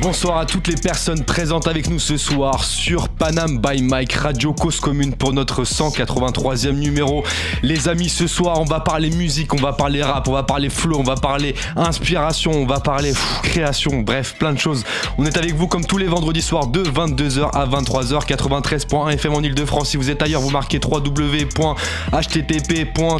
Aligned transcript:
Bonsoir 0.00 0.38
à 0.38 0.46
toutes 0.46 0.66
les 0.68 0.76
personnes 0.76 1.24
présentes 1.24 1.68
avec 1.68 1.88
nous 1.88 1.98
ce 1.98 2.16
soir 2.16 2.64
sur 2.64 3.08
Panam 3.08 3.58
by 3.58 3.82
Mike 3.82 4.12
Radio 4.14 4.52
Cause 4.52 4.80
Commune 4.80 5.14
pour 5.14 5.32
notre 5.32 5.62
183e 5.64 6.72
numéro. 6.72 7.22
Les 7.62 7.88
amis, 7.88 8.08
ce 8.08 8.26
soir, 8.26 8.60
on 8.60 8.64
va 8.64 8.80
parler 8.80 9.10
musique, 9.10 9.54
on 9.54 9.58
va 9.58 9.72
parler 9.72 10.02
rap, 10.02 10.26
on 10.28 10.32
va 10.32 10.42
parler 10.42 10.68
flow, 10.68 10.98
on 10.98 11.04
va 11.04 11.14
parler 11.14 11.54
inspiration, 11.76 12.50
on 12.52 12.66
va 12.66 12.80
parler 12.80 13.12
création, 13.42 14.00
bref, 14.00 14.34
plein 14.38 14.52
de 14.52 14.58
choses. 14.58 14.84
On 15.16 15.24
est 15.26 15.36
avec 15.36 15.54
vous 15.54 15.68
comme 15.68 15.84
tous 15.84 15.98
les 15.98 16.06
vendredis 16.06 16.42
soirs 16.42 16.66
de 16.66 16.82
22h 16.82 17.50
à 17.52 17.66
23h, 17.66 18.26
93.1 18.26 19.12
FM 19.12 19.34
en 19.34 19.40
Ile-de-France. 19.40 19.90
Si 19.90 19.96
vous 19.96 20.10
êtes 20.10 20.22
ailleurs, 20.22 20.40
vous 20.40 20.50
marquez 20.50 20.80
www.http. 20.84 21.64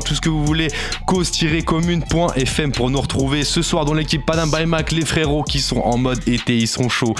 tout 0.05 0.15
ce 0.15 0.21
que 0.21 0.29
vous 0.29 0.45
voulez, 0.45 0.69
cause-commune.fm 1.07 2.73
pour 2.73 2.91
nous 2.91 3.01
retrouver 3.01 3.45
ce 3.45 3.63
soir 3.63 3.85
dans 3.85 3.95
l'équipe 3.95 4.27
Panam 4.27 4.51
by 4.51 4.67
Mike, 4.67 4.93
les 4.93 5.05
frérots 5.05 5.45
qui 5.45 5.61
sont 5.61 5.79
en 5.79 5.97
mode 5.99 6.27
été, 6.27 6.64
ils 6.65 6.69
sont 6.69 6.89
chauds, 6.89 7.15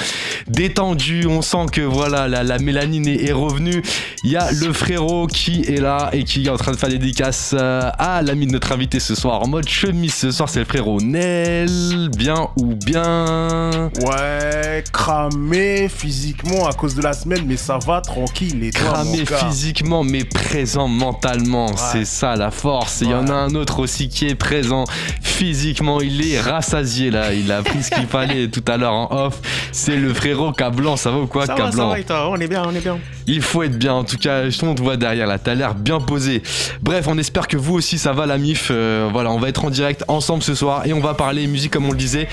détendus, 0.49 1.27
on 1.27 1.43
sent 1.43 1.67
que 1.73 1.81
voilà, 1.81 2.29
la, 2.29 2.43
la 2.43 2.59
mélanine 2.59 3.07
est, 3.09 3.25
est 3.25 3.33
revenue. 3.33 3.83
Il 4.25 4.31
y 4.31 4.37
a 4.37 4.51
le 4.53 4.73
frérot 4.73 5.27
qui 5.27 5.63
est 5.63 5.81
là 5.81 6.11
et 6.13 6.25
qui 6.25 6.47
est 6.47 6.51
en 6.51 6.57
train 6.57 6.73
de 6.73 6.77
faire 6.77 6.89
des 6.89 6.99
dédicaces 6.99 7.55
euh, 7.59 7.91
à 7.99 8.23
l'ami 8.23 8.47
de 8.47 8.53
notre 8.53 8.73
invité 8.73 9.01
ce 9.01 9.15
soir 9.15 9.43
en 9.43 9.49
mode 9.49 9.69
chemise. 9.69 10.15
Ce 10.15 10.31
soir, 10.31 10.49
c'est 10.49 10.61
le 10.61 10.65
frérot 10.65 11.01
Nel. 11.01 12.09
Bien 12.17 12.49
ou 12.57 12.75
bien? 12.75 13.91
Ouais, 14.05 14.83
cramé 14.93 15.89
physiquement 15.89 16.67
à 16.67 16.73
cause 16.73 16.95
de 16.95 17.03
la 17.03 17.13
semaine, 17.13 17.45
mais 17.47 17.57
ça 17.57 17.79
va 17.79 18.01
tranquille. 18.01 18.63
Et 18.65 18.71
toi, 18.71 18.93
Cramé 18.93 19.19
mon 19.19 19.25
gars? 19.25 19.37
physiquement 19.37 20.05
mais 20.05 20.25
présent 20.25 20.89
mentalement, 20.89 21.69
c'est 21.77 22.05
ça 22.05 22.37
la 22.37 22.51
force. 22.51 23.01
Il 23.03 23.11
y 23.11 23.15
en 23.15 23.29
a 23.29 23.35
un 23.35 23.55
autre 23.55 23.81
aussi 23.81 24.09
qui 24.09 24.27
est 24.27 24.35
présent 24.35 24.85
physiquement, 25.23 26.01
il 26.01 26.27
est 26.27 26.41
rassasié 26.41 27.11
là, 27.11 27.33
il 27.35 27.51
a 27.53 27.63
pris 27.63 27.83
ce 27.83 27.91
qu'il 27.91 28.07
fallait 28.07 28.49
tout 28.49 28.65
à 28.67 28.77
l'heure 28.77 28.93
en 28.95 29.09
off. 29.27 29.34
C'est 29.73 29.97
le 29.97 30.15
frérot 30.15 30.53
Cablan, 30.53 30.97
ça 30.97 31.11
va 31.11 31.19
ou 31.19 31.27
quoi 31.27 31.47
Ça 31.47 31.55
va, 31.55 31.59
ça 31.59 31.65
Cablan 31.71 31.89
va, 31.91 31.99
et 31.99 32.05
toi? 32.05 32.31
On 32.31 32.37
est 32.37 32.49
bien, 32.49 32.63
on 32.67 32.75
est 32.75 32.81
bien. 32.81 32.99
Il 33.27 33.43
faut 33.43 33.63
être 33.63 33.79
bien, 33.79 33.95
en 33.95 34.05
tout 34.05 34.19
cas, 34.19 34.49
je 34.49 34.59
te 34.59 34.83
vois 34.83 34.97
derrière 34.97 35.27
là, 35.27 35.39
t'as 35.39 35.55
l'air 35.55 35.75
bien 35.75 36.01
posé. 36.01 36.43
Bref, 36.83 37.07
on 37.09 37.19
espère 37.19 37.49
que 37.49 37.57
vous 37.57 37.75
aussi 37.75 37.99
ça 37.99 38.13
va 38.13 38.27
la 38.27 38.39
mif. 38.39 38.69
Euh, 38.71 39.09
voilà, 39.13 39.31
on 39.31 39.39
va 39.39 39.49
être 39.49 39.65
en 39.65 39.71
direct 39.71 40.05
ensemble 40.09 40.43
ce 40.43 40.55
soir 40.55 40.87
et 40.87 40.93
on 40.93 41.01
va 41.01 41.15
parler 41.15 41.47
musique 41.47 41.73
comme 41.73 41.87
on 41.87 41.93
le 41.93 41.99
disait. 41.99 42.29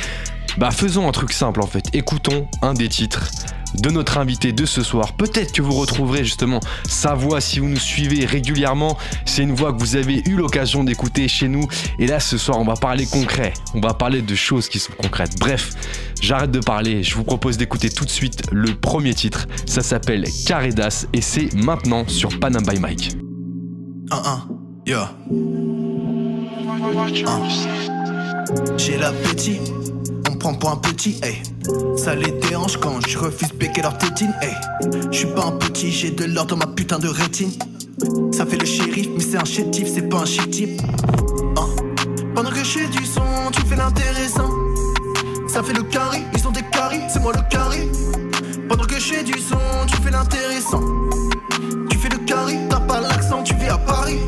Bah 0.58 0.72
faisons 0.72 1.08
un 1.08 1.12
truc 1.12 1.32
simple 1.32 1.62
en 1.62 1.68
fait, 1.68 1.86
écoutons 1.94 2.48
un 2.62 2.74
des 2.74 2.90
titres 2.90 3.30
de 3.76 3.90
notre 3.90 4.18
invité 4.18 4.52
de 4.52 4.66
ce 4.66 4.84
soir. 4.84 5.14
Peut-être 5.14 5.52
que 5.52 5.62
vous 5.62 5.74
retrouverez 5.74 6.24
justement 6.24 6.60
sa 6.88 7.14
voix 7.14 7.42
si 7.42 7.60
vous 7.60 7.68
nous 7.68 7.80
suivez 7.80 8.26
régulièrement. 8.26 8.98
C'est 9.26 9.44
une 9.44 9.54
voix 9.54 9.74
que 9.74 9.80
vous 9.80 9.96
avez 9.96 10.22
eu 10.28 10.36
l'occasion 10.36 10.84
d'écouter 10.84 11.28
chez 11.28 11.48
nous. 11.48 11.68
Et 12.00 12.08
là 12.08 12.20
ce 12.20 12.38
soir 12.38 12.60
on 12.60 12.66
va 12.66 12.76
parler 12.76 13.06
concret, 13.06 13.54
on 13.74 13.80
va 13.80 13.94
parler 13.94 14.22
de 14.22 14.36
choses 14.36 14.70
qui 14.70 14.80
sont 14.80 14.94
concrètes. 14.94 15.40
Bref, 15.40 15.72
j'arrête 16.22 16.52
de 16.52 16.60
parler, 16.60 17.04
je 17.04 17.16
vous 17.16 17.24
propose 17.24 17.58
d'écouter 17.58 17.90
tout 17.90 18.06
de 18.06 18.10
suite 18.10 18.44
le 18.52 18.76
premier 18.76 19.14
titre. 19.14 19.48
Ça 19.66 19.82
s'appelle 19.82 20.26
Caredas 20.46 21.06
et 21.14 21.22
c'est 21.22 21.54
maintenant 21.54 22.08
sur 22.08 22.40
Panam 22.40 22.64
by 22.64 22.80
Mike. 22.80 23.16
1-1, 24.10 24.42
yo. 24.86 25.00
Un. 27.28 27.42
J'ai 28.78 28.98
l'appétit, 28.98 29.60
on 30.44 30.54
me 30.54 30.58
prend 30.58 30.60
pour 30.60 30.70
un 30.72 30.76
petit, 30.78 31.20
hey. 31.24 31.42
Ça 31.98 32.16
les 32.16 32.32
dérange 32.32 32.78
quand 32.78 33.06
je 33.08 33.18
refuse 33.18 33.50
péquer 33.50 33.82
leur 33.82 33.98
tétine, 33.98 34.34
hey. 34.42 34.54
Je 35.12 35.18
suis 35.18 35.28
pas 35.28 35.46
un 35.46 35.52
petit, 35.52 35.92
j'ai 35.92 36.12
de 36.12 36.26
l'or 36.26 36.46
dans 36.46 36.58
ma 36.58 36.68
putain 36.68 37.00
de 37.00 37.08
rétine. 37.08 37.52
Ça 38.32 38.46
fait 38.46 38.58
le 38.58 38.66
shérif, 38.66 39.10
mais 39.16 39.24
c'est 39.24 39.38
un 39.38 39.46
chétif, 39.46 39.88
c'est 39.94 40.08
pas 40.10 40.20
un 40.20 40.26
chétif. 40.26 40.70
Hein? 41.58 41.68
Pendant 42.36 42.50
que 42.50 42.64
j'ai 42.64 42.88
du 42.88 43.06
son, 43.06 43.22
tu 43.52 43.62
fais 43.64 43.76
l'intéressant. 43.76 44.50
Ça 45.48 45.62
fait 45.62 45.74
le 45.74 45.84
carré, 45.84 46.22
ils 46.34 46.48
ont 46.48 46.52
des 46.52 46.64
caries, 46.72 47.02
c'est 47.10 47.20
moi 47.20 47.34
le 47.34 47.42
carré. 47.50 47.90
Pendant 48.70 48.86
que 48.86 49.00
j'ai 49.00 49.24
du 49.24 49.38
son, 49.40 49.58
tu 49.88 49.98
fais 50.02 50.12
l'intéressant. 50.12 50.82
Tu 51.90 51.98
fais 51.98 52.10
le 52.10 52.20
carré, 52.20 52.58
t'as 52.70 52.80
pas 52.80 53.02
l'accent, 53.02 53.44
tu 53.44 53.54
vis 53.56 53.68
à 53.68 53.78
Paris. 53.78 54.20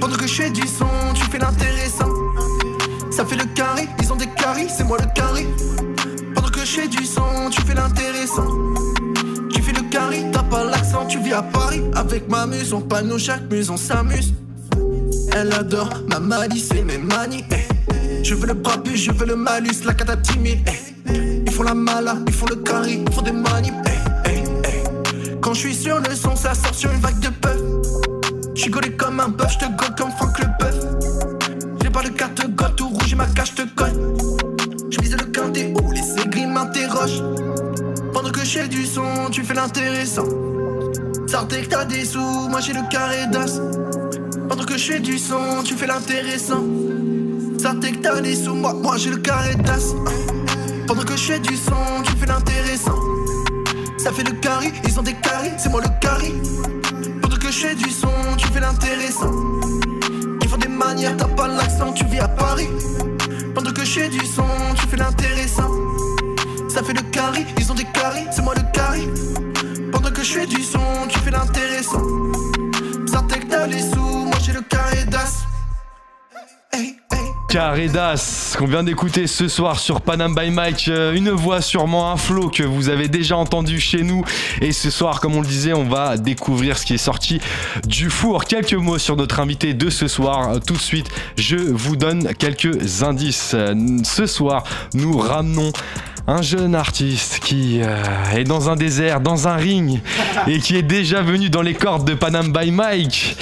Pendant 0.00 0.16
que 0.16 0.26
je 0.26 0.34
fais 0.34 0.50
du 0.50 0.66
son, 0.66 0.86
tu 1.14 1.22
fais 1.24 1.38
l'intéressant. 1.38 2.10
Ça 3.10 3.24
fait 3.24 3.36
le 3.36 3.46
carré, 3.54 3.88
c'est 4.68 4.84
moi 4.84 4.98
le 5.00 5.06
carré. 5.14 5.46
Pendant 6.34 6.48
que 6.48 6.60
je 6.60 6.80
fais 6.80 6.88
du 6.88 7.04
son, 7.04 7.50
tu 7.50 7.60
fais 7.62 7.74
l'intéressant. 7.74 8.46
Tu 9.50 9.62
fais 9.62 9.72
le 9.72 9.82
carré, 9.90 10.24
t'as 10.32 10.42
pas 10.42 10.64
l'accent, 10.64 11.06
tu 11.06 11.18
vis 11.20 11.32
à 11.32 11.42
Paris. 11.42 11.82
Avec 11.94 12.28
ma 12.28 12.46
muse, 12.46 12.72
on 12.72 12.80
panneau 12.80 13.18
chaque 13.18 13.50
muse, 13.50 13.70
on 13.70 13.76
s'amuse. 13.76 14.34
Elle 15.34 15.52
adore 15.52 15.90
ma 16.08 16.18
malice 16.20 16.70
et 16.76 16.82
mes 16.82 16.98
manies. 16.98 17.44
eh. 17.50 18.22
Je 18.24 18.34
veux 18.34 18.46
le 18.46 18.54
brabus, 18.54 18.96
je 18.96 19.12
veux 19.12 19.26
le 19.26 19.36
malus, 19.36 19.84
la 19.84 19.94
cata 19.94 20.16
timide. 20.16 20.60
eh. 20.68 21.42
Ils 21.46 21.52
font 21.52 21.62
la 21.64 21.74
mala, 21.74 22.16
ils 22.26 22.32
font 22.32 22.46
le 22.46 22.56
carré, 22.56 23.02
ils 23.06 23.12
font 23.12 23.22
des 23.22 23.32
manips. 23.32 23.74
eh. 24.26 25.34
Quand 25.40 25.54
je 25.54 25.58
suis 25.60 25.74
sur 25.74 25.98
le 25.98 26.14
son, 26.14 26.34
ça 26.36 26.54
sort 26.54 26.74
sur 26.74 26.90
une 26.92 27.00
vague 27.00 27.18
de 27.20 27.28
puff. 27.28 27.60
J'suis 28.54 28.70
gaulé 28.70 28.92
comme 28.92 29.20
un 29.20 29.28
bœuf, 29.28 29.52
j'te 29.52 29.64
gold 29.76 29.96
comme 29.98 30.10
Franck 30.12 30.38
le 30.38 30.46
bœuf. 30.58 30.74
J'ai 31.82 31.90
pas 31.90 32.02
de 32.02 32.08
carte 32.08 32.40
gold, 32.54 32.76
tout 32.76 32.88
rouge 32.88 33.12
et 33.12 33.16
ma 33.16 33.26
cache 33.26 33.54
te 33.54 33.62
J'ai 38.54 38.68
du 38.68 38.86
son, 38.86 39.30
tu 39.32 39.42
fais 39.42 39.54
l'intéressant. 39.54 40.28
Sortez 41.26 41.62
que 41.62 41.70
t'as 41.70 41.84
des 41.84 42.04
sous, 42.04 42.20
moi 42.20 42.60
j'ai 42.60 42.72
le 42.72 42.88
carré 42.88 43.26
d'as. 43.26 43.58
Pendant 44.48 44.64
que 44.64 44.78
je 44.78 44.92
fais 44.92 45.00
du 45.00 45.18
son, 45.18 45.64
tu 45.64 45.74
fais 45.74 45.88
l'intéressant. 45.88 46.62
Sortez 47.60 47.90
que 47.90 47.98
t'as 47.98 48.20
des 48.20 48.36
sous, 48.36 48.54
moi, 48.54 48.72
moi 48.72 48.96
j'ai 48.96 49.10
le 49.10 49.16
carré 49.16 49.56
d'as. 49.56 49.92
Pendant 50.86 51.02
que 51.02 51.16
je 51.16 51.32
fais 51.32 51.40
du 51.40 51.56
son, 51.56 51.74
tu 52.04 52.12
fais 52.12 52.26
l'intéressant. 52.26 52.96
Ça 53.98 54.12
fait 54.12 54.22
le 54.22 54.36
carré, 54.38 54.72
ils 54.84 55.00
ont 55.00 55.02
des 55.02 55.14
carrés, 55.14 55.50
c'est 55.58 55.68
moi 55.68 55.80
le 55.80 55.88
carré. 56.00 56.32
Pendant 57.22 57.36
que 57.36 57.50
je 57.50 57.58
fais 57.58 57.74
du 57.74 57.90
son, 57.90 58.12
tu 58.36 58.46
fais 58.46 58.60
l'intéressant. 58.60 59.32
Ils 60.42 60.48
font 60.48 60.58
des 60.58 60.68
manières, 60.68 61.16
t'as 61.16 61.26
pas 61.26 61.48
l'accent, 61.48 61.92
tu 61.92 62.04
vis 62.04 62.20
à 62.20 62.28
Paris. 62.28 62.68
Pendant 63.52 63.72
que 63.72 63.84
je 63.84 63.98
fais 63.98 64.08
du 64.08 64.24
son, 64.24 64.46
tu 64.76 64.86
fais 64.86 64.98
l'intéressant. 64.98 65.72
Ça 66.74 66.82
fait 66.82 66.92
le 66.92 67.02
carré, 67.02 67.46
ils 67.56 67.70
ont 67.70 67.74
des 67.76 67.84
carrés, 67.84 68.24
c'est 68.32 68.42
moi 68.42 68.52
le 68.56 68.62
carré. 68.72 69.02
Pendant 69.92 70.10
que 70.10 70.24
je 70.24 70.32
fais 70.32 70.46
du 70.46 70.60
son, 70.60 70.80
tu 71.08 71.16
fais 71.20 71.30
l'intéressant. 71.30 72.02
Sortez 73.06 73.38
que 73.38 73.46
t'as 73.46 73.68
les 73.68 73.80
sous, 73.80 74.00
moi 74.00 74.36
j'ai 74.44 74.54
le 74.54 74.62
carré 74.62 75.04
d'as. 75.04 75.44
Hey. 76.72 76.96
Caredas, 77.48 78.56
qu'on 78.58 78.66
vient 78.66 78.82
d'écouter 78.82 79.28
ce 79.28 79.46
soir 79.46 79.78
sur 79.78 80.00
Panam 80.00 80.34
by 80.34 80.50
Mike, 80.50 80.88
euh, 80.88 81.14
une 81.14 81.30
voix 81.30 81.60
sûrement 81.60 82.10
un 82.10 82.16
flow 82.16 82.48
que 82.48 82.64
vous 82.64 82.88
avez 82.88 83.06
déjà 83.06 83.36
entendu 83.36 83.78
chez 83.78 84.02
nous. 84.02 84.24
Et 84.60 84.72
ce 84.72 84.90
soir, 84.90 85.20
comme 85.20 85.36
on 85.36 85.42
le 85.42 85.46
disait, 85.46 85.74
on 85.74 85.84
va 85.84 86.16
découvrir 86.16 86.76
ce 86.76 86.84
qui 86.84 86.94
est 86.94 86.98
sorti 86.98 87.40
du 87.86 88.10
four. 88.10 88.46
Quelques 88.46 88.74
mots 88.74 88.98
sur 88.98 89.14
notre 89.14 89.38
invité 89.38 89.74
de 89.74 89.90
ce 89.90 90.08
soir. 90.08 90.50
Euh, 90.50 90.58
Tout 90.58 90.74
de 90.74 90.80
suite, 90.80 91.06
je 91.36 91.54
vous 91.54 91.94
donne 91.94 92.34
quelques 92.34 93.04
indices. 93.04 93.52
Euh, 93.54 93.76
Ce 94.02 94.26
soir, 94.26 94.64
nous 94.92 95.16
ramenons 95.16 95.72
un 96.26 96.42
jeune 96.42 96.74
artiste 96.74 97.40
qui 97.40 97.80
euh, 97.82 97.96
est 98.34 98.44
dans 98.44 98.70
un 98.70 98.76
désert, 98.76 99.20
dans 99.20 99.46
un 99.46 99.56
ring, 99.56 100.00
et 100.46 100.58
qui 100.58 100.76
est 100.76 100.82
déjà 100.82 101.20
venu 101.20 101.50
dans 101.50 101.62
les 101.62 101.74
cordes 101.74 102.06
de 102.06 102.14
Panam 102.14 102.52
by 102.52 102.70
Mike. 102.70 103.36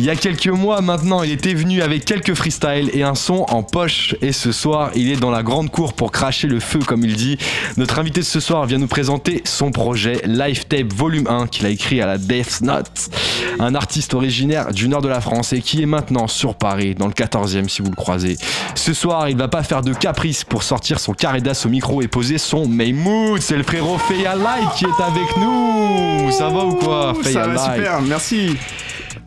Il 0.00 0.06
y 0.06 0.08
a 0.08 0.16
quelques 0.16 0.48
mois 0.48 0.80
maintenant, 0.80 1.22
il 1.22 1.30
était 1.30 1.52
venu 1.52 1.82
avec 1.82 2.06
quelques 2.06 2.32
freestyles 2.32 2.88
et 2.94 3.02
un 3.02 3.14
son 3.14 3.44
en 3.50 3.62
poche. 3.62 4.16
Et 4.22 4.32
ce 4.32 4.50
soir, 4.50 4.92
il 4.94 5.12
est 5.12 5.20
dans 5.20 5.30
la 5.30 5.42
grande 5.42 5.70
cour 5.70 5.92
pour 5.92 6.10
cracher 6.10 6.48
le 6.48 6.58
feu, 6.58 6.78
comme 6.78 7.04
il 7.04 7.16
dit. 7.16 7.36
Notre 7.76 7.98
invité 7.98 8.20
de 8.20 8.24
ce 8.24 8.40
soir 8.40 8.64
vient 8.64 8.78
nous 8.78 8.86
présenter 8.86 9.42
son 9.44 9.70
projet 9.70 10.22
Life 10.24 10.66
Tape 10.68 10.90
Volume 10.90 11.26
1 11.26 11.48
qu'il 11.48 11.66
a 11.66 11.68
écrit 11.68 12.00
à 12.00 12.06
la 12.06 12.16
Death 12.16 12.62
Note. 12.62 13.10
Un 13.58 13.74
artiste 13.74 14.14
originaire 14.14 14.72
du 14.72 14.88
nord 14.88 15.02
de 15.02 15.08
la 15.08 15.20
France 15.20 15.52
et 15.52 15.60
qui 15.60 15.82
est 15.82 15.86
maintenant 15.86 16.28
sur 16.28 16.54
Paris, 16.54 16.94
dans 16.94 17.06
le 17.06 17.12
14e 17.12 17.68
si 17.68 17.82
vous 17.82 17.90
le 17.90 17.96
croisez. 17.96 18.38
Ce 18.76 18.94
soir, 18.94 19.28
il 19.28 19.36
va 19.36 19.48
pas 19.48 19.62
faire 19.62 19.82
de 19.82 19.92
caprice 19.92 20.44
pour 20.44 20.62
sortir 20.62 20.98
son 20.98 21.12
carré 21.12 21.42
d'as 21.42 21.66
au 21.66 21.68
micro 21.68 22.00
et 22.00 22.08
poser 22.08 22.38
son 22.38 22.66
Maymoud. 22.66 23.42
C'est 23.42 23.58
le 23.58 23.64
frérot 23.64 23.98
Feya 23.98 24.34
Light 24.34 24.70
qui 24.76 24.86
est 24.86 25.02
avec 25.04 25.36
nous. 25.36 26.32
Ça 26.32 26.48
va 26.48 26.64
ou 26.64 26.76
quoi 26.76 27.12
Feya 27.22 27.32
ça 27.32 27.48
va 27.48 27.74
super, 27.74 28.00
merci. 28.00 28.56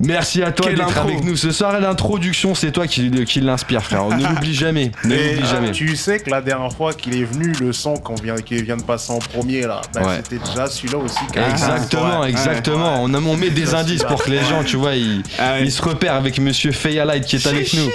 Merci 0.05 0.44
à 0.44 0.51
toi 0.51 0.71
d'être 0.71 0.97
avec 0.97 1.23
nous 1.23 1.35
ce 1.35 1.51
soir. 1.51 1.79
L'introduction, 1.79 2.55
c'est 2.55 2.71
toi 2.71 2.88
qui, 2.88 3.09
qui 3.25 3.39
l'inspire, 3.41 3.81
frère. 3.83 4.05
Ne 4.07 4.23
l'oublie 4.27 4.53
jamais. 4.53 4.91
Ne 5.05 5.15
l'oublie 5.15 5.44
euh, 5.44 5.45
jamais. 5.45 5.71
tu 5.71 5.95
sais 5.95 6.19
que 6.19 6.29
la 6.29 6.41
dernière 6.41 6.71
fois 6.73 6.94
qu'il 6.94 7.15
est 7.19 7.23
venu, 7.25 7.53
le 7.59 7.71
son 7.73 7.95
qu'on 7.95 8.15
vient, 8.15 8.35
qui 8.35 8.61
vient 8.61 8.77
de 8.77 8.83
passer 8.83 9.11
en 9.13 9.19
premier 9.19 9.61
là, 9.61 9.81
bah, 9.94 10.01
Ouais. 10.03 10.15
c'était 10.23 10.44
déjà 10.44 10.67
celui-là 10.67 10.97
aussi. 10.97 11.19
Exactement, 11.51 12.21
Ouais, 12.21 12.29
exactement. 12.29 13.03
On, 13.03 13.13
a, 13.13 13.17
on 13.19 13.38
met 13.38 13.50
des 13.50 13.73
indices 13.73 14.03
pour 14.03 14.23
que 14.23 14.29
les 14.29 14.44
gens, 14.44 14.63
tu 14.65 14.75
vois, 14.75 14.95
ils, 14.95 15.23
Ah 15.39 15.59
ils 15.59 15.71
se 15.71 15.81
repèrent 15.81 16.15
avec 16.15 16.39
Monsieur 16.39 16.71
Feya 16.71 17.05
Light 17.05 17.25
qui 17.25 17.38
est 17.38 17.47
avec 17.47 17.73
nous. 17.73 17.89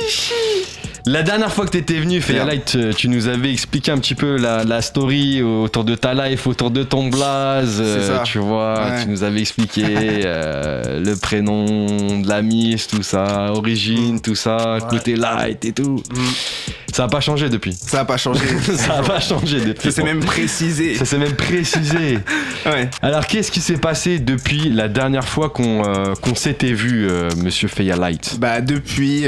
La 1.06 1.22
dernière 1.22 1.52
fois 1.52 1.64
que 1.64 1.70
tu 1.70 1.78
étais 1.78 1.98
venu, 1.98 2.20
Light, 2.28 2.74
euh, 2.74 2.92
tu 2.92 3.08
nous 3.08 3.28
avais 3.28 3.52
expliqué 3.52 3.90
un 3.90 3.98
petit 3.98 4.14
peu 4.14 4.36
la, 4.36 4.64
la, 4.64 4.82
story 4.82 5.42
autour 5.42 5.84
de 5.84 5.94
ta 5.94 6.12
life, 6.12 6.46
autour 6.46 6.70
de 6.70 6.82
ton 6.82 7.08
blaze. 7.08 7.78
Euh, 7.80 8.22
tu 8.24 8.38
vois, 8.38 8.92
tu 9.02 9.08
nous 9.08 9.22
avais 9.22 9.40
expliqué 9.40 9.84
euh, 9.86 11.00
le 11.00 11.16
prénom 11.16 12.20
de 12.20 12.28
la 12.28 12.42
miss, 12.42 12.88
tout 12.88 13.02
ça, 13.02 13.52
origine, 13.52 14.20
tout 14.20 14.34
ça, 14.34 14.78
côté 14.90 15.16
light 15.16 15.64
et 15.64 15.72
tout. 15.72 16.02
Mm. 16.10 16.20
Ça 16.92 17.04
n'a 17.04 17.08
pas 17.08 17.20
changé 17.20 17.48
depuis. 17.48 17.74
Ça 17.74 17.98
n'a 17.98 18.04
pas 18.04 18.16
changé. 18.16 18.44
ça 18.76 19.00
n'a 19.00 19.02
pas 19.02 19.20
changé 19.20 19.60
depuis. 19.60 19.90
Ça 19.90 19.96
s'est 19.96 20.02
même 20.02 20.24
précisé. 20.24 20.94
Ça 20.94 21.04
s'est 21.04 21.18
même 21.18 21.34
précisé. 21.34 22.18
ouais. 22.66 22.90
Alors, 23.02 23.26
qu'est-ce 23.26 23.52
qui 23.52 23.60
s'est 23.60 23.76
passé 23.76 24.18
depuis 24.18 24.68
la 24.70 24.88
dernière 24.88 25.28
fois 25.28 25.50
qu'on 25.50 26.34
s'était 26.34 26.72
vu, 26.72 27.08
monsieur 27.36 27.68
Feya 27.68 27.96
Light 27.96 28.38
Bah, 28.40 28.60
depuis 28.60 29.26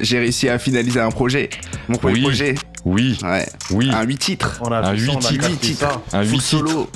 j'ai 0.00 0.18
réussi 0.18 0.48
à 0.48 0.58
finaliser 0.58 1.00
un 1.00 1.10
projet. 1.10 1.50
Mon 1.88 1.98
premier 1.98 2.22
projet. 2.22 2.54
Oui. 2.84 3.18
Ouais. 3.22 3.46
Oui. 3.70 3.90
Un 3.92 4.02
8 4.02 4.18
titres. 4.18 4.58
On 4.60 4.72
a 4.72 4.80
un 4.80 4.92
8 4.92 5.18
titres. 5.60 6.00
Un 6.12 6.22
8 6.22 6.40
solo. 6.40 6.90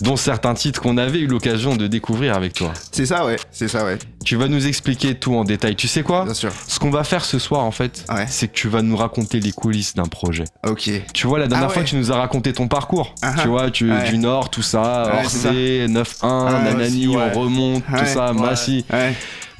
Dont 0.00 0.16
certains 0.16 0.54
titres 0.54 0.80
qu'on 0.80 0.96
avait 0.96 1.18
eu 1.18 1.26
l'occasion 1.26 1.76
de 1.76 1.86
découvrir 1.86 2.34
avec 2.34 2.54
toi. 2.54 2.72
C'est 2.90 3.04
ça, 3.04 3.26
ouais. 3.26 3.36
C'est 3.50 3.68
ça, 3.68 3.84
ouais. 3.84 3.98
Tu 4.24 4.36
vas 4.36 4.48
nous 4.48 4.66
expliquer 4.66 5.14
tout 5.14 5.34
en 5.34 5.44
détail. 5.44 5.76
Tu 5.76 5.88
sais 5.88 6.02
quoi 6.02 6.24
Bien 6.24 6.32
sûr. 6.32 6.50
Ce 6.66 6.78
qu'on 6.78 6.88
va 6.88 7.04
faire 7.04 7.22
ce 7.22 7.38
soir, 7.38 7.64
en 7.64 7.70
fait, 7.70 8.06
c'est 8.26 8.48
que 8.48 8.54
tu 8.54 8.68
vas 8.68 8.80
nous 8.80 8.96
raconter 8.96 9.40
les 9.40 9.52
coulisses 9.52 9.94
d'un 9.94 10.06
projet. 10.06 10.44
Ok. 10.66 10.90
Tu 11.12 11.26
vois, 11.26 11.38
la 11.38 11.48
dernière 11.48 11.68
ah 11.68 11.72
fois, 11.72 11.82
tu 11.82 11.96
nous 11.96 12.10
as 12.10 12.16
raconté 12.16 12.54
ton 12.54 12.66
parcours. 12.66 13.14
Ah 13.20 13.34
tu 13.42 13.48
vois, 13.48 13.70
tu, 13.70 13.90
du 14.08 14.16
Nord, 14.16 14.48
tout 14.48 14.62
ça, 14.62 15.20
Orsay, 15.22 15.86
9-1, 15.86 16.04
ah 16.22 16.60
Nanani, 16.64 17.06
on 17.08 17.38
remonte, 17.38 17.84
tout 17.84 18.06
ça, 18.06 18.32
Massy. 18.32 18.86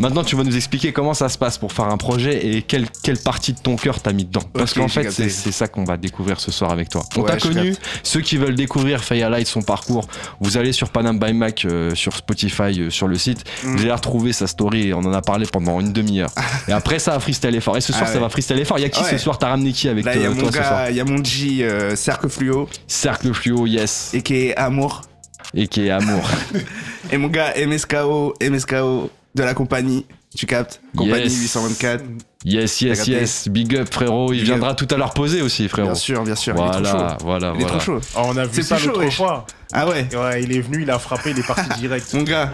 Maintenant, 0.00 0.24
tu 0.24 0.34
vas 0.34 0.44
nous 0.44 0.56
expliquer 0.56 0.92
comment 0.92 1.12
ça 1.12 1.28
se 1.28 1.36
passe 1.36 1.58
pour 1.58 1.74
faire 1.74 1.84
un 1.84 1.98
projet 1.98 2.46
et 2.46 2.62
quelle, 2.62 2.86
quelle 3.02 3.18
partie 3.18 3.52
de 3.52 3.58
ton 3.58 3.76
cœur 3.76 4.00
t'as 4.00 4.12
mis 4.12 4.24
dedans. 4.24 4.40
Parce 4.54 4.72
qu'en 4.72 4.88
fait, 4.88 5.10
c'est 5.10 5.52
ça 5.52 5.68
qu'on 5.68 5.84
va 5.84 5.98
découvrir 5.98 6.40
ce 6.40 6.50
soir 6.50 6.72
avec 6.72 6.88
toi. 6.88 7.02
On 7.16 7.22
t'a 7.22 7.36
connu. 7.36 7.74
Ceux 8.02 8.22
qui 8.22 8.38
veulent 8.38 8.54
découvrir 8.54 9.02
Light, 9.10 9.46
son 9.46 9.60
parcours, 9.60 10.08
vous 10.40 10.56
allez 10.56 10.72
sur 10.72 10.88
Panam 10.88 11.18
by 11.18 11.34
Mac 11.34 11.64
euh, 11.64 11.94
sur 11.94 12.16
Spotify, 12.16 12.80
euh, 12.80 12.90
sur 12.90 13.08
le 13.08 13.16
site. 13.16 13.44
Mm. 13.62 13.76
Vous 13.76 13.82
allez 13.82 13.92
retrouver 13.92 14.32
sa 14.32 14.46
story. 14.46 14.94
On 14.94 15.00
en 15.00 15.12
a 15.12 15.20
parlé 15.20 15.46
pendant 15.46 15.80
une 15.80 15.92
demi-heure. 15.92 16.30
et 16.68 16.72
après, 16.72 16.98
ça 16.98 17.12
va 17.12 17.20
freestyle 17.20 17.60
fort. 17.60 17.76
Et 17.76 17.82
ce 17.82 17.92
soir, 17.92 18.06
ah 18.08 18.12
ça 18.12 18.18
va 18.20 18.30
freestyle 18.30 18.64
fort. 18.64 18.78
Il 18.78 18.82
y 18.82 18.86
a 18.86 18.88
qui 18.88 19.04
ce 19.04 19.18
soir? 19.18 19.38
T'as 19.38 19.48
ramené 19.48 19.72
qui 19.72 19.88
avec 19.88 20.04
toi, 20.04 20.14
ce 20.14 20.52
soir? 20.52 20.90
Il 20.90 20.96
y 20.96 21.00
a 21.00 21.04
mon 21.04 21.22
G, 21.22 21.62
euh, 21.62 21.94
Cercle 21.94 22.30
Fluo. 22.30 22.68
Cercle 22.86 23.34
Fluo, 23.34 23.66
yes. 23.66 24.12
Et 24.14 24.22
qui 24.22 24.34
est 24.34 24.56
Amour. 24.56 25.02
Et 25.52 25.68
qui 25.68 25.86
est 25.86 25.90
Amour. 25.90 26.28
et 27.12 27.18
mon 27.18 27.28
gars, 27.28 27.52
MSKO, 27.66 28.34
MSKO 28.40 29.10
de 29.34 29.42
la 29.42 29.54
compagnie. 29.54 30.06
Tu 30.34 30.46
captes 30.46 30.80
Compagnie 30.96 31.24
824. 31.24 32.04
Yes, 32.44 32.80
yes, 32.80 33.06
yes. 33.06 33.48
Big 33.48 33.76
up, 33.76 33.92
frérot. 33.92 34.32
Il 34.32 34.44
viendra 34.44 34.74
tout 34.74 34.86
à 34.90 34.96
l'heure 34.96 35.12
poser 35.12 35.42
aussi, 35.42 35.68
frérot. 35.68 35.88
Bien 35.88 35.94
sûr, 35.94 36.22
bien 36.22 36.36
sûr. 36.36 36.54
Voilà, 36.54 36.78
il 36.78 36.82
est 36.82 36.86
trop 36.86 37.00
chaud. 37.00 37.16
voilà, 37.24 37.52
il 37.56 37.62
est 37.62 37.66
trop 37.66 37.80
chaud. 37.80 38.00
Oh, 38.16 38.20
on 38.26 38.36
a 38.36 38.46
vu 38.46 38.62
ça 38.62 38.78
l'autre 38.78 39.10
fois. 39.10 39.46
Ah 39.72 39.88
ouais. 39.88 40.08
Ouais, 40.14 40.42
il 40.42 40.56
est 40.56 40.60
venu, 40.60 40.82
il 40.82 40.90
a 40.90 40.98
frappé, 40.98 41.30
il 41.30 41.38
est 41.38 41.46
parti 41.46 41.68
direct. 41.80 42.12
Mon 42.14 42.22
gars. 42.22 42.52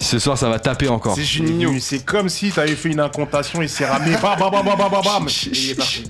Ce 0.00 0.18
soir, 0.18 0.38
ça 0.38 0.48
va 0.48 0.58
taper 0.58 0.88
encore. 0.88 1.14
C'est 1.14 1.24
Juninho. 1.24 1.72
C'est 1.80 2.04
comme 2.04 2.28
si 2.28 2.50
t'avais 2.50 2.76
fait 2.76 2.88
une 2.88 3.00
incantation, 3.00 3.60
il 3.62 3.68
s'est 3.68 3.86
ramé. 3.86 4.12
Bam, 4.22 4.38
bam, 4.38 4.50
bam, 4.50 4.64
bam, 4.64 4.90
bam, 4.90 5.02
bam. 5.02 5.26
il 5.52 5.70
est 5.70 5.74
parti. 5.74 6.04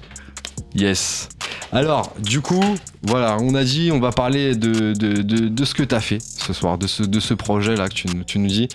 Yes. 0.75 1.29
Alors, 1.73 2.15
du 2.19 2.41
coup, 2.41 2.65
voilà, 3.03 3.37
on 3.41 3.55
a 3.55 3.65
dit, 3.65 3.91
on 3.93 4.01
va 4.01 4.13
parler 4.13 4.55
de, 4.55 4.93
de, 4.93 5.23
de, 5.23 5.49
de 5.49 5.65
ce 5.65 5.75
que 5.75 5.83
t'as 5.83 6.01
fait 6.01 6.19
ce 6.21 6.53
soir, 6.53 6.79
de 6.79 6.87
ce, 6.87 7.03
de 7.03 7.21
ce 7.21 7.35
projet-là 7.35 7.89
que 7.89 7.95
tu, 7.95 8.07
tu, 8.27 8.39
nous 8.39 8.49
dis. 8.49 8.69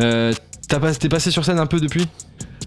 Euh, 0.00 0.32
T'es 0.68 1.08
passé 1.08 1.30
sur 1.30 1.44
scène 1.44 1.58
un 1.58 1.66
peu 1.66 1.80
depuis 1.80 2.08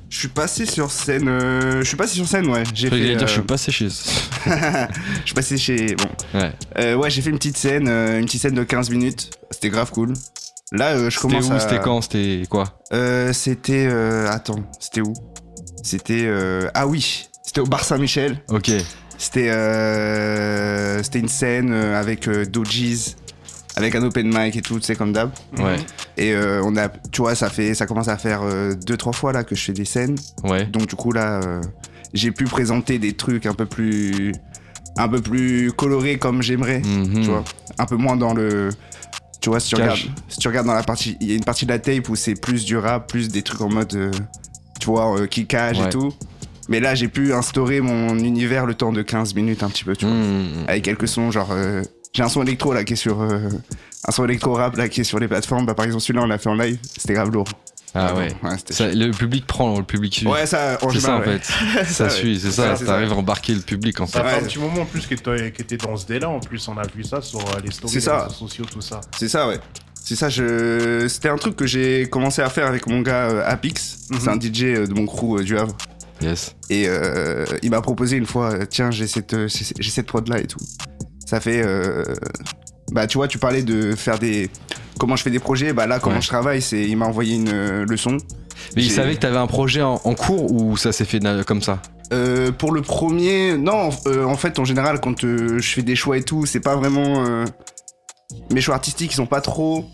je 0.09 0.17
suis 0.17 0.27
passé 0.27 0.65
sur 0.65 0.89
scène. 0.89 1.27
Euh, 1.27 1.79
je 1.79 1.87
suis 1.87 1.95
passé 1.95 2.15
sur 2.15 2.27
scène, 2.27 2.47
ouais. 2.47 2.63
J'ai 2.73 2.89
fait. 2.89 3.15
dire, 3.15 3.27
je 3.27 3.33
suis 3.33 3.41
passé 3.41 3.71
chez. 3.71 3.89
je 4.45 5.25
suis 5.25 5.35
passé 5.35 5.57
chez. 5.57 5.95
Bon. 5.95 6.39
Ouais. 6.39 6.51
Euh, 6.79 6.95
ouais, 6.95 7.11
j'ai 7.11 7.21
fait 7.21 7.29
une 7.29 7.37
petite 7.37 7.57
scène, 7.57 7.87
euh, 7.87 8.19
une 8.19 8.25
petite 8.25 8.41
scène 8.41 8.55
de 8.55 8.63
15 8.63 8.89
minutes. 8.89 9.29
C'était 9.51 9.69
grave 9.69 9.91
cool. 9.91 10.13
Là, 10.71 11.09
je 11.09 11.19
commence. 11.19 11.43
C'était 11.43 11.55
où 11.55 11.59
C'était 11.59 11.79
quand 11.79 12.01
C'était 12.01 12.43
quoi 12.49 12.79
C'était. 13.33 13.87
Attends, 14.27 14.63
c'était 14.79 15.01
où 15.01 15.13
C'était. 15.83 16.27
Ah 16.73 16.87
oui, 16.87 17.27
c'était 17.43 17.61
au 17.61 17.65
bar 17.65 17.83
Saint-Michel. 17.83 18.41
Ok. 18.49 18.71
C'était. 19.17 19.51
C'était 21.03 21.19
une 21.19 21.29
scène 21.29 21.71
avec 21.71 22.27
Dojis 22.27 23.15
avec 23.79 23.95
un 23.95 24.03
open 24.03 24.27
mic 24.27 24.55
et 24.55 24.61
tout, 24.61 24.79
tu 24.79 24.85
sais, 24.85 24.95
comme 24.95 25.13
d'hab. 25.13 25.31
Ouais. 25.57 25.77
Et 26.17 26.33
euh, 26.33 26.61
on 26.63 26.75
a, 26.75 26.89
tu 27.11 27.21
vois, 27.21 27.35
ça 27.35 27.49
fait, 27.49 27.73
ça 27.73 27.85
commence 27.85 28.07
à 28.07 28.17
faire 28.17 28.41
euh, 28.43 28.73
deux, 28.73 28.97
trois 28.97 29.13
fois 29.13 29.31
là 29.31 29.43
que 29.43 29.55
je 29.55 29.63
fais 29.63 29.73
des 29.73 29.85
scènes. 29.85 30.17
Ouais. 30.43 30.65
Donc 30.65 30.87
du 30.87 30.95
coup 30.95 31.11
là, 31.11 31.39
euh, 31.41 31.61
j'ai 32.13 32.31
pu 32.31 32.45
présenter 32.45 32.99
des 32.99 33.13
trucs 33.13 33.45
un 33.45 33.53
peu 33.53 33.65
plus, 33.65 34.33
un 34.97 35.07
peu 35.07 35.21
plus 35.21 35.71
colorés 35.71 36.17
comme 36.17 36.41
j'aimerais, 36.41 36.79
mhm. 36.79 37.21
tu 37.21 37.29
vois, 37.29 37.43
un 37.77 37.85
peu 37.85 37.95
moins 37.95 38.15
dans 38.15 38.33
le. 38.33 38.69
Tu 39.41 39.49
vois, 39.49 39.61
si 39.61 39.69
tu, 39.69 39.75
regardes, 39.75 39.99
si 40.27 40.37
tu 40.37 40.49
regardes 40.49 40.67
dans 40.67 40.73
la 40.73 40.83
partie, 40.83 41.15
il 41.21 41.29
y 41.29 41.31
a 41.31 41.35
une 41.35 41.45
partie 41.45 41.65
de 41.65 41.71
la 41.71 41.79
tape 41.79 42.09
où 42.09 42.15
c'est 42.17 42.35
plus 42.35 42.65
du 42.65 42.75
rap, 42.75 43.07
plus 43.07 43.29
des 43.29 43.41
trucs 43.41 43.61
en 43.61 43.69
mode, 43.69 44.11
tu 44.81 44.85
vois, 44.85 45.25
kickage 45.27 45.79
et 45.79 45.89
tout. 45.89 46.11
Mais 46.67 46.81
là, 46.81 46.93
j'ai 46.93 47.07
pu 47.07 47.33
instaurer 47.33 47.79
mon 47.79 48.19
univers 48.19 48.65
le 48.65 48.73
temps 48.73 48.91
de 48.91 49.01
15 49.01 49.35
minutes 49.35 49.63
un 49.63 49.69
petit 49.69 49.85
peu, 49.85 49.95
tu 49.95 50.05
vois. 50.05 50.13
Mhm. 50.13 50.65
Avec 50.67 50.83
quelques 50.83 51.07
sons, 51.07 51.31
genre 51.31 51.55
j'ai 52.13 52.23
un 52.23 52.29
son 52.29 52.43
électro 52.43 52.73
là 52.73 52.83
qui 52.83 52.93
est 52.93 52.97
sur. 52.97 53.21
Euh, 53.21 53.49
un 54.07 54.11
son 54.11 54.23
électro 54.23 54.53
rap 54.53 54.77
là 54.77 54.87
qui 54.89 55.01
est 55.01 55.03
sur 55.03 55.19
les 55.19 55.27
plateformes. 55.27 55.65
Bah, 55.65 55.73
par 55.73 55.85
exemple, 55.85 56.01
celui-là, 56.01 56.23
on 56.23 56.27
l'a 56.27 56.37
fait 56.37 56.49
en 56.49 56.55
live. 56.55 56.77
C'était 56.97 57.13
grave 57.13 57.31
lourd. 57.31 57.47
Ah 57.95 58.13
ouais. 58.15 58.29
le 58.79 59.11
public 59.11 59.47
prend, 59.47 59.77
le 59.77 59.83
public 59.83 60.13
suit. 60.13 60.27
Ouais, 60.27 60.45
ça, 60.45 60.77
c'est 60.91 60.99
ça 60.99 61.15
en 61.15 61.21
fait. 61.21 61.43
ça, 61.85 62.09
suit, 62.09 62.39
c'est 62.39 62.51
ça. 62.51 62.75
T'arrives 62.75 63.11
à 63.11 63.15
embarquer 63.15 63.53
le 63.53 63.61
public 63.61 63.99
en 63.99 64.05
fait. 64.05 64.19
Ça 64.19 64.23
fait 64.23 64.43
un 64.43 64.47
petit 64.47 64.59
moment 64.59 64.81
en 64.81 64.85
plus 64.85 65.07
que 65.07 65.15
t'étais 65.15 65.77
dans 65.77 65.97
ce 65.97 66.05
délai. 66.05 66.25
En 66.25 66.39
plus, 66.39 66.67
on 66.67 66.77
a 66.77 66.85
vu 66.87 67.03
ça 67.03 67.21
sur 67.21 67.39
euh, 67.39 67.59
les 67.63 67.71
stories, 67.71 67.95
les 67.95 67.99
réseaux 67.99 68.29
sociaux, 68.29 68.65
tout 68.71 68.81
ça. 68.81 69.01
C'est 69.17 69.27
ça, 69.27 69.47
ouais. 69.47 69.59
C'est 69.95 70.15
ça, 70.15 70.29
je... 70.29 71.07
c'était 71.07 71.29
un 71.29 71.35
truc 71.35 71.55
que 71.55 71.67
j'ai 71.67 72.07
commencé 72.09 72.41
à 72.41 72.49
faire 72.49 72.67
avec 72.67 72.87
mon 72.87 73.01
gars 73.01 73.29
euh, 73.29 73.43
Apix. 73.45 73.97
C'est 74.07 74.21
mhm. 74.21 74.29
un 74.29 74.39
DJ 74.39 74.87
de 74.87 74.93
mon 74.93 75.05
crew 75.05 75.41
du 75.41 75.57
Havre. 75.57 75.75
Yes. 76.21 76.55
Et 76.69 76.87
il 77.63 77.69
m'a 77.71 77.81
proposé 77.81 78.17
une 78.17 78.25
fois, 78.27 78.67
tiens, 78.67 78.91
j'ai 78.91 79.07
cette, 79.07 79.35
j'ai 79.47 79.89
cette 79.89 80.05
prod 80.05 80.27
là 80.27 80.39
et 80.39 80.47
tout 80.47 80.59
ça 81.29 81.39
fait. 81.39 81.61
Euh, 81.63 82.03
bah, 82.91 83.05
tu 83.05 83.19
vois, 83.19 83.27
tu 83.27 83.37
parlais 83.37 83.61
de 83.61 83.95
faire 83.95 84.17
des. 84.17 84.49
Comment 84.99 85.15
je 85.15 85.21
fais 85.21 85.29
des 85.29 85.39
projets, 85.39 85.73
bah 85.73 85.85
là, 85.85 85.99
comment 85.99 86.19
je 86.19 86.27
travaille, 86.27 86.61
c'est. 86.61 86.81
Il 86.81 86.97
m'a 86.97 87.05
envoyé 87.05 87.35
une 87.35 87.53
euh, 87.53 87.85
leçon. 87.85 88.17
Mais 88.75 88.83
il 88.83 88.91
savait 88.91 89.13
que 89.13 89.19
t'avais 89.19 89.37
un 89.37 89.47
projet 89.47 89.81
en, 89.81 89.97
cours 90.15 90.51
ou 90.51 90.75
ça 90.75 90.91
s'est 90.91 91.05
fait 91.05 91.19
comme 91.45 91.61
ça? 91.61 91.81
Euh, 92.11 92.51
pour 92.51 92.71
le 92.71 92.81
premier, 92.81 93.55
non, 93.57 93.89
en 94.25 94.35
fait, 94.35 94.57
en 94.57 94.65
général, 94.65 94.99
quand 94.99 95.21
je 95.21 95.61
fais 95.61 95.83
des 95.83 95.95
choix 95.95 96.17
et 96.17 96.23
tout, 96.23 96.47
c'est 96.47 96.59
pas 96.59 96.75
vraiment. 96.75 97.23
mes 98.51 98.61
choix 98.61 98.75
artistiques, 98.75 99.11
ils 99.11 99.15
sont 99.15 99.27
pas 99.27 99.41
trop 99.41 99.85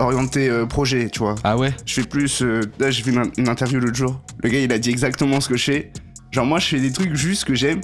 orientés 0.00 0.50
projet, 0.68 1.10
tu 1.10 1.20
vois. 1.20 1.36
Ah 1.44 1.56
ouais? 1.56 1.72
Je 1.86 1.94
fais 1.94 2.06
plus. 2.06 2.42
là, 2.80 2.90
j'ai 2.90 3.02
vu 3.04 3.12
une, 3.12 3.30
une 3.38 3.48
interview 3.48 3.78
l'autre 3.78 3.96
jour. 3.96 4.20
Le 4.42 4.50
gars, 4.50 4.58
il 4.58 4.72
a 4.72 4.78
dit 4.78 4.90
exactement 4.90 5.40
ce 5.40 5.48
que 5.48 5.56
je 5.56 5.64
fais. 5.64 5.92
Genre, 6.32 6.44
moi, 6.44 6.58
je 6.58 6.66
fais 6.66 6.80
des 6.80 6.92
trucs 6.92 7.14
juste 7.14 7.44
que 7.44 7.54
j'aime. 7.54 7.80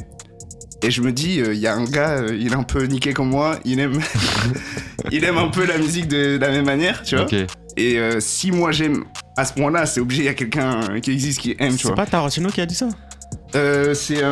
Et 0.83 0.91
je 0.91 1.03
me 1.03 1.13
dis, 1.13 1.41
euh, 1.41 1.55
il 1.55 1.61
y 1.61 1.67
a 1.67 1.75
un 1.75 1.85
gars, 1.85 2.19
euh, 2.19 2.37
il 2.39 2.53
est 2.53 2.57
un 2.57 2.63
peu 2.63 2.85
niqué 2.85 3.13
comme 3.13 3.31
moi, 3.31 3.59
il 3.65 3.81
aime, 3.81 3.99
il 5.11 5.25
aime 5.25 5.37
un 5.37 5.49
peu 5.49 5.67
la 5.67 5.77
musique 5.77 6.07
de, 6.07 6.39
la 6.39 6.51
même 6.51 6.67
manière, 6.67 7.03
tu 7.03 7.17
vois. 7.17 7.27
Et 7.77 7.99
euh, 7.99 8.21
si 8.21 8.51
moi 8.53 8.71
j'aime 8.73 9.05
à 9.37 9.45
ce 9.45 9.53
point-là, 9.55 9.87
c'est 9.87 10.01
obligé, 10.01 10.23
il 10.23 10.27
y 10.27 10.31
a 10.31 10.35
quelqu'un 10.35 11.01
qui 11.01 11.11
existe 11.11 11.41
qui 11.41 11.57
aime, 11.59 11.77
tu 11.77 11.87
vois. 11.87 11.97
C'est 11.97 12.03
pas 12.03 12.07
Tarantino 12.07 12.49
qui 12.51 12.61
a 12.61 12.67
dit 12.67 12.77
ça? 12.77 12.89
Euh, 13.55 13.93
c'est. 13.95 14.23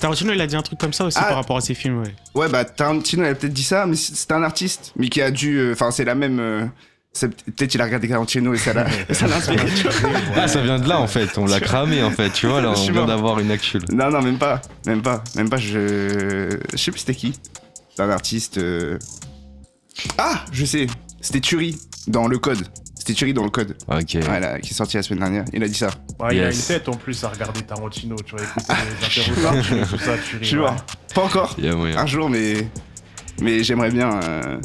Tarantino, 0.00 0.32
il 0.32 0.40
a 0.40 0.46
dit 0.46 0.56
un 0.56 0.62
truc 0.62 0.78
comme 0.78 0.92
ça 0.92 1.04
aussi 1.04 1.18
ah. 1.20 1.26
par 1.26 1.36
rapport 1.36 1.58
à 1.58 1.60
ses 1.60 1.74
films, 1.74 2.00
ouais. 2.00 2.14
Ouais, 2.34 2.48
bah 2.48 2.64
Tarantino, 2.64 3.24
il 3.24 3.28
a 3.28 3.34
peut-être 3.34 3.52
dit 3.52 3.64
ça, 3.64 3.86
mais 3.86 3.96
c'est 3.96 4.32
un 4.32 4.42
artiste, 4.42 4.92
mais 4.96 5.08
qui 5.08 5.20
a 5.20 5.30
dû. 5.30 5.72
Enfin, 5.72 5.90
c'est 5.90 6.04
la 6.04 6.14
même. 6.14 6.70
Peut-être 7.20 7.74
il 7.74 7.80
a 7.80 7.84
regardé 7.84 8.08
Tarantino 8.08 8.52
et 8.54 8.58
ça 8.58 8.72
l'a 8.72 8.86
inspiré. 8.86 9.66
ah, 10.36 10.48
ça 10.48 10.60
vient 10.60 10.78
de 10.78 10.88
là 10.88 11.00
en 11.00 11.06
fait, 11.06 11.38
on 11.38 11.46
l'a 11.46 11.60
cramé 11.60 12.02
en 12.02 12.10
fait, 12.10 12.30
tu 12.30 12.46
vois, 12.46 12.60
là 12.60 12.70
on 12.76 12.90
vient 12.90 13.06
d'avoir 13.06 13.38
une 13.40 13.50
actuelle. 13.50 13.84
Non, 13.92 14.10
non, 14.10 14.22
même 14.22 14.38
pas, 14.38 14.60
même 14.86 15.02
pas, 15.02 15.22
même 15.34 15.48
pas, 15.48 15.56
je. 15.56 16.58
Je 16.72 16.76
sais 16.76 16.90
plus 16.90 17.00
c'était 17.00 17.14
qui. 17.14 17.38
C'est 17.94 18.02
un 18.02 18.10
artiste. 18.10 18.58
Euh. 18.58 18.98
Ah, 20.18 20.44
je 20.52 20.64
sais, 20.66 20.86
c'était 21.20 21.40
Turi 21.40 21.78
dans 22.06 22.28
le 22.28 22.38
code. 22.38 22.66
C'était 22.94 23.14
Turi 23.14 23.32
dans 23.32 23.44
le 23.44 23.50
code. 23.50 23.76
Ok. 23.88 24.16
Voilà, 24.22 24.58
qui 24.58 24.72
est 24.72 24.74
sorti 24.74 24.96
la 24.96 25.02
semaine 25.02 25.20
dernière. 25.20 25.44
Il 25.52 25.62
a 25.62 25.68
dit 25.68 25.74
ça. 25.74 25.90
Il 26.32 26.40
a 26.40 26.50
une 26.50 26.58
tête 26.58 26.88
en 26.88 26.94
plus 26.96 27.22
à 27.24 27.28
regarder 27.28 27.62
Tarantino. 27.62 28.16
Tu 28.16 28.34
vois, 28.34 28.44
écouter 28.44 28.66
les 29.16 29.22
interrogatoires, 29.22 29.88
tout 29.88 29.98
ça. 29.98 30.12
Je 30.40 30.58
vois. 30.58 30.76
Pas 31.14 31.22
encore. 31.22 31.56
Un 31.62 32.06
jour, 32.06 32.28
mais. 32.28 32.68
Mais 33.40 33.62
j'aimerais 33.62 33.90
bien. 33.90 34.20
Euh, 34.22 34.58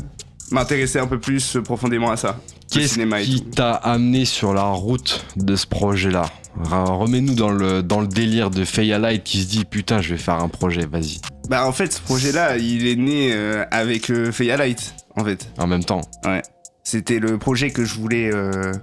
m'intéresser 0.51 0.99
un 0.99 1.07
peu 1.07 1.19
plus 1.19 1.57
profondément 1.63 2.11
à 2.11 2.17
ça. 2.17 2.39
Qu'est-ce 2.71 2.99
qui 3.23 3.41
t'a 3.43 3.73
amené 3.73 4.25
sur 4.25 4.53
la 4.53 4.63
route 4.63 5.25
de 5.35 5.55
ce 5.55 5.67
projet-là 5.67 6.29
Remets-nous 6.55 7.35
dans 7.35 7.49
le, 7.49 7.81
dans 7.81 8.01
le 8.01 8.07
délire 8.07 8.49
de 8.49 8.63
Feya 8.65 8.99
Light 8.99 9.23
qui 9.23 9.41
se 9.41 9.47
dit 9.47 9.65
putain, 9.65 10.01
je 10.01 10.09
vais 10.09 10.17
faire 10.17 10.35
un 10.35 10.49
projet, 10.49 10.85
vas-y. 10.85 11.19
Bah 11.49 11.67
en 11.67 11.71
fait, 11.71 11.93
ce 11.93 12.01
projet-là, 12.01 12.57
il 12.57 12.87
est 12.87 12.95
né 12.95 13.33
euh, 13.33 13.65
avec 13.71 14.09
euh, 14.09 14.31
Light, 14.39 14.93
en 15.15 15.25
fait. 15.25 15.49
En 15.57 15.67
même 15.67 15.83
temps. 15.83 16.01
Ouais. 16.25 16.41
C'était 16.83 17.19
le 17.19 17.37
projet 17.37 17.71
que 17.71 17.85
je 17.85 17.95
voulais 17.95 18.33
euh, 18.33 18.73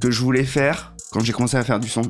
que 0.00 0.10
je 0.10 0.20
voulais 0.20 0.44
faire 0.44 0.94
quand 1.12 1.20
j'ai 1.20 1.32
commencé 1.32 1.56
à 1.56 1.64
faire 1.64 1.80
du 1.80 1.88
son. 1.88 2.02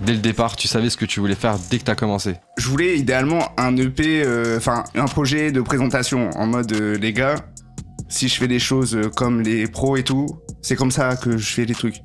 Dès 0.00 0.12
le 0.12 0.18
départ, 0.18 0.54
tu 0.54 0.68
savais 0.68 0.90
ce 0.90 0.96
que 0.96 1.04
tu 1.04 1.18
voulais 1.20 1.34
faire 1.34 1.56
dès 1.70 1.78
que 1.78 1.84
t'as 1.84 1.96
commencé 1.96 2.36
Je 2.56 2.68
voulais 2.68 2.96
idéalement 2.96 3.50
un 3.56 3.76
EP, 3.76 4.22
euh, 4.22 4.56
enfin 4.56 4.84
un 4.94 5.06
projet 5.06 5.50
de 5.50 5.60
présentation 5.60 6.30
en 6.30 6.46
mode 6.46 6.72
euh, 6.72 6.96
les 6.96 7.12
gars, 7.12 7.34
si 8.08 8.28
je 8.28 8.36
fais 8.36 8.48
des 8.48 8.58
choses 8.58 8.94
euh, 8.96 9.08
comme 9.10 9.40
les 9.42 9.66
pros 9.66 9.96
et 9.96 10.02
tout, 10.04 10.26
c'est 10.62 10.76
comme 10.76 10.90
ça 10.90 11.16
que 11.16 11.36
je 11.36 11.46
fais 11.52 11.64
les 11.64 11.74
trucs, 11.74 11.96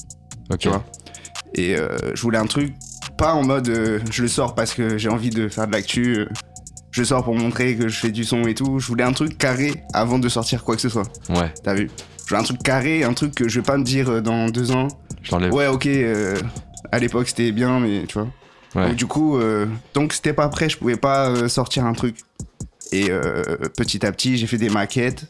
Ok. 0.51 0.59
tu 0.59 0.69
vois. 0.69 0.83
Et 1.55 1.75
euh, 1.75 1.89
je 2.15 2.21
voulais 2.21 2.37
un 2.39 2.45
truc, 2.47 2.73
pas 3.17 3.33
en 3.33 3.43
mode 3.43 3.69
euh, 3.69 3.99
je 4.11 4.21
le 4.23 4.27
sors 4.27 4.55
parce 4.55 4.73
que 4.73 4.97
j'ai 4.97 5.09
envie 5.09 5.29
de 5.29 5.47
faire 5.47 5.67
de 5.67 5.71
l'actu, 5.71 6.17
euh, 6.19 6.25
je 6.91 7.01
le 7.01 7.05
sors 7.05 7.23
pour 7.23 7.35
montrer 7.35 7.75
que 7.75 7.87
je 7.87 7.99
fais 7.99 8.11
du 8.11 8.23
son 8.23 8.43
et 8.47 8.53
tout. 8.53 8.79
Je 8.79 8.87
voulais 8.87 9.03
un 9.03 9.13
truc 9.13 9.37
carré 9.37 9.83
avant 9.93 10.19
de 10.19 10.29
sortir 10.29 10.63
quoi 10.63 10.75
que 10.75 10.81
ce 10.81 10.89
soit, 10.89 11.07
Ouais, 11.29 11.53
t'as 11.63 11.73
vu? 11.73 11.89
Je 12.23 12.29
voulais 12.29 12.41
un 12.41 12.43
truc 12.43 12.61
carré, 12.63 13.03
un 13.03 13.13
truc 13.13 13.35
que 13.35 13.47
je 13.49 13.59
vais 13.59 13.65
pas 13.65 13.77
me 13.77 13.83
dire 13.83 14.21
dans 14.21 14.47
deux 14.49 14.71
ans, 14.71 14.87
je 15.21 15.31
l'enlève. 15.31 15.53
ouais 15.53 15.67
ok, 15.67 15.87
à 16.91 16.99
l'époque 16.99 17.27
c'était 17.27 17.51
bien, 17.51 17.79
mais 17.79 18.05
tu 18.07 18.13
vois. 18.19 18.27
Ouais. 18.75 18.87
Donc, 18.87 18.95
du 18.95 19.05
coup, 19.05 19.37
euh, 19.37 19.67
donc 19.93 20.13
c'était 20.13 20.33
pas 20.33 20.47
prêt, 20.49 20.67
je 20.69 20.77
pouvais 20.77 20.95
pas 20.95 21.47
sortir 21.49 21.85
un 21.85 21.93
truc. 21.93 22.15
Et 22.91 23.09
petit 23.75 24.05
à 24.05 24.11
petit, 24.11 24.37
j'ai 24.37 24.45
fait 24.47 24.57
des 24.57 24.69
maquettes. 24.69 25.25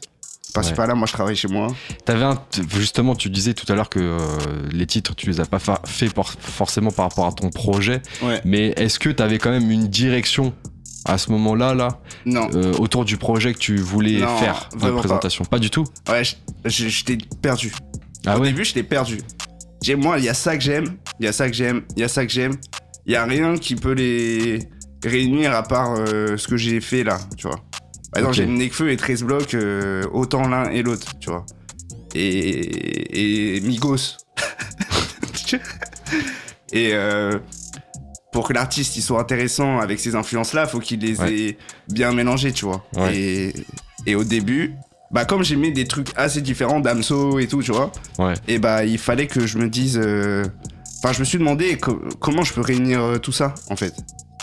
Parce 0.54 0.70
Ouais. 0.70 0.76
que 0.76 0.82
là, 0.82 0.94
moi, 0.94 1.06
je 1.08 1.12
travaille 1.12 1.34
chez 1.36 1.48
moi. 1.48 1.66
Un, 2.08 2.38
justement, 2.70 3.14
tu 3.16 3.28
disais 3.28 3.54
tout 3.54 3.70
à 3.70 3.74
l'heure 3.76 3.88
que 3.90 3.98
euh, 3.98 4.18
les 4.70 4.86
titres, 4.86 5.14
tu 5.16 5.26
les 5.28 5.40
as 5.40 5.46
pas 5.46 5.58
fa- 5.58 5.82
fait 5.84 6.08
por- 6.08 6.32
forcément 6.38 6.92
par 6.92 7.06
rapport 7.08 7.26
à 7.26 7.32
ton 7.32 7.50
projet, 7.50 8.00
Ouais. 8.22 8.40
mais 8.44 8.68
est-ce 8.76 8.98
que 9.00 9.08
t'avais 9.10 9.38
quand 9.38 9.50
même 9.50 9.68
une 9.70 9.88
direction 9.88 10.54
à 11.06 11.18
ce 11.18 11.30
moment-là, 11.32 11.74
là, 11.74 11.98
Non. 12.24 12.48
euh, 12.54 12.72
autour 12.78 13.04
du 13.04 13.16
projet 13.18 13.52
que 13.52 13.58
tu 13.58 13.76
voulais 13.76 14.20
Non, 14.20 14.38
faire 14.38 14.68
dans 14.70 14.76
la 14.76 14.78
vraiment 14.78 14.94
pas. 14.94 15.00
présentation 15.00 15.44
Pas. 15.44 15.58
du 15.58 15.68
tout? 15.70 15.84
Ouais, 16.08 16.22
j'étais 16.64 17.18
perdu. 17.42 17.72
Ah 18.24 18.38
Au 18.38 18.40
ouais? 18.40 18.48
début, 18.48 18.64
j'étais 18.64 18.84
perdu. 18.84 19.18
J'ai- 19.82 19.96
Moi, 19.96 20.18
il 20.18 20.24
y 20.24 20.28
a 20.30 20.34
ça 20.34 20.56
que 20.56 20.62
j'aime, 20.62 20.94
il 21.20 21.26
y 21.26 21.28
a 21.28 21.32
ça 21.32 21.46
que 21.50 21.54
j'aime, 21.54 21.82
il 21.96 22.00
y 22.00 22.04
a 22.04 22.08
ça 22.08 22.24
que 22.24 22.32
j'aime. 22.32 22.54
Il 23.06 23.12
y 23.12 23.16
a 23.16 23.24
rien 23.26 23.58
qui 23.58 23.74
peut 23.74 23.92
les 23.92 24.60
réunir 25.04 25.52
à 25.52 25.62
part 25.62 25.94
euh, 25.98 26.38
ce 26.38 26.48
que 26.48 26.56
j'ai 26.56 26.80
fait 26.80 27.04
là, 27.04 27.18
tu 27.36 27.46
vois. 27.48 27.60
Par 28.14 28.22
exemple, 28.22 28.28
Ok. 28.30 28.34
j'ai 28.36 28.46
Nekfeu 28.46 28.90
et 28.90 28.96
13 28.96 29.22
blocs, 29.24 29.54
euh, 29.54 30.04
autant 30.12 30.46
l'un 30.48 30.70
et 30.70 30.82
l'autre, 30.82 31.18
tu 31.20 31.30
vois. 31.30 31.44
Et, 32.14 33.56
et 33.56 33.60
Migos. 33.60 34.16
et 36.72 36.90
euh, 36.92 37.38
pour 38.32 38.46
que 38.48 38.52
l'artiste 38.52 38.96
il 38.96 39.02
soit 39.02 39.20
intéressant 39.20 39.78
avec 39.78 39.98
ces 40.00 40.14
influences-là, 40.14 40.66
faut 40.66 40.80
qu'il 40.80 41.00
les 41.00 41.20
Ouais. 41.20 41.34
ait 41.34 41.58
bien 41.88 42.12
mélangées, 42.12 42.52
tu 42.52 42.64
vois. 42.64 42.84
Ouais. 42.96 43.16
Et, 43.16 43.52
et 44.06 44.14
au 44.14 44.24
début, 44.24 44.74
bah 45.10 45.24
comme 45.24 45.44
j'aimais 45.44 45.70
des 45.70 45.84
trucs 45.86 46.08
assez 46.16 46.40
différents 46.40 46.80
d'Amso 46.80 47.38
et 47.38 47.46
tout, 47.46 47.62
tu 47.62 47.72
vois, 47.72 47.92
Ouais. 48.18 48.34
et 48.48 48.58
bah 48.58 48.84
il 48.84 48.98
fallait 48.98 49.26
que 49.26 49.46
je 49.46 49.58
me 49.58 49.68
dise. 49.68 50.00
euh, 50.02 50.44
Enfin, 51.02 51.12
je 51.12 51.20
me 51.20 51.24
suis 51.26 51.36
demandé 51.38 51.76
co- 51.76 52.00
comment 52.18 52.44
je 52.44 52.54
peux 52.54 52.62
réunir 52.62 53.18
tout 53.20 53.30
ça, 53.32 53.54
en 53.68 53.76
fait. 53.76 53.92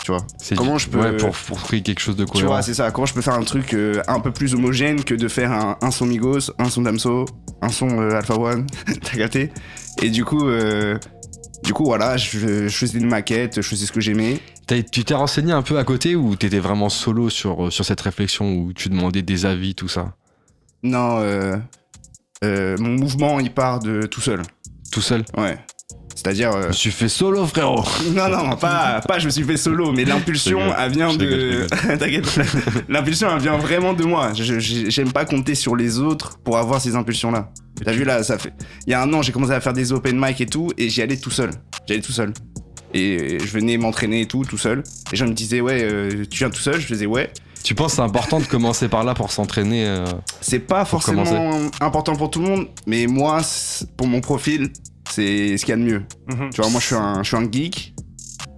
Tu 0.04 0.10
vois. 0.10 0.26
C'est 0.36 0.56
Comment 0.56 0.78
je 0.78 0.88
peux- 0.88 0.98
Ouais, 1.00 1.16
pour, 1.16 1.30
pour 1.30 1.62
créer 1.62 1.80
quelque 1.82 2.00
chose 2.00 2.16
de 2.16 2.24
Tu 2.24 2.32
cohérent. 2.32 2.48
vois, 2.48 2.62
c'est 2.62 2.74
ça. 2.74 2.90
Comment 2.90 3.06
je 3.06 3.14
peux 3.14 3.20
faire 3.22 3.34
un 3.34 3.44
truc 3.44 3.72
euh, 3.72 4.02
un 4.08 4.18
peu 4.18 4.32
plus 4.32 4.52
homogène 4.54 5.04
que 5.04 5.14
de 5.14 5.28
faire 5.28 5.52
un, 5.52 5.76
un 5.80 5.90
son 5.92 6.06
Migos, 6.06 6.50
un 6.58 6.68
son 6.68 6.82
Damso, 6.82 7.24
un 7.60 7.68
son 7.68 7.88
euh, 8.00 8.16
Alpha 8.16 8.34
One. 8.36 8.66
T'as 9.02 9.16
capté? 9.16 9.52
Et 10.02 10.10
du 10.10 10.24
coup, 10.24 10.48
euh, 10.48 10.98
du 11.62 11.72
coup, 11.72 11.84
voilà, 11.84 12.16
je, 12.16 12.66
je 12.66 12.76
faisais 12.76 12.98
une 12.98 13.08
maquette, 13.08 13.62
je 13.62 13.68
faisais 13.68 13.86
ce 13.86 13.92
que 13.92 14.00
j'aimais. 14.00 14.40
Tu 14.90 15.04
t'es 15.04 15.14
renseigné 15.14 15.52
un 15.52 15.62
peu 15.62 15.78
à 15.78 15.84
côté 15.84 16.16
ou 16.16 16.34
t'étais 16.34 16.58
vraiment 16.58 16.88
solo 16.88 17.28
sur, 17.30 17.72
sur 17.72 17.84
cette 17.84 18.00
réflexion 18.00 18.54
où 18.54 18.72
tu 18.72 18.88
demandais 18.88 19.22
des 19.22 19.46
avis, 19.46 19.74
tout 19.76 19.88
ça? 19.88 20.14
Non, 20.82 21.20
mon 22.42 22.88
mouvement, 22.96 23.38
il 23.38 23.52
part 23.52 23.78
de 23.80 24.02
tout 24.06 24.20
seul. 24.20 24.42
Tout 24.90 25.00
seul? 25.02 25.24
Ouais. 25.36 25.58
C'est-à-dire. 26.14 26.52
euh, 26.52 26.62
Je 26.64 26.66
me 26.68 26.72
suis 26.72 26.90
fait 26.90 27.08
solo, 27.08 27.46
frérot 27.46 27.84
Non, 28.14 28.28
non, 28.28 28.56
pas, 28.56 29.00
pas 29.06 29.18
je 29.18 29.26
me 29.26 29.30
suis 29.30 29.42
fait 29.44 29.56
solo, 29.56 29.92
mais 29.92 30.04
l'impulsion, 30.04 30.60
elle 30.78 30.92
vient 30.92 31.14
de. 31.14 31.66
T'inquiète, 31.98 32.40
l'impulsion, 32.88 33.28
elle 33.34 33.40
vient 33.42 33.56
vraiment 33.58 33.92
de 33.94 34.04
moi. 34.04 34.32
J'aime 34.34 35.12
pas 35.12 35.24
compter 35.24 35.54
sur 35.54 35.76
les 35.76 35.98
autres 35.98 36.38
pour 36.44 36.58
avoir 36.58 36.80
ces 36.80 36.94
impulsions-là. 36.96 37.50
T'as 37.84 37.92
vu 37.92 38.04
là, 38.04 38.22
ça 38.22 38.38
fait. 38.38 38.52
Il 38.86 38.90
y 38.90 38.94
a 38.94 39.02
un 39.02 39.12
an, 39.12 39.22
j'ai 39.22 39.32
commencé 39.32 39.52
à 39.52 39.60
faire 39.60 39.72
des 39.72 39.92
open 39.92 40.18
mic 40.20 40.40
et 40.40 40.46
tout, 40.46 40.70
et 40.78 40.88
j'y 40.88 41.02
allais 41.02 41.16
tout 41.16 41.30
seul. 41.30 41.50
J'y 41.86 41.94
allais 41.94 42.02
tout 42.02 42.12
seul. 42.12 42.32
Et 42.94 43.38
je 43.40 43.46
venais 43.52 43.78
m'entraîner 43.78 44.20
et 44.20 44.26
tout, 44.26 44.44
tout 44.44 44.58
seul. 44.58 44.82
Et 45.12 45.16
gens 45.16 45.26
me 45.26 45.32
disaient, 45.32 45.60
ouais, 45.62 45.82
euh, 45.82 46.24
tu 46.30 46.38
viens 46.40 46.50
tout 46.50 46.60
seul 46.60 46.78
Je 46.78 46.86
faisais, 46.86 47.06
ouais. 47.06 47.30
Tu 47.64 47.74
penses 47.74 47.94
c'est 47.94 48.00
important 48.02 48.38
de 48.40 48.44
commencer 48.44 48.88
par 48.88 49.02
là 49.04 49.14
pour 49.14 49.30
s'entraîner 49.32 49.86
euh, 49.86 50.04
C'est 50.40 50.58
pas 50.58 50.84
forcément 50.84 51.24
commencer. 51.24 51.70
important 51.80 52.16
pour 52.16 52.30
tout 52.30 52.40
le 52.40 52.48
monde, 52.48 52.66
mais 52.86 53.06
moi, 53.06 53.40
pour 53.96 54.06
mon 54.08 54.20
profil, 54.20 54.70
c'est 55.10 55.56
ce 55.56 55.64
qu'il 55.64 55.70
y 55.70 55.74
a 55.74 55.76
de 55.76 55.82
mieux. 55.82 56.02
Mhm. 56.28 56.50
Tu 56.54 56.60
vois, 56.60 56.70
moi, 56.70 56.80
je 56.80 56.86
suis 56.86 56.94
un, 56.94 57.22
je 57.22 57.28
suis 57.28 57.36
un 57.36 57.50
geek. 57.50 57.94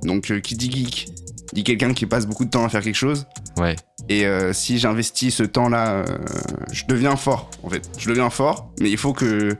Donc, 0.03 0.31
euh, 0.31 0.41
qui 0.41 0.55
dit 0.57 0.71
geek 0.71 1.09
dit 1.55 1.63
quelqu'un 1.65 1.95
qui 1.95 2.07
passe 2.07 2.27
beaucoup 2.27 2.45
de 2.45 2.51
temps 2.51 2.65
à 2.65 2.69
faire 2.69 2.83
quelque 2.83 2.97
chose. 2.97 3.27
Ouais. 3.57 3.77
Et 4.09 4.27
euh, 4.27 4.53
si 4.53 4.79
j'investis 4.79 5.35
ce 5.35 5.45
temps-là, 5.45 5.93
euh, 5.93 6.05
je 6.73 6.83
deviens 6.89 7.17
fort, 7.17 7.49
en 7.63 7.71
fait. 7.71 7.89
Je 7.97 8.09
deviens 8.09 8.29
fort, 8.31 8.73
mais 8.81 8.91
il 8.91 8.99
faut 8.99 9.13
que. 9.13 9.57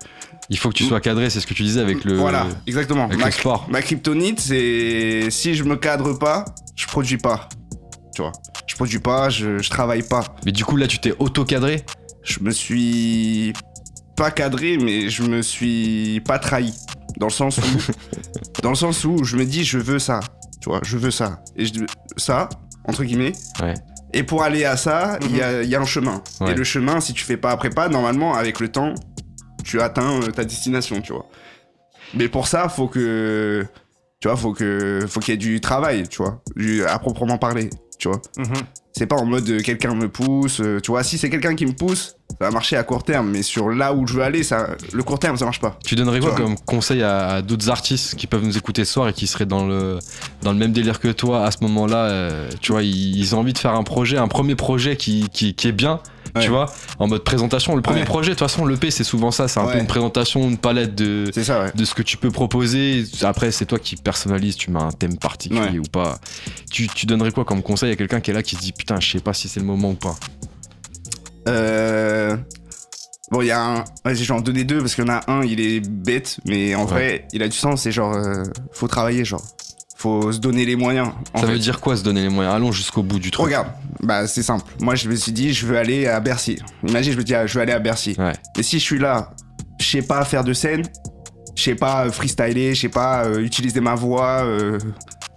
Il 0.51 0.59
faut 0.59 0.69
que 0.69 0.75
tu 0.75 0.85
sois 0.85 1.01
cadré, 1.01 1.31
c'est 1.31 1.41
ce 1.41 1.47
que 1.47 1.55
tu 1.55 1.63
disais 1.63 1.81
avec 1.81 2.05
le. 2.05 2.17
Voilà, 2.19 2.47
exactement. 2.67 3.05
avec 3.05 3.19
Ma, 3.19 3.27
le 3.27 3.31
sport. 3.31 3.67
ma 3.71 3.81
kryptonite, 3.81 4.41
c'est 4.41 5.31
si 5.31 5.55
je 5.55 5.65
me 5.65 5.77
cadre 5.77 6.13
pas, 6.19 6.45
je 6.77 6.87
produis 6.87 7.17
pas. 7.17 7.49
Tu 8.15 8.21
vois, 8.21 8.33
je 8.67 8.75
produis 8.75 8.99
pas, 8.99 9.31
je, 9.31 9.59
je 9.59 9.71
travaille 9.71 10.03
pas. 10.03 10.25
Mais 10.45 10.53
du 10.53 10.65
coup, 10.65 10.77
là, 10.77 10.87
tu 10.87 10.99
t'es 10.99 11.15
auto-cadré? 11.19 11.85
Je 12.23 12.41
me 12.41 12.51
suis 12.51 13.53
pas 14.17 14.31
cadré, 14.31 14.79
mais 14.79 15.09
je 15.11 15.23
me 15.23 15.43
suis 15.43 16.21
pas 16.21 16.39
trahi. 16.39 16.73
Dans 17.17 17.27
le 17.27 17.33
sens 17.33 17.59
où, 17.59 17.63
dans 18.63 18.71
le 18.71 18.77
sens 18.77 19.05
où 19.05 19.25
je 19.25 19.37
me 19.37 19.45
dis, 19.45 19.65
je 19.65 19.79
veux 19.79 19.99
ça. 19.99 20.21
Tu 20.61 20.69
vois, 20.69 20.81
je 20.83 20.97
veux 20.97 21.11
ça. 21.11 21.43
Et 21.57 21.67
je, 21.67 21.85
ça, 22.17 22.49
entre 22.85 23.05
guillemets. 23.05 23.33
Ouais. 23.63 23.75
Et 24.13 24.23
pour 24.23 24.43
aller 24.43 24.65
à 24.65 24.77
ça, 24.77 25.19
il 25.23 25.37
y, 25.37 25.43
a, 25.43 25.63
y 25.63 25.75
a 25.75 25.81
un 25.81 25.85
chemin. 25.85 26.23
Ouais. 26.41 26.53
Et 26.53 26.55
le 26.55 26.65
chemin, 26.65 27.01
si 27.01 27.13
tu 27.13 27.25
fais 27.25 27.37
pas 27.37 27.51
après 27.51 27.71
pas, 27.71 27.89
normalement, 27.89 28.35
avec 28.35 28.61
le 28.61 28.69
temps, 28.69 28.95
tu 29.65 29.81
atteins 29.81 30.23
euh, 30.23 30.31
ta 30.31 30.45
destination, 30.45 31.01
tu 31.01 31.13
vois. 31.13 31.27
Mais 32.15 32.29
pour 32.29 32.47
ça, 32.47 32.69
faut 32.69 32.87
que. 32.87 33.67
Tu 34.25 34.29
vois, 34.29 34.39
faut 34.39 34.55
que 34.55 35.01
faut 35.07 35.21
qu'il 35.21 35.33
y 35.33 35.35
ait 35.35 35.37
du 35.37 35.61
travail, 35.61 36.09
tu 36.09 36.23
vois, 36.23 36.41
du- 36.57 36.83
à 36.83 36.99
proprement 36.99 37.37
parler, 37.37 37.69
tu 37.99 38.09
vois. 38.09 38.23
Mhm. 38.39 38.55
C'est 38.97 39.05
pas 39.05 39.17
en 39.17 39.27
mode 39.27 39.47
euh, 39.51 39.61
quelqu'un 39.61 39.95
me 39.95 40.09
pousse, 40.09 40.63
euh, 40.63 40.81
tu 40.81 40.93
vois. 40.93 41.03
Si 41.05 41.19
c'est 41.19 41.29
quelqu'un 41.29 41.55
qui 41.55 41.67
me 41.67 41.73
pousse, 41.73 42.17
ça 42.31 42.47
va 42.47 42.51
marcher 42.51 42.79
à 42.79 42.85
court 42.85 43.03
terme, 43.03 43.29
mais 43.31 43.43
sur 43.43 43.69
là 43.69 43.93
où 43.93 44.07
je 44.07 44.15
veux 44.15 44.23
aller, 44.23 44.43
ça, 44.43 44.69
le 44.95 45.03
court 45.03 45.19
terme, 45.19 45.37
ça 45.37 45.45
marche 45.45 45.61
pas. 45.61 45.79
Tu 45.85 45.95
donnerais 45.95 46.21
quoi 46.21 46.31
Tu 46.31 46.41
comme 46.41 46.57
conseil 46.57 47.03
à, 47.03 47.27
à 47.35 47.43
d'autres 47.43 47.69
artistes 47.69 48.15
qui 48.15 48.27
peuvent 48.27 48.43
nous 48.47 48.57
écouter 48.57 48.87
ce 48.87 48.95
soir 48.95 49.09
et 49.11 49.13
qui 49.13 49.27
seraient 49.27 49.45
dans 49.45 49.67
le, 49.67 49.99
dans 50.41 50.53
le 50.53 50.59
même 50.59 50.73
délire 50.73 51.01
que 51.01 51.09
toi 51.09 51.45
à 51.45 51.51
ce 51.51 51.59
moment-là 51.61 52.07
euh, 52.07 52.49
Tu 52.63 52.73
vois, 52.73 52.83
ils, 52.83 53.19
ils 53.19 53.35
ont 53.37 53.41
envie 53.41 53.53
de 53.53 53.59
faire 53.59 53.75
un 53.75 53.83
projet, 53.83 54.17
un 54.17 54.29
premier 54.29 54.55
projet 54.55 54.97
qui, 54.97 55.29
qui, 55.35 55.55
qui 55.55 55.69
est 55.69 55.73
bien, 55.73 56.01
Ouais. 56.35 56.43
tu 56.43 56.51
vois, 56.51 56.73
en 56.99 57.07
mode 57.07 57.23
présentation. 57.25 57.77
Le 57.77 57.83
premier 57.83 58.01
Ouais. 58.01 58.05
projet, 58.07 58.31
de 58.31 58.35
toute 58.35 58.41
façon, 58.49 58.67
l'EP, 58.67 58.91
c'est 58.91 59.05
souvent 59.05 59.31
ça, 59.31 59.47
c'est 59.49 59.61
un 59.61 59.67
peu 59.67 59.79
une 59.79 59.87
présentation, 59.87 60.49
une 60.49 60.59
palette 60.59 60.95
de, 60.95 61.31
C'est 61.33 61.45
ça, 61.45 61.63
ouais. 61.63 61.73
de 61.75 61.85
ce 61.85 61.95
que 61.95 62.03
tu 62.03 62.17
peux 62.17 62.31
proposer. 62.31 63.05
Après, 63.23 63.51
c'est 63.53 63.67
toi 63.67 63.79
qui 63.79 63.97
personnalise, 63.97 64.57
tu 64.57 64.71
mets 64.71 64.83
un 64.83 64.91
thème 64.91 65.17
particulier 65.17 65.79
ou 65.79 65.85
pas. 65.91 66.19
Tu, 66.73 66.89
tu 66.89 67.07
donnerais 67.07 67.31
quoi 67.33 67.45
comme 67.45 67.63
conseil 67.63 67.93
à 67.93 67.97
quelqu'un 67.97 68.21
qui 68.21 68.31
est 68.33 68.35
là 68.35 68.43
qui 68.43 68.57
se 68.57 68.61
dit 68.61 68.73
putain, 68.73 68.99
je 69.01 69.13
sais 69.13 69.21
pas 69.21 69.33
si 69.33 69.49
c'est 69.49 69.61
le 69.61 69.67
moment 69.67 69.91
ou 69.91 69.95
pas? 69.95 70.17
Euh... 71.49 72.37
Bon, 73.31 73.41
il 73.41 73.47
y 73.47 73.51
a 73.51 73.61
un. 73.61 73.85
Ouais, 74.05 74.15
je 74.15 74.23
vais 74.25 74.31
en 74.33 74.41
donner 74.41 74.65
deux 74.65 74.79
parce 74.81 74.95
qu'il 74.95 75.05
y 75.05 75.11
en 75.11 75.13
a 75.13 75.23
un, 75.31 75.43
il 75.45 75.59
est 75.61 75.81
bête, 75.81 76.39
mais 76.45 76.75
en 76.75 76.81
Ouais. 76.85 76.91
vrai, 76.91 77.29
il 77.33 77.43
a 77.43 77.49
du 77.49 77.57
sens. 77.57 77.83
C'est 77.83 77.93
genre, 77.93 78.13
euh, 78.15 78.43
faut 78.73 78.87
travailler, 78.87 79.25
genre. 79.25 79.43
Faut 80.05 80.31
se 80.33 80.39
donner 80.39 80.67
les 80.67 80.77
moyens. 80.77 81.09
en 81.33 81.41
Ça 81.41 81.47
fait. 81.47 81.53
veut 81.55 81.59
dire 81.59 81.81
quoi 81.81 81.97
se 81.97 82.03
donner 82.03 82.21
les 82.21 82.29
moyens? 82.29 82.55
Allons 82.55 82.73
jusqu'au 82.73 83.03
bout 83.03 83.19
du 83.19 83.31
truc. 83.31 83.47
Regarde, 83.47 83.69
bah 84.03 84.27
c'est 84.27 84.43
simple. 84.43 84.65
Moi, 84.83 84.97
je 84.97 85.09
me 85.09 85.17
suis 85.17 85.33
dit, 85.33 85.55
je 85.55 85.65
veux 85.65 85.79
aller 85.79 86.07
à 86.07 86.21
Bercy. 86.21 86.59
Imagine, 86.87 87.15
je 87.15 87.17
me 87.17 87.25
dis, 87.25 87.35
ah, 87.35 87.47
je 87.47 87.55
veux 87.55 87.63
aller 87.63 87.73
à 87.73 87.79
Bercy. 87.79 88.15
Ouais. 88.19 88.35
Mais 88.55 88.63
si 88.63 88.79
je 88.79 88.85
suis 88.85 88.99
là, 88.99 89.31
je 89.81 89.87
sais 89.87 90.03
pas 90.03 90.23
faire 90.27 90.45
de 90.45 90.53
scène, 90.53 90.83
je 91.57 91.63
sais 91.63 91.75
pas 91.75 92.05
euh, 92.05 92.11
freestyler, 92.11 92.75
je 92.75 92.83
sais 92.83 92.89
pas 92.91 93.25
euh, 93.25 93.39
utiliser 93.41 93.81
ma 93.81 93.95
voix 93.95 94.45
euh, 94.45 94.79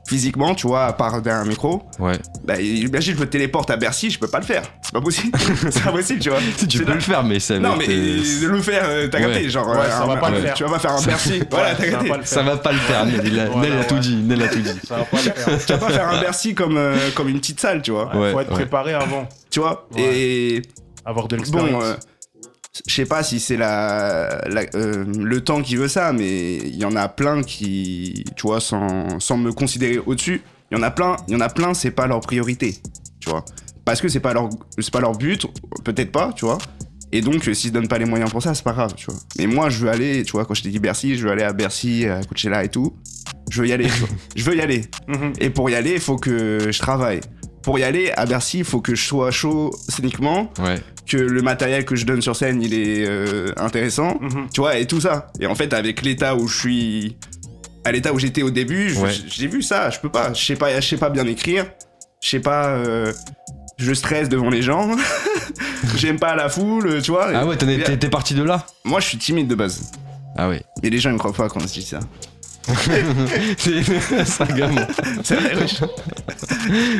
physiquement, 0.07 0.55
tu 0.55 0.67
vois, 0.67 0.85
à 0.85 0.93
part 0.93 1.21
d'un 1.21 1.43
micro, 1.45 1.83
Ouais. 1.99 2.13
bah 2.45 2.59
imagine, 2.61 3.15
je 3.15 3.19
me 3.19 3.25
téléporte 3.29 3.69
à 3.69 3.75
Bercy, 3.75 4.09
je 4.09 4.17
peux 4.17 4.27
pas 4.27 4.39
le 4.39 4.45
faire. 4.45 4.63
C'est 4.81 4.93
pas 4.93 5.01
possible. 5.01 5.37
c'est 5.69 5.83
pas 5.83 5.91
possible, 5.91 6.19
tu 6.19 6.29
vois. 6.29 6.39
Si 6.57 6.67
tu 6.67 6.79
peux 6.79 6.85
là- 6.89 6.93
le 6.95 6.99
faire, 7.01 7.23
mais 7.23 7.39
ça 7.39 7.59
Non, 7.59 7.75
mais 7.77 7.85
euh, 7.89 8.41
de 8.41 8.47
le 8.47 8.61
faire, 8.61 8.83
euh, 8.87 9.07
t'as 9.09 9.17
Ouais. 9.19 9.25
capté, 9.25 9.49
genre. 9.49 9.67
Ouais, 9.67 9.77
euh, 9.77 9.89
ça 9.89 10.03
un- 10.03 10.07
va 10.07 10.17
pas 10.17 10.29
le 10.29 10.41
faire. 10.41 10.53
Tu 10.53 10.63
vas 10.63 10.69
pas 10.69 10.79
faire 10.79 10.91
un 10.93 11.01
Bercy. 11.03 11.41
voilà, 11.51 11.75
t'as 11.75 11.83
ça 11.83 11.85
va 11.85 11.91
capté. 11.91 12.09
pas 12.09 12.17
le 12.17 12.23
Ça 12.23 12.35
faire. 12.35 12.45
va 12.45 12.57
pas 12.57 12.71
le 12.71 12.77
faire, 12.79 13.05
Nel, 13.05 13.21
il 13.25 13.39
a, 13.39 13.45
Voilà, 13.49 13.69
Nel 13.69 13.79
a 13.79 13.83
tout 13.83 13.99
dit, 13.99 14.15
Nel 14.15 14.41
a 14.41 14.47
tout 14.47 14.59
dit. 14.59 14.69
Ça 14.87 14.95
va 14.97 15.03
pas 15.03 15.17
le 15.17 15.31
faire. 15.31 15.57
Tu 15.65 15.73
vas 15.73 15.77
pas 15.77 15.89
faire 15.89 16.07
un 16.09 16.19
Bercy 16.21 16.55
comme, 16.55 16.77
euh, 16.77 17.09
comme 17.13 17.27
une 17.27 17.39
petite 17.39 17.59
salle, 17.59 17.81
tu 17.81 17.91
vois. 17.91 18.15
Ouais, 18.15 18.21
Ouais, 18.21 18.31
faut 18.31 18.39
être 18.39 18.49
ouais. 18.49 18.55
préparé 18.55 18.93
avant, 18.93 19.27
Tu 19.51 19.59
vois. 19.59 19.87
Ouais. 19.93 20.01
Et 20.01 20.61
avoir 21.05 21.27
de 21.27 21.35
bon, 21.35 21.41
l'expérience. 21.43 21.83
euh, 21.83 21.95
je 22.87 22.93
sais 22.93 23.05
pas 23.05 23.23
si 23.23 23.39
c'est 23.39 23.57
la, 23.57 24.41
la- 24.49 24.65
euh, 24.75 25.05
le 25.17 25.41
temps 25.41 25.61
qui 25.61 25.75
veut 25.75 25.87
ça, 25.87 26.11
mais 26.13 26.57
il 26.57 26.75
y 26.75 26.85
en 26.85 26.95
a 26.95 27.07
plein 27.07 27.41
qui, 27.43 28.23
tu 28.35 28.43
vois, 28.43 28.59
sans, 28.59 29.19
sans 29.19 29.37
me 29.37 29.51
considérer 29.51 29.99
au-dessus, 30.05 30.41
il 30.71 30.77
y 30.77 30.79
en 30.79 30.83
a 30.83 30.91
plein, 30.91 31.15
il 31.27 31.33
y 31.33 31.37
en 31.37 31.41
a 31.41 31.49
plein, 31.49 31.73
c'est 31.73 31.91
pas 31.91 32.07
leur 32.07 32.19
priorité, 32.21 32.77
tu 33.19 33.29
vois. 33.29 33.43
Parce 33.85 34.01
que 34.01 34.09
c'est 34.09 34.19
pas 34.19 34.33
leur, 34.33 34.49
c'est 34.77 34.91
pas 34.91 34.99
leur 34.99 35.13
but, 35.13 35.47
peut-être 35.83 36.11
pas, 36.11 36.33
tu 36.35 36.45
vois. 36.45 36.57
Et 37.13 37.21
donc, 37.21 37.47
euh, 37.47 37.53
s'ils 37.53 37.69
se 37.69 37.73
donnent 37.73 37.87
pas 37.87 37.97
les 37.97 38.03
moyens 38.05 38.29
pour 38.29 38.43
ça, 38.43 38.53
c'est 38.53 38.63
pas 38.65 38.73
grave, 38.73 38.93
tu 38.97 39.05
vois. 39.05 39.15
Mais 39.37 39.47
moi, 39.47 39.69
je 39.69 39.79
veux 39.79 39.89
aller, 39.89 40.23
tu 40.23 40.33
vois, 40.33 40.43
quand 40.45 40.53
je 40.53 40.63
t'ai 40.63 40.69
dit 40.69 40.79
Bercy, 40.79 41.15
je 41.17 41.23
veux 41.25 41.31
aller 41.31 41.43
à 41.43 41.53
Bercy, 41.53 42.05
à 42.05 42.21
Coachella 42.23 42.65
et 42.65 42.69
tout. 42.69 42.93
je 43.49 43.61
veux 43.61 43.67
y 43.69 43.71
aller. 43.71 43.85
tu 43.85 43.91
vois. 43.99 44.09
je 44.35 44.43
veux 44.43 44.55
y 44.57 44.61
aller. 44.61 44.81
Mhm. 45.07 45.31
Et 45.39 45.49
pour 45.49 45.69
y 45.69 45.75
aller, 45.75 45.93
il 45.93 45.99
faut 46.01 46.17
que 46.17 46.69
je 46.69 46.79
travaille. 46.79 47.21
Pour 47.63 47.79
y 47.79 47.83
aller 47.83 48.11
à 48.17 48.25
Bercy, 48.25 48.59
il 48.59 48.63
faut 48.65 48.81
que 48.81 48.93
je 48.93 49.05
sois 49.05 49.31
chaud 49.31 49.73
scéniquement, 49.87 50.51
Ouais. 50.59 50.81
Que 51.07 51.17
le 51.17 51.41
matériel 51.41 51.85
que 51.85 51.95
je 51.95 52.05
donne 52.05 52.21
sur 52.21 52.35
scène, 52.35 52.61
il 52.61 52.73
est 52.73 53.05
euh, 53.07 53.51
intéressant, 53.57 54.17
Mhm. 54.21 54.47
tu 54.53 54.61
vois, 54.61 54.77
et 54.77 54.85
tout 54.85 54.99
ça. 55.01 55.31
Et 55.39 55.47
en 55.47 55.55
fait, 55.55 55.73
avec 55.73 56.01
l'état 56.01 56.35
où 56.35 56.47
je 56.47 56.57
suis, 56.57 57.17
à 57.85 57.91
l'état 57.91 58.13
où 58.13 58.19
j'étais 58.19 58.43
au 58.43 58.49
début, 58.51 58.93
Ouais. 58.97 59.11
j'ai 59.27 59.47
vu 59.47 59.61
ça. 59.61 59.89
Je 59.89 59.99
peux 59.99 60.09
pas. 60.09 60.33
Je 60.33 60.43
sais 60.45 60.55
pas. 60.55 60.79
Je 60.79 60.85
sais 60.87 60.97
pas 60.97 61.09
bien 61.09 61.25
écrire. 61.25 61.65
Je 62.21 62.29
sais 62.29 62.39
pas. 62.39 62.67
euh, 62.69 63.13
je 63.77 63.93
stresse 63.93 64.27
devant 64.27 64.49
les 64.49 64.61
gens. 64.63 64.89
J'aime 65.97 66.19
pas 66.19 66.35
la 66.35 66.49
foule, 66.49 67.01
tu 67.01 67.11
vois. 67.11 67.29
Ah 67.33 67.45
ouais, 67.45 67.55
t'es 67.57 68.09
parti 68.09 68.33
de 68.33 68.43
là? 68.43 68.65
Moi, 68.83 68.99
je 68.99 69.07
suis 69.07 69.17
timide 69.17 69.47
de 69.47 69.55
base. 69.55 69.91
Ah 70.35 70.49
ouais. 70.49 70.61
Et 70.83 70.89
les 70.89 70.97
gens, 70.99 71.09
ils 71.11 71.13
me 71.13 71.19
croient 71.19 71.33
pas 71.33 71.47
quand 71.47 71.59
je 71.61 71.67
dis 71.67 71.81
ça. 71.83 71.99
C'est. 73.57 73.83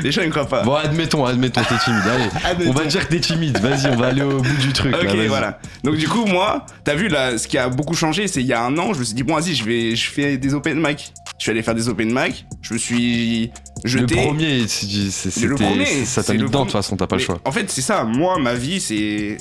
Les 0.03 0.12
gens, 0.12 0.21
ils 0.21 0.27
me 0.27 0.31
croient 0.31 0.47
pas. 0.47 0.63
Bon, 0.63 0.75
admettons, 0.75 1.25
admettons, 1.25 1.62
t'es 1.62 1.77
timide. 1.83 2.01
Allez, 2.07 2.24
Admettons. 2.45 2.71
on 2.71 2.74
va 2.74 2.86
dire 2.86 3.07
que 3.07 3.13
t'es 3.13 3.19
timide. 3.19 3.57
Vas-y, 3.59 3.88
on 3.91 3.95
va 3.95 4.07
aller 4.07 4.21
au 4.21 4.41
bout 4.41 4.57
du 4.57 4.74
truc. 4.74 4.95
Ok, 4.95 5.15
voilà. 5.27 5.59
Donc 5.83 5.95
du 5.95 6.07
coup, 6.07 6.25
moi, 6.25 6.65
t'as 6.83 6.95
vu 6.95 7.07
là, 7.07 7.38
ce 7.38 7.47
qui 7.47 7.57
a 7.57 7.69
beaucoup 7.69 7.95
changé, 7.95 8.27
c'est 8.27 8.41
il 8.41 8.47
y 8.47 8.53
a 8.53 8.63
un 8.63 8.77
an, 8.77 8.93
je 8.93 9.00
me 9.00 9.03
suis 9.03 9.13
dit 9.15 9.24
bon, 9.24 9.36
vas-y, 9.36 9.55
je 9.55 9.63
vais, 9.63 9.95
je 9.95 10.09
fais 10.09 10.38
des 10.38 10.53
open 10.53 10.79
mic. 10.86 11.13
Je 11.38 11.43
suis 11.43 11.51
allé 11.51 11.62
faire 11.62 11.75
des 11.75 11.88
open 11.89 12.12
mic. 12.13 12.45
Je 12.62 12.74
me 12.74 12.79
suis 12.79 13.51
Le 13.83 13.89
jeté. 13.89 14.15
premier, 14.15 14.67
c'est- 14.67 15.12
c'est- 15.12 15.45
Le 15.45 15.55
premier, 15.55 15.86
ça 16.05 16.24
t'a 16.24 16.33
mis 16.33 16.39
le 16.39 16.47
dedans, 16.47 16.59
de 16.62 16.65
toute 16.65 16.74
façon, 16.74 16.97
t'as 16.97 17.07
pas 17.07 17.15
le 17.17 17.21
choix. 17.21 17.39
En 17.45 17.51
fait, 17.51 17.69
c'est 17.69 17.81
ça. 17.81 18.03
Moi, 18.03 18.39
ma 18.39 18.53
vie, 18.53 18.79
c'est, 18.79 19.38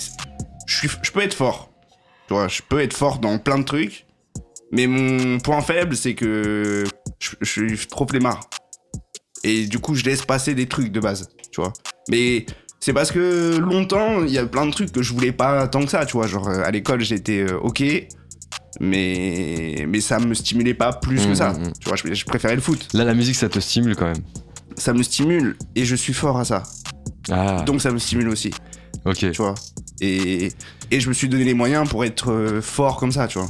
je 0.66 0.76
suis, 0.76 0.88
je 1.02 1.10
peux 1.10 1.22
être 1.22 1.34
fort. 1.34 1.70
Tu 2.28 2.34
vois, 2.34 2.48
je 2.48 2.60
peux 2.68 2.80
être 2.80 2.92
fort 2.94 3.18
dans 3.18 3.38
plein 3.38 3.58
de 3.58 3.64
trucs. 3.64 4.05
Mais 4.72 4.86
mon 4.86 5.38
point 5.38 5.60
faible, 5.60 5.96
c'est 5.96 6.14
que 6.14 6.84
je, 7.20 7.30
je 7.40 7.74
suis 7.76 7.86
trop 7.88 8.06
flemmard. 8.06 8.48
Et 9.44 9.66
du 9.66 9.78
coup, 9.78 9.94
je 9.94 10.04
laisse 10.04 10.24
passer 10.24 10.54
des 10.54 10.66
trucs 10.66 10.90
de 10.90 10.98
base, 11.00 11.28
tu 11.52 11.60
vois. 11.60 11.72
Mais 12.10 12.46
c'est 12.80 12.92
parce 12.92 13.12
que 13.12 13.56
longtemps, 13.58 14.24
il 14.24 14.30
y 14.32 14.38
a 14.38 14.46
plein 14.46 14.66
de 14.66 14.72
trucs 14.72 14.90
que 14.92 15.02
je 15.02 15.12
voulais 15.12 15.32
pas 15.32 15.68
tant 15.68 15.84
que 15.84 15.90
ça, 15.90 16.04
tu 16.04 16.14
vois. 16.14 16.26
Genre, 16.26 16.48
euh, 16.48 16.62
à 16.64 16.70
l'école, 16.70 17.00
j'étais 17.02 17.40
euh, 17.48 17.58
ok, 17.58 17.82
mais, 18.80 19.86
mais 19.88 20.00
ça 20.00 20.18
me 20.18 20.34
stimulait 20.34 20.74
pas 20.74 20.92
plus 20.92 21.24
que 21.24 21.30
Mm, 21.30 21.34
ça. 21.34 21.52
mm, 21.52 21.62
mm. 21.68 21.72
Tu 21.80 21.88
vois, 21.88 21.96
je, 21.96 22.12
je 22.14 22.24
préférais 22.24 22.54
le 22.56 22.60
foot. 22.60 22.88
Là, 22.92 23.04
la 23.04 23.14
musique, 23.14 23.36
ça 23.36 23.48
te 23.48 23.58
stimule 23.60 23.96
quand 23.96 24.06
même. 24.06 24.22
Ça 24.76 24.92
me 24.92 25.02
stimule 25.02 25.56
et 25.74 25.84
je 25.84 25.96
suis 25.96 26.12
fort 26.12 26.38
à 26.38 26.44
ça. 26.44 26.62
Ah, 27.30 27.62
Donc 27.66 27.80
ça 27.80 27.90
me 27.90 27.98
stimule 27.98 28.28
aussi, 28.28 28.50
ok. 29.04 29.16
tu 29.16 29.30
vois. 29.32 29.54
Et, 30.00 30.52
et 30.90 31.00
je 31.00 31.08
me 31.08 31.14
suis 31.14 31.28
donné 31.28 31.44
les 31.44 31.54
moyens 31.54 31.88
pour 31.88 32.04
être 32.04 32.30
euh, 32.30 32.60
fort 32.60 32.96
comme 32.98 33.10
ça, 33.10 33.26
tu 33.26 33.38
vois. 33.38 33.48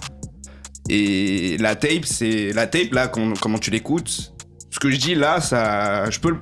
Et 0.88 1.56
la 1.58 1.74
tape, 1.74 2.04
c'est. 2.04 2.52
La 2.52 2.66
tape, 2.66 2.92
là, 2.92 3.08
quand- 3.08 3.38
comment 3.40 3.58
tu 3.58 3.70
l'écoutes, 3.70 4.32
ce 4.70 4.78
que 4.78 4.90
je 4.90 4.96
dis 4.96 5.14
là, 5.14 5.40
ça. 5.40 6.08
Je 6.10 6.18
peux 6.20 6.30
le. 6.30 6.38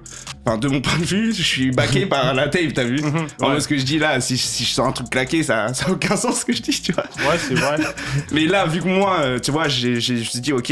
Enfin, 0.46 0.58
de 0.58 0.68
mon 0.68 0.82
point 0.82 0.98
de 0.98 1.04
vue, 1.04 1.32
je 1.32 1.42
suis 1.42 1.70
baqué 1.70 2.04
par 2.06 2.34
la 2.34 2.48
tape, 2.48 2.74
t'as 2.74 2.84
vu? 2.84 2.98
En 3.02 3.46
Ouais. 3.46 3.52
mode, 3.54 3.60
ce 3.60 3.68
que 3.68 3.78
je 3.78 3.82
dis 3.84 3.98
là, 3.98 4.20
si, 4.20 4.36
si 4.36 4.64
je 4.64 4.70
sens 4.74 4.88
un 4.88 4.92
truc 4.92 5.08
claqué, 5.08 5.42
ça, 5.42 5.68
ça 5.74 5.86
a 5.86 5.90
aucun 5.92 6.16
sens 6.16 6.40
ce 6.40 6.44
que 6.44 6.52
je 6.52 6.60
dis, 6.60 6.82
tu 6.82 6.92
vois? 6.92 7.04
Ouais, 7.26 7.38
c'est 7.38 7.54
vrai. 7.54 7.76
Mais 8.32 8.44
là, 8.44 8.66
vu 8.66 8.80
que 8.82 8.88
moi, 8.88 9.20
euh, 9.20 9.38
tu 9.38 9.50
vois, 9.50 9.68
j'ai, 9.68 10.00
j'ai- 10.00 10.16
je 10.16 10.20
me 10.20 10.24
suis 10.26 10.40
dit, 10.40 10.52
ok, 10.52 10.70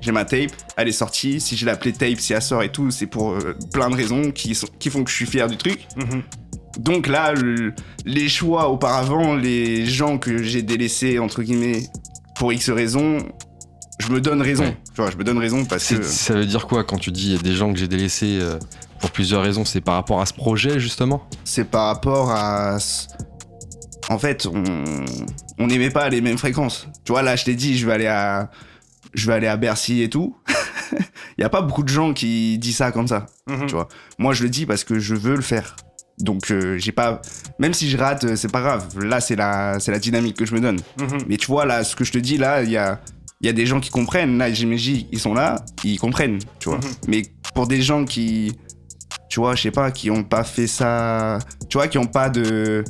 j'ai 0.00 0.12
ma 0.12 0.24
tape, 0.24 0.52
elle 0.78 0.88
est 0.88 0.92
sortie. 0.92 1.38
Si 1.40 1.54
je 1.58 1.66
l'appelais 1.66 1.92
tape, 1.92 2.18
si 2.18 2.32
elle 2.32 2.40
sort 2.40 2.62
et 2.62 2.72
tout, 2.72 2.90
c'est 2.90 3.06
pour 3.06 3.32
euh, 3.32 3.54
plein 3.74 3.90
de 3.90 3.94
raisons 3.96 4.30
qui, 4.30 4.54
sont, 4.54 4.68
qui 4.78 4.88
font 4.88 5.04
que 5.04 5.10
je 5.10 5.16
suis 5.16 5.26
fier 5.26 5.46
du 5.48 5.58
truc. 5.58 5.80
Mhm. 5.96 6.22
Donc 6.78 7.06
là, 7.06 7.32
le- 7.34 7.74
les 8.06 8.28
choix 8.30 8.70
auparavant, 8.70 9.34
les 9.34 9.84
gens 9.84 10.16
que 10.16 10.42
j'ai 10.42 10.62
délaissés, 10.62 11.18
entre 11.18 11.42
guillemets, 11.42 11.82
pour 12.40 12.54
X 12.54 12.70
raisons, 12.70 13.18
je 13.98 14.08
me 14.08 14.18
donne 14.18 14.40
raison. 14.40 14.64
Ouais. 14.64 14.78
Tu 14.94 15.02
vois, 15.02 15.10
je 15.10 15.16
me 15.18 15.24
donne 15.24 15.36
raison 15.36 15.66
parce 15.66 15.86
que 15.86 16.02
Ça 16.02 16.32
veut 16.32 16.46
dire 16.46 16.66
quoi 16.66 16.84
quand 16.84 16.96
tu 16.96 17.12
dis 17.12 17.26
il 17.26 17.32
y 17.32 17.38
a 17.38 17.42
des 17.42 17.52
gens 17.52 17.70
que 17.70 17.78
j'ai 17.78 17.86
délaissés 17.86 18.38
euh, 18.40 18.58
pour 18.98 19.10
plusieurs 19.10 19.42
raisons 19.42 19.66
C'est 19.66 19.82
par 19.82 19.96
rapport 19.96 20.22
à 20.22 20.26
ce 20.26 20.32
projet, 20.32 20.80
justement? 20.80 21.28
C'est 21.44 21.70
par 21.70 21.88
rapport 21.88 22.30
à. 22.30 22.78
En 24.08 24.18
fait, 24.18 24.48
on 25.58 25.66
n'aimait 25.66 25.90
pas 25.90 26.08
les 26.08 26.22
mêmes 26.22 26.38
fréquences. 26.38 26.88
Tu 27.04 27.12
vois, 27.12 27.20
là, 27.20 27.36
je 27.36 27.44
t'ai 27.44 27.54
dit, 27.54 27.76
je 27.76 27.86
vais 27.86 27.92
aller 27.92 28.06
à, 28.06 28.50
je 29.12 29.26
vais 29.26 29.34
aller 29.34 29.46
à 29.46 29.58
Bercy 29.58 30.00
et 30.00 30.08
tout. 30.08 30.34
Il 31.36 31.42
y 31.42 31.44
a 31.44 31.50
pas 31.50 31.60
beaucoup 31.60 31.82
de 31.82 31.88
gens 31.88 32.14
qui 32.14 32.58
disent 32.58 32.78
ça 32.78 32.90
comme 32.90 33.06
ça. 33.06 33.26
Mhm. 33.48 33.66
Tu 33.66 33.74
vois. 33.74 33.88
Moi, 34.18 34.32
je 34.32 34.44
le 34.44 34.48
dis 34.48 34.64
parce 34.64 34.82
que 34.82 34.98
je 34.98 35.14
veux 35.14 35.36
le 35.36 35.42
faire. 35.42 35.76
Donc, 36.20 36.50
euh, 36.50 36.76
j'ai 36.78 36.92
pas. 36.92 37.20
Même 37.58 37.72
si 37.74 37.88
je 37.90 37.96
rate, 37.96 38.24
euh, 38.24 38.36
c'est 38.36 38.50
pas 38.50 38.60
grave. 38.60 38.86
Là, 39.02 39.20
c'est 39.20 39.36
la, 39.36 39.78
c'est 39.80 39.90
la 39.92 39.98
dynamique 39.98 40.36
que 40.36 40.44
je 40.46 40.54
me 40.54 40.60
donne. 40.60 40.80
Mhm. 40.98 41.18
Mais 41.28 41.36
tu 41.36 41.46
vois, 41.46 41.64
là, 41.66 41.82
ce 41.84 41.96
que 41.96 42.04
je 42.04 42.12
te 42.12 42.18
dis, 42.18 42.36
là, 42.38 42.62
il 42.62 42.70
y 42.70 42.76
a, 42.76 43.00
il 43.40 43.46
y 43.46 43.48
a 43.50 43.52
des 43.52 43.66
gens 43.66 43.80
qui 43.80 43.90
comprennent. 43.90 44.38
Là, 44.38 44.52
JMJ, 44.52 45.06
ils 45.10 45.18
sont 45.18 45.34
là, 45.34 45.64
ils 45.84 45.98
comprennent, 45.98 46.38
tu 46.58 46.68
vois. 46.68 46.78
Mhm. 46.78 46.84
Mais 47.08 47.22
pour 47.54 47.66
des 47.66 47.80
gens 47.82 48.04
qui, 48.04 48.56
tu 49.28 49.40
vois, 49.40 49.54
je 49.54 49.62
sais 49.62 49.70
pas, 49.70 49.90
qui 49.90 50.10
ont 50.10 50.22
pas 50.24 50.44
fait 50.44 50.66
ça, 50.66 51.38
tu 51.68 51.78
vois, 51.78 51.88
qui 51.88 51.98
ont 51.98 52.06
pas 52.06 52.28
de. 52.28 52.84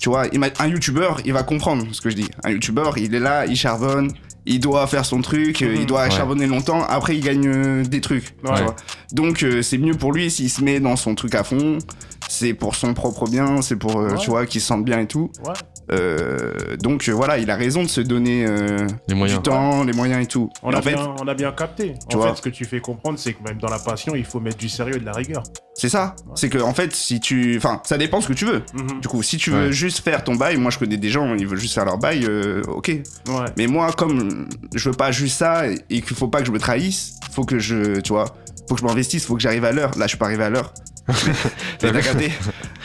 Tu 0.00 0.08
vois, 0.10 0.24
un 0.58 0.66
youtubeur, 0.68 1.20
il 1.24 1.32
va 1.32 1.42
comprendre 1.44 1.86
ce 1.92 2.00
que 2.00 2.10
je 2.10 2.16
dis. 2.16 2.28
Un 2.44 2.50
youtubeur, 2.50 2.98
il 2.98 3.14
est 3.14 3.20
là, 3.20 3.46
il 3.46 3.56
charbonne, 3.56 4.12
il 4.44 4.60
doit 4.60 4.86
faire 4.86 5.06
son 5.06 5.22
truc, 5.22 5.62
euh, 5.62 5.68
Mhm. 5.72 5.76
il 5.80 5.86
doit 5.86 6.02
Ouais. 6.02 6.10
charbonner 6.10 6.46
longtemps, 6.46 6.84
après 6.84 7.16
il 7.16 7.22
gagne 7.22 7.46
euh, 7.48 7.84
des 7.84 8.02
trucs. 8.02 8.36
tu 8.44 8.50
Ouais. 8.52 8.62
vois. 8.62 8.76
Donc 9.12 9.42
euh, 9.42 9.62
c'est 9.62 9.78
mieux 9.78 9.94
pour 9.94 10.12
lui 10.12 10.30
s'il 10.30 10.50
se 10.50 10.62
met 10.62 10.78
dans 10.78 10.96
son 10.96 11.14
truc 11.14 11.34
à 11.34 11.42
fond, 11.42 11.78
c'est 12.28 12.54
pour 12.54 12.74
son 12.74 12.94
propre 12.94 13.28
bien, 13.28 13.62
c'est 13.62 13.76
pour, 13.76 13.96
euh, 14.00 14.10
Ouais. 14.10 14.18
tu 14.18 14.30
vois, 14.30 14.46
qu'il 14.46 14.60
se 14.60 14.66
sente 14.66 14.84
bien 14.84 15.00
et 15.00 15.06
tout. 15.06 15.30
Ouais. 15.44 15.52
Euh, 15.92 16.76
donc 16.78 17.08
euh, 17.08 17.12
voilà, 17.12 17.36
il 17.38 17.50
a 17.50 17.56
raison 17.56 17.82
de 17.82 17.88
se 17.88 18.00
donner 18.00 18.46
euh, 18.46 18.86
Les 19.06 19.14
moyens. 19.14 19.38
du 19.38 19.42
temps, 19.50 19.84
les 19.84 19.92
moyens 19.92 20.22
et 20.22 20.26
tout. 20.26 20.48
On 20.62 20.70
Et 20.70 20.74
a, 20.74 20.78
en 20.78 20.82
fait, 20.82 20.94
bien, 20.94 21.14
on 21.22 21.28
a 21.28 21.34
bien 21.34 21.52
capté. 21.52 21.94
Tu 22.08 22.16
en 22.16 22.20
vois. 22.20 22.30
fait, 22.30 22.36
ce 22.36 22.42
que 22.42 22.48
tu 22.48 22.64
fais 22.64 22.80
comprendre, 22.80 23.18
c'est 23.18 23.34
que 23.34 23.42
même 23.46 23.58
dans 23.58 23.68
la 23.68 23.78
passion, 23.78 24.14
il 24.14 24.24
faut 24.24 24.40
mettre 24.40 24.56
du 24.56 24.68
sérieux 24.70 24.96
et 24.96 25.00
de 25.00 25.04
la 25.04 25.12
rigueur. 25.12 25.42
c'est 25.74 25.90
ça. 25.90 26.16
C'est 26.34 26.48
que 26.48 26.58
en 26.58 26.72
fait, 26.72 26.94
si 26.94 27.20
tu, 27.20 27.56
enfin, 27.58 27.82
ça 27.84 27.98
dépend 27.98 28.20
ce 28.22 28.28
que 28.28 28.32
tu 28.32 28.46
veux. 28.46 28.62
Mhm. 28.72 29.00
Du 29.02 29.08
coup, 29.08 29.22
si 29.22 29.36
tu 29.36 29.50
veux 29.50 29.66
Ouais. 29.66 29.72
juste 29.72 30.02
faire 30.02 30.24
ton 30.24 30.36
bail, 30.36 30.56
moi 30.56 30.70
je 30.70 30.78
connais 30.78 30.96
des 30.96 31.10
gens, 31.10 31.34
ils 31.34 31.46
veulent 31.46 31.58
juste 31.58 31.74
faire 31.74 31.84
leur 31.84 31.98
bail, 31.98 32.24
euh, 32.26 32.62
ok. 32.68 32.88
Ouais. 33.28 33.34
Mais 33.58 33.66
moi, 33.66 33.92
comme 33.92 34.48
je 34.74 34.88
veux 34.88 34.96
pas 34.96 35.10
juste 35.12 35.36
ça 35.38 35.68
et 35.68 35.74
et 35.90 36.00
qu'il 36.00 36.16
faut 36.16 36.28
pas 36.28 36.40
que 36.40 36.46
je 36.46 36.52
me 36.52 36.58
trahisse, 36.58 37.14
faut 37.32 37.44
que 37.44 37.58
je, 37.58 38.00
tu 38.00 38.12
vois, 38.14 38.24
faut 38.68 38.74
que 38.76 38.80
je 38.80 38.86
m'investisse, 38.86 39.26
faut 39.26 39.34
que 39.34 39.42
j'arrive 39.42 39.64
à 39.66 39.72
l'heure. 39.72 39.90
Là, 39.98 40.04
je 40.06 40.10
suis 40.10 40.18
pas 40.18 40.26
arrivé 40.26 40.44
à 40.44 40.48
l'heure. 40.50 40.72
T'as 41.78 41.90
capté 42.00 42.32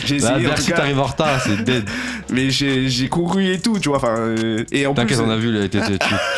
J'ai 0.05 0.19
Là, 0.19 0.31
essayé 0.33 0.47
en 0.47 0.49
tout 0.49 0.55
Bercy, 0.55 0.67
cas, 0.71 0.75
t'arrives 0.77 0.99
en 0.99 1.03
retard, 1.05 1.41
c'est 1.41 1.63
dead. 1.63 1.83
mais 2.31 2.49
j'ai 2.49 3.07
couru 3.09 3.53
et 3.53 3.59
tout, 3.59 3.79
tu 3.79 3.87
vois. 3.89 3.97
Enfin, 3.97 4.15
euh, 4.17 4.63
et 4.73 4.85
en 4.85 4.93
T'inquiète, 4.93 5.19
on 5.21 5.29
a 5.29 5.37
vu, 5.37 5.51
là, 5.53 5.67
tu, 5.69 5.79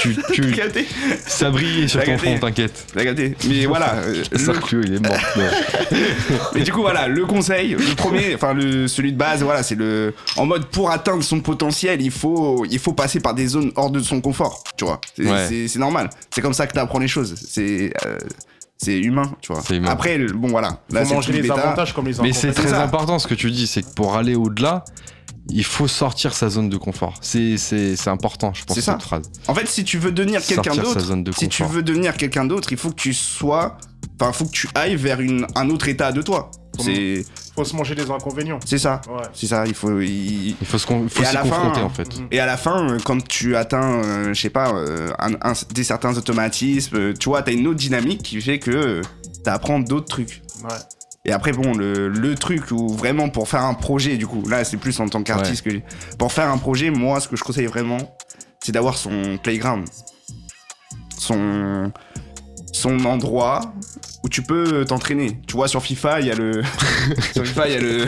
tu, 0.02 0.15
tu, 0.32 0.52
capté 0.56 0.86
ça 1.26 1.50
brille 1.50 1.89
sur 1.89 2.04
ton 2.04 2.17
front, 2.20 2.38
t'inquiète. 2.39 2.86
T'as 2.94 3.04
capté 3.04 3.36
Mais 3.50 3.65
voilà. 3.65 3.96
euh, 3.96 4.24
le- 4.32 4.86
il 4.88 4.94
est 4.96 5.00
mort. 5.00 5.17
Mais 6.54 6.62
du 6.62 6.72
coup, 6.72 6.82
voilà, 6.82 7.08
le 7.08 7.26
conseil, 7.26 7.72
le 7.72 7.96
premier, 7.96 8.36
enfin, 8.36 8.54
le, 8.54 8.88
celui 8.88 9.12
de 9.13 9.17
base, 9.17 9.41
voilà, 9.44 9.63
c'est 9.63 9.76
le. 9.76 10.13
En 10.38 10.46
mode, 10.46 10.65
pour 10.65 10.91
atteindre 10.91 11.24
son 11.24 11.39
potentiel, 11.39 12.02
il 12.02 12.12
faut, 12.12 12.63
il 12.70 12.80
faut 12.80 12.94
passer 12.94 13.20
par 13.20 13.34
des 13.34 13.48
zones 13.48 13.72
hors 13.76 13.89
de 13.89 14.00
son 14.02 14.22
confort, 14.22 14.63
tu 14.78 14.86
vois. 14.86 15.02
C'est 15.15 15.24
Ouais. 15.26 15.67
normal. 15.78 16.10
C'est 16.34 16.41
comme 16.41 16.54
ça 16.54 16.67
que 16.67 16.74
t'apprends 16.74 17.00
les 17.00 17.08
choses. 17.08 17.36
C'est. 17.48 17.91
euh, 18.06 18.17
c'est 18.84 18.98
humain, 19.00 19.32
tu 19.41 19.54
vois. 19.54 19.62
Humain. 19.70 19.89
Après, 19.89 20.17
le- 20.17 20.32
bon, 20.34 20.48
voilà. 20.50 20.80
Il 20.89 20.96
Là, 20.96 21.06
faut 21.06 21.13
manger 21.15 21.34
les 21.34 21.41
bêta. 21.41 21.54
avantages 21.56 21.94
comme 21.94 22.08
les 22.08 22.15
Mais 22.22 22.34
c'est 22.34 22.52
très 22.52 22.70
ça. 22.70 22.84
important 22.84 23.20
ce 23.20 23.28
que 23.28 23.36
tu 23.36 23.52
dis, 23.52 23.67
c'est 23.67 23.84
que 23.84 23.94
pour 23.94 24.15
aller 24.15 24.36
au-delà, 24.36 24.84
il 25.50 25.63
faut 25.63 25.88
sortir 25.88 26.34
sa 26.34 26.50
zone 26.50 26.70
de 26.70 26.78
confort. 26.78 27.15
C'est 27.22 27.58
c'est- 27.58 27.96
c'est 27.96 28.10
important, 28.10 28.54
je 28.54 28.63
pense, 28.63 28.76
C'est 28.76 28.82
ça. 28.82 28.94
cette 28.94 29.04
phrase. 29.04 29.32
En 29.48 29.54
fait, 29.56 29.67
si 29.67 29.84
tu 29.84 29.98
veux 29.98 30.12
devenir 30.12 30.41
quelqu'un 30.46 30.76
d'autre, 30.76 31.15
de 31.15 31.32
si 31.32 31.48
tu 31.50 31.63
veux 31.63 31.84
devenir 31.84 32.15
quelqu'un 32.15 32.46
d'autre, 32.46 32.72
il 32.72 32.78
faut 32.78 32.89
que 32.89 32.96
tu 32.96 33.13
sois. 33.13 33.78
Enfin, 34.20 34.32
faut 34.34 34.46
que 34.46 34.52
tu 34.52 34.67
ailles 34.76 34.96
vers 34.96 35.20
une, 35.20 35.46
un 35.56 35.70
autre 35.70 35.88
état 35.88 36.12
de 36.12 36.22
toi. 36.22 36.52
C'est 36.80 37.26
faut 37.56 37.66
se 37.66 37.76
manger 37.76 37.96
les 37.96 38.10
inconvénients. 38.10 38.60
c'est 38.66 38.78
ça. 38.78 39.02
Ouais. 39.10 39.24
C'est 39.34 39.48
ça. 39.48 39.66
Il 39.68 39.74
faut. 39.74 40.00
il- 40.00 40.56
Il 40.62 40.66
faut 40.66 40.78
se 40.78 40.88
con- 40.88 41.02
il 41.04 41.10
faut 41.10 41.22
Et 41.22 41.26
à 41.26 41.30
s'y 41.30 41.36
la 41.36 41.44
fin, 41.44 41.50
confronter, 41.50 41.80
hein, 41.82 41.84
en 41.84 41.90
fait. 41.90 42.08
Et 42.32 42.40
à 42.40 42.46
la 42.46 42.56
fin, 42.58 42.90
euh, 42.90 42.98
quand 43.04 43.22
tu 43.28 43.56
atteins, 43.58 44.02
euh, 44.04 44.34
je 44.34 44.42
sais 44.42 44.50
pas, 44.50 44.72
euh, 44.74 45.10
un- 45.20 45.34
un- 45.42 45.54
des 45.74 45.84
certains 45.84 46.16
automatismes, 46.18 46.96
euh, 46.96 47.14
tu 47.20 47.28
vois, 47.30 47.42
t'as 47.44 47.52
une 47.52 47.68
autre 47.68 47.78
dynamique 47.80 48.24
qui 48.24 48.40
fait 48.42 48.58
que 48.60 49.02
t'apprends 49.44 49.80
d'autres 49.80 50.08
trucs. 50.08 50.42
Ouais. 50.64 50.70
Et 51.26 51.32
après, 51.34 51.52
bon, 51.52 51.74
le, 51.76 52.08
le 52.08 52.36
truc 52.36 52.72
où 52.72 52.88
vraiment 52.88 53.30
pour 53.30 53.48
faire 53.50 53.64
un 53.64 53.74
projet, 53.76 54.16
du 54.18 54.26
coup, 54.26 54.42
là, 54.50 54.64
c'est 54.64 54.78
plus 54.78 54.98
en 55.02 55.08
tant 55.10 55.22
qu'artiste 55.22 55.64
que. 55.64 55.70
Pour 56.18 56.32
faire 56.32 56.50
un 56.50 56.58
projet, 56.58 56.90
moi, 56.90 57.20
ce 57.20 57.28
que 57.28 57.36
je 57.36 57.44
conseille 57.44 57.68
vraiment, 57.68 57.98
c'est 58.64 58.72
d'avoir 58.72 58.98
son 58.98 59.38
playground. 59.44 59.86
Son. 61.18 61.92
Son 62.74 63.04
endroit 63.06 63.74
où 64.24 64.30
tu 64.30 64.42
peux 64.44 64.86
t'entraîner. 64.86 65.40
Tu 65.48 65.54
vois, 65.56 65.68
sur 65.68 65.82
FIFA, 65.82 66.20
il 66.22 66.28
y 66.28 66.32
a 66.32 66.36
le. 66.36 66.62
sur 67.34 67.46
FIFA, 67.46 67.68
il 67.68 67.74
y 67.74 67.78
a 67.78 67.82
le. 67.82 68.06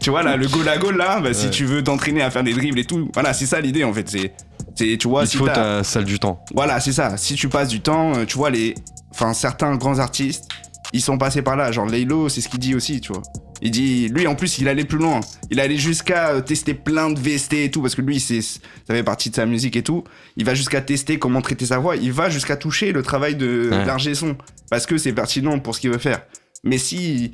tu 0.00 0.10
vois, 0.10 0.22
là, 0.22 0.36
le 0.36 0.46
goal 0.48 0.68
à 0.68 0.76
goal, 0.78 0.96
là, 0.96 1.20
bah, 1.20 1.32
si 1.32 1.50
tu 1.50 1.64
veux 1.64 1.82
t'entraîner 1.82 2.22
à 2.22 2.30
faire 2.30 2.44
des 2.44 2.52
dribbles 2.52 2.78
et 2.78 2.84
tout. 2.84 3.10
Voilà, 3.14 3.32
c'est 3.32 3.46
ça 3.46 3.60
l'idée, 3.60 3.84
en 3.84 3.92
fait. 3.92 4.08
C'est. 4.08 4.32
c'est- 4.74 4.96
Tu 4.98 5.08
vois, 5.08 5.22
Il 5.22 5.28
si 5.28 5.36
faut 5.38 5.46
ta 5.46 5.82
salle 5.84 6.04
du 6.04 6.18
temps. 6.18 6.44
voilà, 6.54 6.78
c'est 6.80 6.92
ça. 6.92 7.16
Si 7.16 7.34
tu 7.34 7.48
passes 7.48 7.68
du 7.68 7.80
temps, 7.80 8.14
euh, 8.16 8.24
tu 8.26 8.36
vois, 8.36 8.50
les. 8.50 8.74
Enfin, 9.12 9.32
certains 9.32 9.74
grands 9.76 9.98
artistes, 9.98 10.44
ils 10.92 11.00
sont 11.00 11.18
passés 11.18 11.42
par 11.42 11.56
là. 11.56 11.72
Genre, 11.72 11.86
Laylo, 11.86 12.28
c'est 12.28 12.40
ce 12.40 12.48
qu'il 12.48 12.60
dit 12.60 12.74
aussi, 12.74 13.00
tu 13.00 13.12
vois. 13.12 13.22
Il 13.62 13.70
dit, 13.70 14.08
lui 14.08 14.26
en 14.26 14.34
plus, 14.34 14.58
il 14.58 14.68
allait 14.68 14.84
plus 14.84 14.98
loin. 14.98 15.20
Il 15.50 15.60
allait 15.60 15.76
jusqu'à 15.76 16.30
euh, 16.30 16.40
tester 16.40 16.72
plein 16.74 17.10
de 17.10 17.18
VST 17.20 17.52
et 17.54 17.70
tout, 17.70 17.82
parce 17.82 17.94
que 17.94 18.00
lui, 18.02 18.18
c'est, 18.20 18.40
ça 18.40 18.58
fait 18.88 19.02
partie 19.02 19.28
de 19.30 19.34
sa 19.34 19.44
musique 19.46 19.76
et 19.76 19.82
tout. 19.82 20.02
Il 20.36 20.44
va 20.46 20.54
jusqu'à 20.54 20.80
tester 20.80 21.18
comment 21.18 21.42
traiter 21.42 21.66
sa 21.66 21.78
voix. 21.78 21.96
Il 21.96 22.12
va 22.12 22.30
jusqu'à 22.30 22.56
toucher 22.56 22.92
le 22.92 23.02
travail 23.02 23.34
de 23.36 23.70
Ouais. 23.70 24.14
son, 24.14 24.36
parce 24.70 24.86
que 24.86 24.96
c'est 24.96 25.12
pertinent 25.12 25.58
pour 25.58 25.74
ce 25.74 25.80
qu'il 25.80 25.90
veut 25.90 25.98
faire. 25.98 26.22
Mais 26.64 26.78
si, 26.78 27.32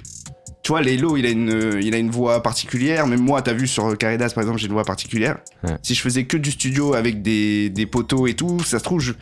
tu 0.62 0.72
vois, 0.72 0.82
Lélo, 0.82 1.16
il 1.16 1.26
a 1.26 1.30
une, 1.30 1.78
il 1.80 1.94
a 1.94 1.98
une 1.98 2.10
voix 2.10 2.42
particulière. 2.42 3.06
Même 3.06 3.20
moi, 3.20 3.40
t'as 3.42 3.52
vu 3.52 3.66
sur 3.68 3.96
Caridas, 3.96 4.30
par 4.34 4.42
exemple, 4.42 4.58
j'ai 4.60 4.66
une 4.66 4.72
voix 4.72 4.84
particulière. 4.84 5.38
Ouais. 5.64 5.76
Si 5.82 5.94
je 5.94 6.00
faisais 6.00 6.24
que 6.24 6.36
du 6.36 6.50
studio 6.50 6.94
avec 6.94 7.22
des, 7.22 7.70
des 7.70 7.86
poteaux 7.86 8.26
et 8.26 8.34
tout, 8.34 8.60
ça 8.64 8.78
se 8.78 8.84
trouve, 8.84 9.00
je, 9.00 9.12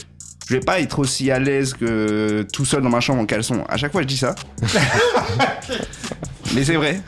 je 0.48 0.54
vais 0.54 0.60
pas 0.60 0.80
être 0.80 0.98
aussi 0.98 1.30
à 1.30 1.38
l'aise 1.38 1.74
que 1.74 2.46
tout 2.52 2.64
seul 2.64 2.82
dans 2.82 2.90
ma 2.90 3.00
chambre 3.00 3.20
en 3.20 3.26
caleçon. 3.26 3.64
À 3.68 3.76
chaque 3.76 3.92
fois, 3.92 4.00
je 4.02 4.06
dis 4.06 4.16
ça. 4.18 4.34
Mais 6.54 6.64
c'est 6.64 6.76
vrai. 6.76 7.00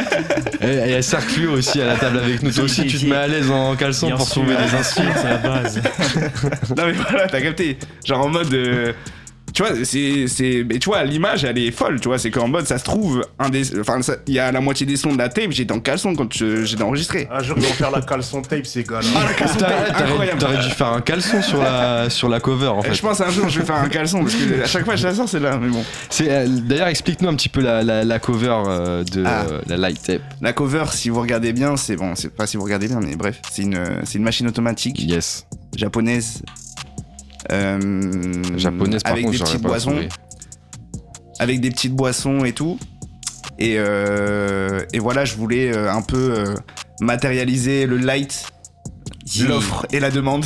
Et 0.60 0.80
il 0.86 0.90
y 0.90 0.94
a 0.94 1.02
Circuit 1.02 1.46
aussi 1.46 1.80
à 1.80 1.86
la 1.86 1.96
table 1.96 2.18
avec 2.18 2.42
nous. 2.42 2.50
Toi 2.50 2.64
aussi, 2.64 2.86
tu 2.86 2.98
te 2.98 3.06
mets 3.06 3.16
à 3.16 3.26
l'aise 3.26 3.50
en 3.50 3.74
caleçon 3.76 4.10
pour 4.10 4.28
trouver 4.28 4.54
des 4.56 4.82
sûr, 4.82 5.02
C'est 5.16 5.28
la 5.28 5.36
base. 5.38 5.82
Non 6.76 6.86
mais 6.86 6.92
voilà, 6.92 7.26
t'as 7.28 7.40
capté. 7.40 7.76
Genre 8.04 8.20
en 8.20 8.28
mode. 8.28 8.52
euh, 8.54 8.92
tu 9.54 9.62
vois, 9.62 9.72
c'est, 9.84 10.26
c'est, 10.26 10.64
mais 10.68 10.78
tu 10.80 10.86
vois, 10.90 11.04
l'image, 11.04 11.44
elle 11.44 11.56
est 11.58 11.70
folle, 11.70 12.00
tu 12.00 12.08
vois. 12.08 12.18
C'est 12.18 12.30
qu'en 12.30 12.48
mode, 12.48 12.66
ça 12.66 12.76
se 12.76 12.84
trouve, 12.84 13.24
un 13.38 13.48
des, 13.50 13.78
enfin, 13.78 14.00
il 14.26 14.34
y 14.34 14.38
a 14.40 14.50
la 14.50 14.60
moitié 14.60 14.84
des 14.84 14.96
sons 14.96 15.12
de 15.12 15.18
la 15.18 15.28
tape, 15.28 15.50
j'étais 15.52 15.72
en 15.72 15.78
caleçon 15.80 16.14
quand 16.14 16.32
je- 16.34 16.64
j'ai 16.64 16.80
enregistré. 16.82 17.28
Un 17.30 17.42
jour, 17.42 17.56
ils 17.58 17.62
vont 17.64 17.72
faire 17.72 17.90
la 17.92 18.02
caleçon 18.02 18.42
tape, 18.42 18.66
ces 18.66 18.82
gars-là. 18.82 19.06
Ah, 19.16 19.24
la 19.28 19.34
caleçon 19.34 19.58
T'aurais- 19.58 19.70
tape, 19.72 19.86
T'aurais 19.96 20.02
incroyable. 20.10 20.38
t'aurais 20.40 20.56
dû 20.64 20.70
faire 20.70 20.88
un 20.88 21.00
caleçon 21.00 21.40
sur 21.42 21.62
la, 21.62 22.10
sur 22.10 22.28
la 22.28 22.40
cover 22.40 22.66
en 22.66 22.82
fait. 22.82 22.94
Je 22.94 23.00
pense 23.00 23.20
un 23.20 23.30
jour, 23.30 23.48
je 23.48 23.60
vais 23.60 23.64
faire 23.64 23.76
un 23.76 23.88
caleçon 23.88 24.20
parce 24.22 24.34
que 24.34 24.62
à 24.62 24.66
chaque 24.66 24.84
fois, 24.84 24.96
je 24.96 25.06
la 25.06 25.14
sors, 25.14 25.28
c'est 25.28 25.40
là, 25.40 25.56
mais 25.56 25.68
bon. 25.68 25.84
C'est, 26.10 26.30
euh, 26.30 26.46
D'ailleurs, 26.48 26.88
explique-nous 26.88 27.28
un 27.28 27.34
petit 27.36 27.48
peu 27.48 27.60
la, 27.60 27.82
la, 27.84 28.02
la 28.04 28.18
cover 28.18 28.56
euh, 28.66 29.04
de 29.04 29.22
Ah. 29.24 29.44
euh, 29.50 29.60
la 29.68 29.76
light 29.76 30.02
tape. 30.02 30.22
La 30.40 30.52
cover, 30.52 30.84
si 30.92 31.10
vous 31.10 31.20
regardez 31.20 31.52
bien, 31.52 31.76
c'est 31.76 31.94
bon, 31.96 32.14
c'est 32.16 32.34
pas 32.34 32.46
si 32.48 32.56
vous 32.56 32.64
regardez 32.64 32.88
bien, 32.88 32.98
mais 33.00 33.14
bref, 33.14 33.40
c'est 33.52 33.62
une, 33.62 33.78
c'est 34.04 34.18
une 34.18 34.24
machine 34.24 34.48
automatique 34.48 35.00
Yes. 35.00 35.46
japonaise. 35.76 36.42
Euh, 37.52 38.32
Japonaise 38.56 39.02
par 39.02 39.12
avec 39.12 39.24
contre, 39.24 39.38
des 39.38 39.44
petites 39.44 39.62
boissons, 39.62 39.90
trouvé. 39.90 40.08
avec 41.38 41.60
des 41.60 41.70
petites 41.70 41.94
boissons 41.94 42.44
et 42.44 42.52
tout. 42.52 42.78
Et, 43.58 43.76
euh, 43.78 44.84
et 44.92 44.98
voilà, 44.98 45.24
je 45.24 45.36
voulais 45.36 45.72
euh, 45.72 45.92
un 45.92 46.02
peu 46.02 46.44
matérialiser 47.00 47.86
le 47.86 47.98
light, 47.98 48.46
l'offre 49.46 49.86
et 49.92 50.00
la 50.00 50.10
demande. 50.10 50.44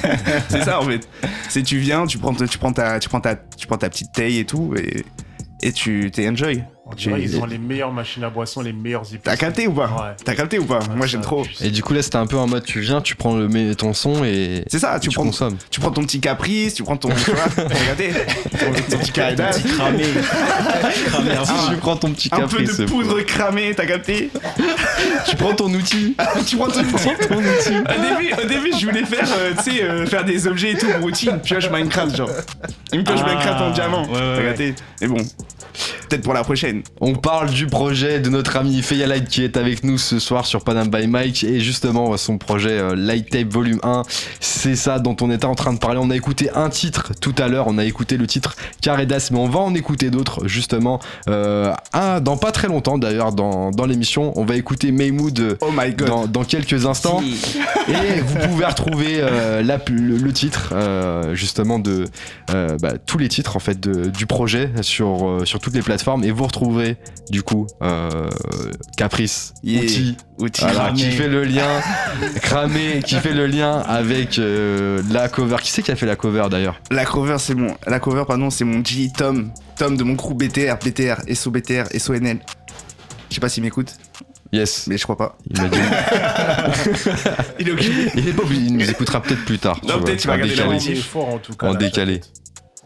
c'est 0.48 0.64
ça 0.64 0.80
en 0.80 0.84
fait. 0.84 1.08
C'est 1.48 1.62
tu 1.62 1.78
viens, 1.78 2.06
tu 2.06 2.18
prends, 2.18 2.34
tu 2.34 2.58
prends 2.58 2.72
ta, 2.72 2.98
tu 2.98 3.08
prends 3.08 3.20
ta, 3.20 3.36
tu 3.36 3.66
prends 3.66 3.78
ta 3.78 3.88
petite 3.88 4.12
taille 4.12 4.38
et 4.38 4.44
tout 4.44 4.74
et 4.76 5.04
et 5.62 5.72
tu 5.72 6.10
t'es 6.12 6.28
enjoy. 6.28 6.62
Ils 6.96 7.38
ont 7.38 7.44
les 7.46 7.58
meilleures 7.58 7.92
machines 7.92 8.24
à 8.24 8.30
boisson, 8.30 8.60
les 8.62 8.72
meilleures 8.72 9.02
épices. 9.06 9.20
T'as 9.24 9.36
capté 9.36 9.66
ou 9.66 9.72
pas 9.72 9.86
Ouais. 9.88 10.16
T'as 10.24 10.34
capté 10.34 10.58
ou 10.58 10.64
pas 10.64 10.80
Moi 10.96 11.06
j'aime 11.06 11.20
trop. 11.20 11.44
Et 11.60 11.70
du 11.70 11.82
coup, 11.82 11.92
là, 11.94 12.02
c'était 12.02 12.16
un 12.16 12.26
peu 12.26 12.36
en 12.36 12.46
mode 12.46 12.64
tu 12.64 12.80
viens, 12.80 13.00
tu 13.00 13.14
prends 13.14 13.36
le, 13.36 13.74
ton 13.74 13.92
son 13.92 14.24
et 14.24 14.64
C'est 14.68 14.78
ça, 14.78 14.96
et 14.96 15.00
tu 15.00 15.08
tu 15.08 15.14
prends, 15.14 15.24
consommes. 15.24 15.56
tu 15.70 15.80
prends 15.80 15.90
ton 15.90 16.02
petit 16.02 16.20
caprice, 16.20 16.74
tu 16.74 16.82
prends 16.82 16.96
ton, 16.96 17.08
tu 17.10 17.30
vois, 17.30 17.44
t'as 17.56 17.62
regardé 17.64 18.10
ton, 18.50 18.72
ton 18.90 18.98
petit 18.98 19.12
Cramé. 19.76 20.04
Fond. 21.44 21.70
tu 21.70 21.76
prends 21.76 21.96
ton 21.96 22.10
petit 22.12 22.28
un 22.32 22.40
peu 22.40 22.58
caprice. 22.58 22.76
de 22.78 22.84
poudre 22.86 23.20
cramée, 23.22 23.74
t'as 23.76 23.86
capté 23.86 24.30
Tu 25.28 25.36
prends 25.36 25.54
ton 25.54 25.72
outil. 25.72 26.14
Tu 26.46 26.56
prends 26.56 26.66
ton 26.68 26.80
outil. 26.80 27.76
Au 27.76 28.16
début, 28.18 28.32
au 28.42 28.46
début, 28.46 28.70
je 28.78 28.86
voulais 28.86 29.04
faire, 29.04 29.26
euh, 29.38 29.52
tu 29.62 29.70
sais, 29.72 29.82
euh, 29.82 30.06
faire 30.06 30.24
des 30.24 30.46
objets 30.46 30.72
et 30.72 30.76
tout, 30.76 30.86
routine, 31.00 31.38
pioche 31.40 31.70
Minecraft, 31.70 32.16
genre. 32.16 32.30
Une 32.92 33.04
pioche 33.04 33.20
Ah, 33.24 33.28
Minecraft 33.28 33.60
en 33.62 33.70
diamant. 33.70 34.04
ouais, 34.06 34.12
ouais, 34.12 34.36
T'as 34.36 34.42
capté 34.42 34.74
Mais 35.00 35.06
bon, 35.08 35.18
peut-être 36.08 36.22
pour 36.22 36.34
la 36.34 36.42
prochaine. 36.44 36.82
On 37.00 37.14
parle 37.14 37.50
du 37.50 37.66
projet 37.66 38.20
de 38.20 38.28
notre 38.30 38.56
ami 38.56 38.82
Feya 38.82 39.06
Light 39.06 39.28
qui 39.28 39.42
est 39.44 39.56
avec 39.56 39.84
nous 39.84 39.98
ce 39.98 40.18
soir 40.18 40.46
sur 40.46 40.64
Panam 40.64 40.88
by 40.88 41.06
Mike 41.06 41.44
et 41.44 41.60
justement 41.60 42.16
son 42.16 42.38
projet 42.38 42.70
euh, 42.78 42.94
Light 42.96 43.30
Tape 43.30 43.52
Volume 43.52 43.80
1. 43.82 44.02
C'est 44.40 44.76
ça 44.76 44.98
dont 44.98 45.16
on 45.20 45.30
était 45.30 45.44
en 45.44 45.54
train 45.54 45.72
de 45.72 45.78
parler. 45.78 45.98
On 46.02 46.10
a 46.10 46.16
écouté 46.16 46.50
un 46.54 46.68
titre 46.68 47.12
tout 47.20 47.34
à 47.38 47.48
l'heure, 47.48 47.66
on 47.68 47.78
a 47.78 47.84
écouté 47.84 48.16
le 48.16 48.26
titre 48.26 48.56
Caredas, 48.80 49.28
mais 49.32 49.38
on 49.38 49.48
va 49.48 49.60
en 49.60 49.74
écouter 49.74 50.10
d'autres 50.10 50.46
justement 50.48 51.00
euh, 51.28 51.72
un, 51.92 52.20
dans 52.20 52.36
pas 52.36 52.52
très 52.52 52.68
longtemps 52.68 52.98
d'ailleurs 52.98 53.32
dans, 53.32 53.70
dans 53.70 53.86
l'émission. 53.86 54.32
On 54.36 54.44
va 54.44 54.56
écouter 54.56 54.92
Maymood 54.92 55.40
euh, 55.40 55.56
Oh 55.60 55.70
my 55.76 55.92
god. 55.94 56.08
dans, 56.08 56.26
dans 56.26 56.44
quelques 56.44 56.86
instants. 56.86 57.22
Et 57.88 58.20
vous 58.20 58.36
pouvez 58.48 58.64
retrouver 58.64 59.18
euh, 59.20 59.62
la- 59.62 59.78
le, 59.88 60.16
le 60.16 60.32
titre 60.32 60.70
euh, 60.72 61.34
justement 61.34 61.78
de 61.78 62.04
euh, 62.50 62.76
bah, 62.80 62.92
tous 63.04 63.18
les 63.18 63.28
titres 63.28 63.56
en 63.56 63.60
fait 63.60 63.78
de- 63.80 64.08
du 64.10 64.26
projet 64.26 64.70
sur, 64.82 65.26
euh, 65.28 65.44
sur 65.44 65.60
toutes 65.68 65.76
les 65.76 65.82
plateformes 65.82 66.24
et 66.24 66.30
vous 66.30 66.44
retrouverez 66.44 66.96
du 67.30 67.42
coup 67.42 67.66
euh, 67.82 68.30
Caprice, 68.96 69.52
Yeah. 69.62 69.82
Outil, 69.82 70.16
Outil. 70.38 70.60
voilà, 70.62 70.78
Cramé. 70.78 70.94
qui 70.98 71.10
fait 71.10 71.28
le 71.28 71.44
lien, 71.44 71.80
cramé, 72.42 73.02
qui 73.04 73.16
fait 73.16 73.34
le 73.34 73.46
lien 73.46 73.78
avec 73.80 74.38
euh, 74.38 75.02
la 75.10 75.28
cover. 75.28 75.56
Qui 75.62 75.70
c'est 75.70 75.82
qui 75.82 75.90
a 75.90 75.96
fait 75.96 76.06
la 76.06 76.16
cover 76.16 76.46
d'ailleurs? 76.50 76.80
La 76.90 77.04
cover, 77.04 77.36
c'est 77.38 77.54
mon, 77.54 77.74
la 77.86 78.00
cover, 78.00 78.24
pardon, 78.26 78.48
c'est 78.50 78.64
mon 78.64 78.82
G 78.82 79.10
Tom. 79.16 79.50
Tom 79.76 79.96
de 79.96 80.04
mon 80.04 80.16
crew 80.16 80.34
BTR, 80.34 80.76
BTR, 80.82 81.20
SO 81.36 81.50
BTR, 81.50 81.84
SONL. 81.98 82.38
Je 83.28 83.34
sais 83.34 83.40
pas 83.40 83.48
s'il 83.50 83.62
m'écoute, 83.62 83.94
Yes. 84.52 84.86
mais 84.86 84.96
je 84.96 85.02
crois 85.02 85.16
pas. 85.18 85.36
Il 85.50 85.60
m'a 85.60 85.68
dit. 85.68 85.78
Il 87.60 87.68
est 87.68 87.72
occupé. 87.72 88.10
Il 88.16 88.28
est 88.28 88.32
pas 88.32 88.42
obligé, 88.42 88.62
il 88.62 88.76
nous 88.76 88.88
écoutera 88.90 89.20
peut-être 89.22 89.44
plus 89.44 89.58
tard. 89.58 89.78
Non, 89.86 90.00
peut-être 90.00 90.24
il 90.24 90.26
va 90.26 90.32
regarder 90.34 90.54
la 90.94 91.00
fort 91.02 91.28
en 91.28 91.38
tout 91.38 91.52
cas. 91.54 91.66
En 91.66 91.74
décalé. 91.74 92.20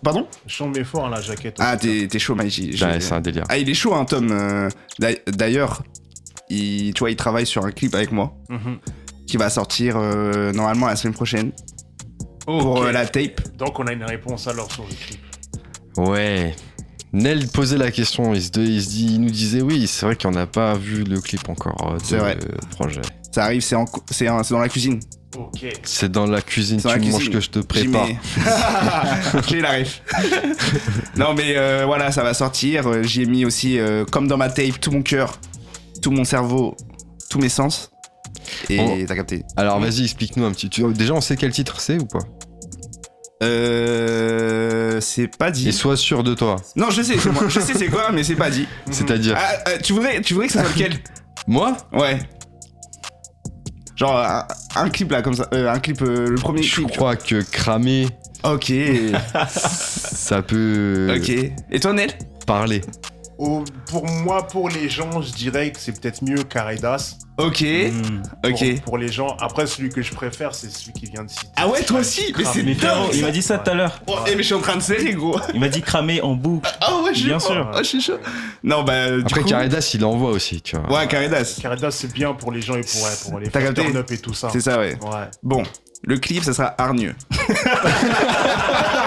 Pardon 0.02 0.26
Chante 0.46 0.74
mais 0.76 0.84
fort 0.84 1.06
hein, 1.06 1.10
la 1.10 1.20
jaquette. 1.20 1.56
Ah, 1.60 1.76
t'es 1.76 2.08
t'es 2.08 2.18
chaud, 2.18 2.34
Maïji. 2.34 2.70
Ouais, 2.82 3.00
c'est 3.00 3.12
un 3.12 3.20
délire. 3.20 3.44
Ah, 3.48 3.58
il 3.58 3.68
est 3.70 3.74
chaud, 3.74 3.94
hein, 3.94 4.04
Tom. 4.04 4.28
euh, 4.32 4.68
d'ail- 4.98 5.20
D'ailleurs, 5.28 5.82
il, 6.48 6.92
tu 6.94 7.00
vois, 7.00 7.10
il 7.10 7.16
travaille 7.16 7.46
sur 7.46 7.64
un 7.64 7.70
clip 7.70 7.94
avec 7.94 8.10
moi 8.12 8.34
Mhm. 8.48 8.78
qui 9.26 9.36
va 9.36 9.48
sortir 9.50 9.94
euh, 9.96 10.52
normalement 10.52 10.86
la 10.88 10.96
semaine 10.96 11.14
prochaine 11.14 11.52
pour 12.44 12.78
Ok. 12.80 12.84
euh, 12.86 12.92
la 12.92 13.06
tape. 13.06 13.56
Donc 13.56 13.78
on 13.78 13.86
a 13.86 13.92
une 13.92 14.04
réponse 14.04 14.46
alors 14.48 14.70
sur 14.72 14.82
le 14.84 14.94
clip. 14.94 15.20
Ouais. 15.96 16.54
Nel 17.12 17.46
posait 17.48 17.76
la 17.76 17.90
question, 17.90 18.32
il, 18.34 18.42
se, 18.42 18.48
il, 18.58 18.82
se 18.82 18.88
dit, 18.88 19.06
il 19.14 19.20
nous 19.20 19.30
disait 19.30 19.60
oui, 19.60 19.86
c'est 19.86 20.06
vrai 20.06 20.16
qu'on 20.16 20.30
n'a 20.30 20.46
pas 20.46 20.74
vu 20.74 21.04
le 21.04 21.20
clip 21.20 21.48
encore 21.48 21.92
euh, 21.92 21.98
de 21.98 22.02
C'est 22.04 22.16
vrai. 22.16 22.38
projet. 22.70 23.02
Ça 23.32 23.44
arrive, 23.44 23.60
c'est 23.62 23.76
en 23.76 23.84
cou- 23.84 24.02
c'est 24.10 24.28
en- 24.28 24.42
c'est 24.42 24.54
dans 24.54 24.60
la 24.60 24.68
cuisine. 24.70 24.98
C'est 25.84 26.10
dans 26.12 26.26
la 26.26 26.40
cuisine, 26.42 26.78
tu 26.80 26.86
la 26.88 26.96
manges 26.98 27.12
cuisine. 27.14 27.32
que 27.32 27.40
je 27.40 27.50
te 27.50 27.58
prépare. 27.60 28.06
la 29.52 29.70
ref. 29.72 30.02
non 31.16 31.34
mais 31.34 31.56
euh, 31.56 31.84
voilà, 31.86 32.12
ça 32.12 32.22
va 32.22 32.34
sortir. 32.34 32.86
Euh, 32.86 33.02
J'y 33.02 33.22
ai 33.22 33.26
mis 33.26 33.44
aussi, 33.44 33.78
euh, 33.78 34.04
comme 34.04 34.28
dans 34.28 34.36
ma 34.36 34.48
tape, 34.50 34.80
tout 34.80 34.90
mon 34.90 35.02
cœur, 35.02 35.38
tout 36.02 36.10
mon 36.10 36.24
cerveau, 36.24 36.76
tous 37.30 37.38
mes 37.38 37.48
sens. 37.48 37.90
Et 38.68 38.78
Oh. 38.80 38.96
t'as 39.06 39.14
capté. 39.16 39.44
Alors 39.56 39.80
vas-y, 39.80 40.04
explique-nous 40.04 40.44
un 40.44 40.52
petit. 40.52 40.68
Tu... 40.68 40.82
Déjà, 40.92 41.14
on 41.14 41.20
sait 41.20 41.36
quel 41.36 41.52
titre 41.52 41.80
c'est 41.80 41.98
ou 42.00 42.06
pas? 42.06 42.20
Euh, 43.42 45.00
c'est 45.00 45.28
pas 45.36 45.50
dit. 45.50 45.68
Et 45.68 45.72
sois 45.72 45.96
sûr 45.96 46.22
de 46.22 46.34
toi. 46.34 46.56
Non, 46.76 46.90
je 46.90 47.02
sais, 47.02 47.16
c'est 47.18 47.30
moi. 47.32 47.44
je 47.48 47.58
sais 47.60 47.74
c'est 47.74 47.88
quoi, 47.88 48.10
mais 48.12 48.22
c'est 48.22 48.36
pas 48.36 48.50
dit. 48.50 48.66
C'est-à-dire, 48.90 49.36
Ah, 49.38 49.78
tu 49.82 49.92
voudrais, 49.92 50.20
tu 50.20 50.34
voudrais 50.34 50.46
que 50.46 50.52
ça 50.52 50.62
soit 50.64 50.72
lequel 50.72 50.98
moi, 51.46 51.76
Ouais. 51.92 52.18
Genre 53.96 54.16
un, 54.16 54.46
un 54.76 54.88
clip 54.88 55.10
là 55.12 55.22
comme 55.22 55.34
ça, 55.34 55.46
euh, 55.52 55.70
un 55.70 55.78
clip, 55.78 56.00
euh, 56.02 56.28
le 56.30 56.34
premier 56.36 56.62
je 56.62 56.74
clip. 56.76 56.90
crois 56.92 57.16
que 57.16 57.42
cramer. 57.42 58.08
Ok. 58.44 58.72
ça 59.48 60.42
peut 60.42 61.14
ok. 61.16 61.28
Et 61.70 61.80
toi 61.80 61.92
Nel? 61.92 62.10
parler. 62.46 62.80
Au- 63.42 63.64
pour 63.90 64.06
moi, 64.06 64.46
pour 64.46 64.68
les 64.68 64.88
gens, 64.88 65.20
je 65.20 65.32
dirais 65.32 65.72
que 65.72 65.80
c'est 65.80 65.98
peut-être 66.00 66.22
mieux 66.22 66.44
Caridas. 66.44 67.16
Ok. 67.38 67.60
Hmm. 67.62 68.22
Ok. 68.48 68.74
Pour, 68.76 68.82
pour 68.84 68.98
les 68.98 69.08
gens. 69.08 69.36
Après, 69.40 69.66
celui 69.66 69.88
que 69.88 70.00
je 70.00 70.12
préfère, 70.12 70.54
c'est 70.54 70.70
celui 70.70 70.92
qui 70.92 71.06
vient 71.06 71.24
de 71.24 71.30
citer. 71.30 71.48
Ah 71.56 71.66
ouais, 71.66 71.82
toi 71.82 71.98
aussi 72.00 72.32
Mais 72.38 72.44
c'est 72.44 72.62
dingue 72.62 73.08
il 73.12 73.22
m'a 73.22 73.30
dit 73.32 73.42
ça 73.42 73.58
tout 73.58 73.70
à 73.70 73.74
l'heure. 73.74 74.00
Oh, 74.06 74.14
eh, 74.28 74.36
mais 74.36 74.42
je 74.42 74.46
suis 74.46 74.54
en 74.54 74.60
train 74.60 74.76
de 74.76 74.80
serrer, 74.80 75.12
gros. 75.14 75.40
Il 75.54 75.58
m'a 75.60 75.68
dit 75.68 75.82
cramer 75.82 76.20
en 76.20 76.34
boucle. 76.34 76.70
Ah 76.80 77.00
ouais, 77.02 77.12
je 77.14 77.18
suis 77.18 77.28
Bien 77.28 77.40
chaud. 77.40 77.46
sûr. 77.48 77.70
Ah, 77.74 77.78
je 77.78 77.88
suis 77.88 78.00
chaud. 78.00 78.18
Non, 78.62 78.84
bah. 78.84 79.10
du 79.10 79.22
Après, 79.24 79.40
coup- 79.40 79.48
Caridas, 79.48 79.90
il 79.94 80.04
envoie 80.04 80.30
aussi, 80.30 80.60
tu 80.60 80.76
vois. 80.76 81.00
Ouais, 81.00 81.08
Caridas. 81.08 81.58
Caridas, 81.60 81.90
c'est 81.90 82.12
bien 82.12 82.34
pour 82.34 82.52
les 82.52 82.60
gens 82.62 82.76
et 82.76 82.82
pour, 82.82 83.02
ouais, 83.02 83.10
pour 83.28 83.40
les 83.40 83.46
T'as 83.48 83.58
faire 83.60 83.68
capté 83.74 83.82
turn 83.90 83.96
up 83.96 84.10
et 84.12 84.18
tout 84.18 84.34
ça. 84.34 84.50
C'est 84.52 84.60
ça, 84.60 84.78
ouais. 84.78 84.96
Ouais. 85.02 85.28
Bon, 85.42 85.64
le 86.04 86.18
clip, 86.18 86.44
ça 86.44 86.52
sera 86.52 86.74
hargneux. 86.78 87.14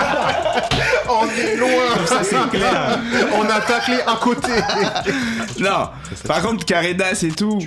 On 1.26 1.40
est 1.42 1.56
loin 1.58 2.06
Ça, 2.06 2.24
c'est 2.24 2.50
clair 2.58 3.00
On 3.38 3.44
a 3.44 3.60
taclé 3.62 3.98
à 4.06 4.16
côté 4.22 4.52
Non, 5.60 5.90
par 6.28 6.42
contre, 6.42 6.66
Caridas 6.66 7.20
et 7.24 7.30
tout. 7.32 7.60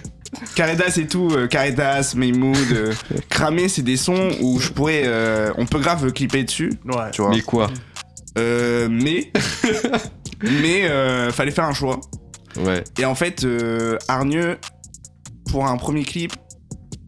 Caridas 0.54 0.94
et 0.98 1.06
tout, 1.06 1.30
euh, 1.32 1.46
Caridas, 1.46 2.12
Maymood, 2.14 2.56
euh, 2.72 2.92
Cramé, 3.30 3.68
c'est 3.68 3.80
des 3.82 3.96
sons 3.96 4.30
où 4.40 4.60
je 4.60 4.68
pourrais. 4.70 5.02
euh, 5.06 5.50
on 5.56 5.64
peut 5.64 5.78
grave 5.78 6.12
clipper 6.12 6.44
dessus, 6.44 6.70
Ouais. 6.84 7.10
tu 7.12 7.22
vois. 7.22 7.30
Mais 7.30 7.40
quoi 7.40 7.68
Euh, 8.36 8.88
mais. 8.90 9.32
mais 10.42 10.84
euh, 10.88 11.32
fallait 11.32 11.50
faire 11.50 11.64
un 11.64 11.72
choix. 11.72 11.98
Ouais. 12.56 12.84
Et 12.98 13.04
en 13.06 13.14
fait, 13.14 13.44
euh, 13.44 13.96
Hargneux, 14.06 14.58
pour 15.50 15.66
un 15.66 15.76
premier 15.78 16.04
clip, 16.04 16.32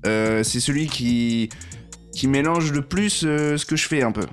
euh, 0.07 0.43
c'est 0.43 0.61
celui 0.61 0.87
qui, 0.87 1.51
qui 2.15 2.27
mélange 2.27 2.73
le 2.73 2.81
plus 2.83 3.25
euh, 3.27 3.59
ce 3.59 3.67
que 3.67 3.77
je 3.77 3.87
fais 3.87 4.03
un 4.03 4.13
peu. 4.13 4.25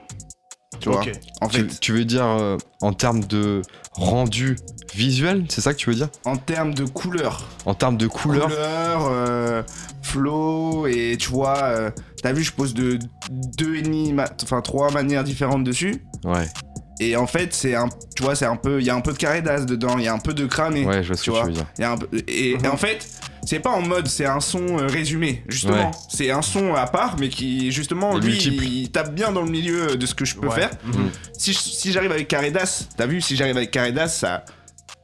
Tu 0.79 0.89
vois. 0.89 1.01
En 1.41 1.49
fait, 1.49 1.67
Tu, 1.67 1.79
tu 1.79 1.91
veux 1.93 2.05
dire 2.05 2.25
euh, 2.25 2.57
en 2.81 2.93
termes 2.93 3.23
de 3.23 3.61
rendu 3.93 4.55
visuel, 4.93 5.45
c'est 5.49 5.61
ça 5.61 5.73
que 5.73 5.77
tu 5.77 5.89
veux 5.89 5.95
dire? 5.95 6.09
En 6.25 6.37
termes 6.37 6.73
de 6.73 6.85
couleur, 6.85 7.43
En 7.65 7.73
termes 7.73 7.97
de 7.97 8.07
couleur. 8.07 8.45
Couleur, 8.45 9.07
euh, 9.11 9.63
flow 10.01 10.87
et 10.87 11.17
tu 11.19 11.29
vois, 11.29 11.57
euh, 11.63 11.91
t'as 12.21 12.31
vu, 12.31 12.43
je 12.43 12.53
pose 12.53 12.73
de 12.73 12.99
deux 13.57 13.75
et 13.75 13.81
demi, 13.81 14.13
enfin 14.43 14.61
trois 14.61 14.91
manières 14.91 15.23
différentes 15.23 15.63
dessus. 15.63 16.03
Ouais, 16.23 16.47
Et 16.99 17.15
en 17.15 17.27
fait, 17.27 17.53
c'est 17.53 17.75
un, 17.75 17.89
tu 18.15 18.23
vois, 18.23 18.35
c'est 18.35 18.45
un 18.45 18.55
peu, 18.55 18.79
il 18.79 18.85
y 18.85 18.89
a 18.89 18.95
un 18.95 19.01
peu 19.01 19.13
de 19.13 19.17
carré 19.17 19.41
d'as 19.41 19.65
dedans, 19.65 19.97
il 19.97 20.05
y 20.05 20.07
a 20.07 20.13
un 20.13 20.19
peu 20.19 20.33
de 20.33 20.45
cramé. 20.47 20.83
ouais, 20.85 21.03
je 21.03 21.07
vois 21.09 21.17
ce 21.17 21.23
tu 21.23 21.29
que 21.29 21.35
vois. 21.35 21.43
tu 21.43 21.47
veux 21.49 21.53
dire. 21.53 21.65
Il 21.77 21.81
y 21.81 21.83
a 21.85 21.91
un 21.91 21.97
peu- 21.97 22.07
et, 22.27 22.51
et 22.51 22.67
en 22.67 22.77
fait, 22.77 23.07
c'est 23.45 23.59
pas 23.59 23.69
en 23.69 23.81
mode, 23.81 24.07
c'est 24.07 24.25
un 24.25 24.39
son 24.39 24.79
euh, 24.79 24.87
résumé, 24.87 25.43
justement. 25.47 25.91
Ouais. 25.91 25.97
C'est 26.09 26.31
un 26.31 26.41
son 26.41 26.73
à 26.73 26.87
part, 26.87 27.15
mais 27.19 27.29
qui, 27.29 27.71
justement, 27.71 28.17
lui, 28.17 28.35
il 28.37 28.89
tape 28.91 29.13
bien 29.13 29.31
dans 29.31 29.43
le 29.43 29.49
milieu 29.51 29.95
de 29.95 30.05
ce 30.07 30.15
que 30.15 30.25
je 30.25 30.35
peux 30.35 30.47
Ouais. 30.47 30.55
faire. 30.55 30.71
Mhm. 30.85 31.09
Si, 31.37 31.53
si 31.53 31.91
j'arrive 31.91 32.11
avec 32.11 32.27
Caredas, 32.27 32.87
t'as 32.97 33.05
vu, 33.05 33.21
si 33.21 33.35
j'arrive 33.35 33.57
avec 33.57 33.69
Caredas, 33.71 34.07
ça, 34.07 34.43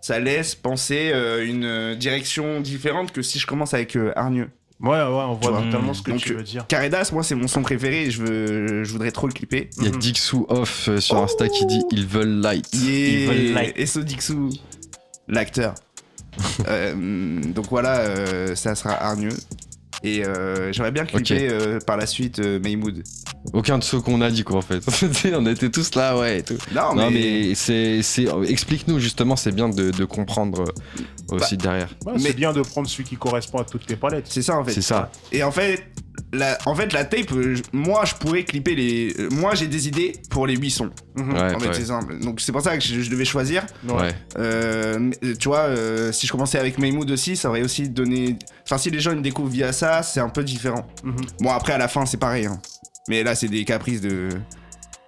ça 0.02 0.20
laisse 0.20 0.56
penser 0.56 1.12
euh, 1.14 1.46
une 1.46 1.64
euh, 1.64 1.96
direction 1.96 2.60
différente 2.60 3.12
que 3.12 3.22
si 3.22 3.38
je 3.40 3.46
commence 3.46 3.74
avec 3.76 3.96
euh, 3.96 4.12
Hargneux. 4.16 4.50
Ouais, 4.82 4.90
ouais, 4.90 4.98
on 5.00 5.34
voit 5.36 5.62
totalement 5.62 5.94
ce 5.94 6.02
que 6.02 6.12
Donc, 6.12 6.20
tu 6.22 6.34
veux 6.34 6.44
dire. 6.44 6.68
Caredas, 6.68 7.10
moi, 7.14 7.24
c'est 7.24 7.36
mon 7.36 7.48
son 7.48 7.62
préféré 7.62 8.04
et 8.06 8.12
je, 8.12 8.22
veux, 8.22 8.84
je 8.84 8.92
voudrais 8.92 9.12
trop 9.12 9.28
le 9.28 9.34
clipper. 9.34 9.70
Il 9.78 9.84
y 9.86 9.88
a 9.88 9.92
Mhm. 9.92 9.98
Dixou 10.00 10.46
Off 10.50 10.90
euh, 10.90 11.00
sur 11.00 11.18
Insta 11.18 11.48
qui 11.48 11.66
dit 11.66 11.82
ils 11.92 12.06
veulent 12.06 12.42
light. 12.42 12.68
Yeah. 12.74 13.28
veulent 13.32 13.54
like. 13.54 13.74
Et 13.78 13.86
Sodixou, 13.86 14.50
l'acteur. 15.28 15.76
Euh, 16.68 17.40
donc 17.54 17.68
voilà, 17.70 18.00
euh, 18.00 18.56
ça 18.56 18.74
sera 18.74 18.94
hargneux. 18.94 19.36
Et 20.04 20.26
euh, 20.26 20.74
j'aimerais 20.74 20.92
bien 20.92 21.06
clipper 21.06 21.48
euh, 21.50 21.80
par 21.80 21.96
la 21.96 22.08
suite 22.08 22.40
euh, 22.40 22.60
Maymood. 22.60 23.04
Aucun 23.52 23.78
de 23.78 23.84
ceux 23.84 24.00
qu'on 24.00 24.22
a 24.22 24.32
dit 24.32 24.44
quoi 24.44 24.58
en 24.58 24.62
fait. 24.62 24.82
On 25.36 25.46
était 25.46 25.70
tous 25.70 25.94
là, 25.96 26.18
ouais. 26.18 26.40
Et 26.40 26.44
tout. 26.44 26.56
Non, 26.74 26.96
non 26.96 27.10
mais, 27.12 27.50
mais 27.50 27.56
c'est, 27.56 28.02
c'est, 28.02 28.26
explique-nous 28.48 29.00
justement, 29.00 29.36
c'est 29.36 29.52
bien 29.52 29.68
de, 29.70 29.92
de 29.92 30.06
comprendre 30.06 30.64
euh, 31.32 31.36
aussi 31.36 31.58
derrière. 31.58 31.90
Ouais, 32.06 32.14
Mais- 32.16 32.20
C'est 32.20 32.34
bien 32.34 32.54
de 32.54 32.62
prendre 32.62 32.88
celui 32.88 33.04
qui 33.04 33.18
correspond 33.18 33.60
à 33.60 33.66
toutes 33.66 33.86
tes 33.86 33.96
palettes. 33.98 34.28
c'est 34.30 34.42
ça 34.42 34.58
en 34.58 34.64
fait. 34.64 34.72
C'est 34.72 34.82
ça. 34.82 35.12
Et 35.32 35.44
en 35.44 35.52
fait, 35.52 35.84
la, 36.32 36.58
en 36.66 36.74
fait, 36.74 36.94
la 36.94 37.04
tape, 37.06 37.32
euh, 37.34 37.56
je- 37.56 37.62
moi 37.74 38.06
je 38.06 38.16
pourrais 38.16 38.44
clipper 38.44 38.76
les. 38.76 39.14
euh, 39.20 39.30
Moi 39.32 39.56
j'ai 39.56 39.68
des 39.68 39.88
idées 39.90 40.14
pour 40.30 40.48
les 40.48 40.56
8 40.56 40.72
sons. 40.72 40.90
Mhm. 41.18 41.34
Ouais, 41.34 41.56
en 41.56 41.60
fait, 41.60 41.68
ouais. 41.68 41.74
c'est 41.74 41.86
simple. 41.86 42.20
Donc 42.20 42.40
c'est 42.40 42.52
pour 42.54 42.62
ça 42.62 42.78
que 42.78 42.84
je, 42.84 43.02
je 43.02 43.10
devais 43.10 43.26
choisir. 43.26 43.66
Ouais. 43.88 44.16
Euh, 44.40 45.12
tu 45.40 45.50
vois, 45.50 45.60
euh, 45.68 46.12
si 46.12 46.28
je 46.28 46.32
commençais 46.32 46.58
avec 46.60 46.78
Maymood 46.80 47.12
aussi, 47.12 47.36
ça 47.36 47.50
aurait 47.50 47.64
aussi 47.64 47.90
donné. 47.90 48.38
Enfin, 48.66 48.78
si 48.78 48.90
les 48.90 49.00
gens 49.00 49.14
me 49.16 49.22
découvrent 49.22 49.50
via 49.50 49.74
ça, 49.74 50.02
c'est 50.02 50.20
un 50.22 50.30
peu 50.30 50.44
différent. 50.44 50.88
Mhm. 51.04 51.16
Bon, 51.42 51.50
après, 51.52 51.74
à 51.74 51.78
la 51.78 51.88
fin, 51.88 52.06
c'est 52.06 52.18
pareil. 52.18 52.46
hein. 52.46 52.60
Mais 53.10 53.24
là, 53.24 53.36
c'est 53.36 53.48
des 53.50 53.66
caprices 53.66 54.02
de 54.02 54.30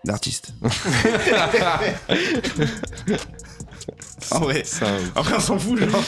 d'artistes. 0.04 0.54
en 4.32 4.40
vrai. 4.40 4.64
Ça, 4.66 4.86
Après, 5.16 5.36
on 5.36 5.40
s'en 5.40 5.58
fout, 5.60 5.80
genre. 5.80 6.04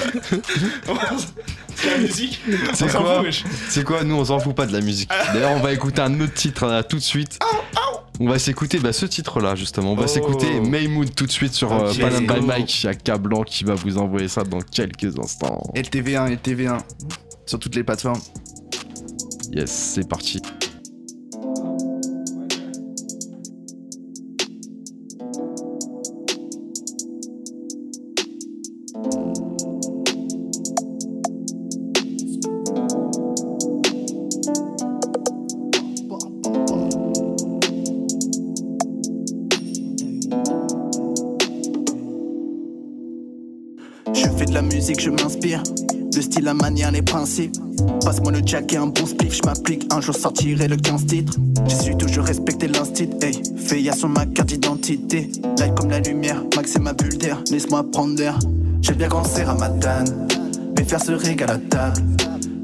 c'est 1.76 1.90
la 1.92 1.98
musique. 1.98 2.40
C'est 2.74 2.90
quoi 2.92 3.24
c'est 3.70 3.84
quoi 3.84 4.04
Nous, 4.04 4.16
on 4.16 4.26
s'en 4.26 4.40
fout 4.40 4.56
pas 4.56 4.66
de 4.66 4.74
la 4.74 4.82
musique. 4.82 5.10
D'ailleurs, 5.34 5.52
on 5.52 5.60
va 5.62 5.74
écouter 5.74 6.02
un 6.02 6.20
autre 6.20 6.34
titre 6.34 6.66
là, 6.68 6.84
tout 6.84 6.98
de 6.98 7.02
suite. 7.02 7.40
On 8.20 8.28
va 8.28 8.40
s'écouter 8.40 8.80
bah, 8.80 8.94
ce 8.94 9.06
titre-là, 9.06 9.56
justement. 9.56 9.92
On 9.94 9.96
va 9.96 10.06
Oh. 10.06 10.08
s'écouter 10.08 10.60
Maymood 10.60 11.14
tout 11.14 11.26
de 11.28 11.32
suite 11.32 11.54
sur 11.54 11.72
euh, 11.72 11.92
Ok, 11.92 12.00
Panam 12.00 12.26
by. 12.26 12.42
Mike. 12.46 12.84
Il 12.84 12.88
y 12.88 12.90
a 12.90 12.96
K 12.96 13.20
Blanc 13.20 13.44
qui 13.44 13.64
va 13.64 13.76
vous 13.76 13.98
envoyer 14.00 14.28
ça 14.28 14.44
dans 14.44 14.60
quelques 14.62 15.18
instants. 15.20 15.62
LTV1, 15.76 16.36
LTV1. 16.38 16.80
Sur 17.46 17.60
toutes 17.60 17.76
les 17.76 17.84
plateformes. 17.84 18.20
Yes, 19.52 19.70
c'est 19.96 20.08
parti. 20.10 20.42
Passe-moi 48.28 48.42
le 48.42 48.46
jack 48.46 48.74
et 48.74 48.78
un 48.78 48.88
bon 48.88 49.06
spliff, 49.06 49.38
je 49.38 49.42
m'applique. 49.46 49.88
Un 49.94 50.02
jour 50.02 50.14
sortirai 50.14 50.68
le 50.68 50.76
15 50.76 51.06
titres. 51.06 51.34
J'ai 51.66 51.76
su 51.76 51.96
toujours 51.96 52.26
respecter 52.26 52.68
l'instit. 52.68 53.10
Hey, 53.22 53.42
Féa 53.56 53.94
sur 53.94 54.10
ma 54.10 54.26
carte 54.26 54.50
d'identité. 54.50 55.32
Light 55.58 55.74
comme 55.76 55.90
la 55.90 56.02
lumière, 56.02 56.44
Max 56.54 56.72
c'est 56.74 56.82
ma 56.82 56.92
bulle 56.92 57.18
d'air. 57.18 57.42
Laisse-moi 57.50 57.90
prendre 57.90 58.16
d'air. 58.16 58.38
J'ai 58.82 58.96
bien 58.96 59.08
à 59.10 59.44
Ramadan. 59.46 60.04
Mes 60.78 60.84
frères 60.84 61.02
se 61.02 61.14
régalent 61.14 61.54
à 61.54 61.58
table. 61.58 62.02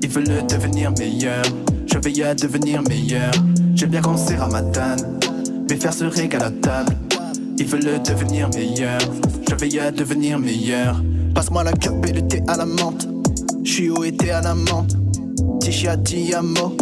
Ils 0.01 0.09
veulent 0.09 0.45
devenir 0.47 0.91
meilleurs. 0.99 1.45
Je 1.85 1.97
veille 1.97 2.23
à 2.23 2.35
devenir 2.35 2.81
meilleur. 2.81 3.31
J'ai 3.73 3.85
bien 3.85 4.01
à 4.01 4.39
Ramadan. 4.43 4.97
Mes 5.69 5.77
frères 5.77 5.93
se 5.93 6.03
régalent 6.03 6.47
à 6.47 6.51
table. 6.51 6.91
Ils 7.57 7.67
veulent 7.67 8.03
devenir 8.03 8.49
meilleurs. 8.49 8.99
Je 9.49 9.55
veille 9.55 9.79
à 9.79 9.91
devenir 9.91 10.39
meilleur. 10.39 11.01
Passe-moi 11.33 11.63
la 11.63 11.71
cup 11.71 12.05
et 12.05 12.11
le 12.11 12.27
thé 12.27 12.43
à 12.49 12.57
la 12.57 12.65
menthe. 12.65 13.07
J'suis 13.63 13.89
au 13.89 14.03
été 14.03 14.31
à 14.31 14.41
la 14.41 14.55
menthe. 14.55 14.97
Tichia 15.63 15.95
Tiamo. 15.95 16.75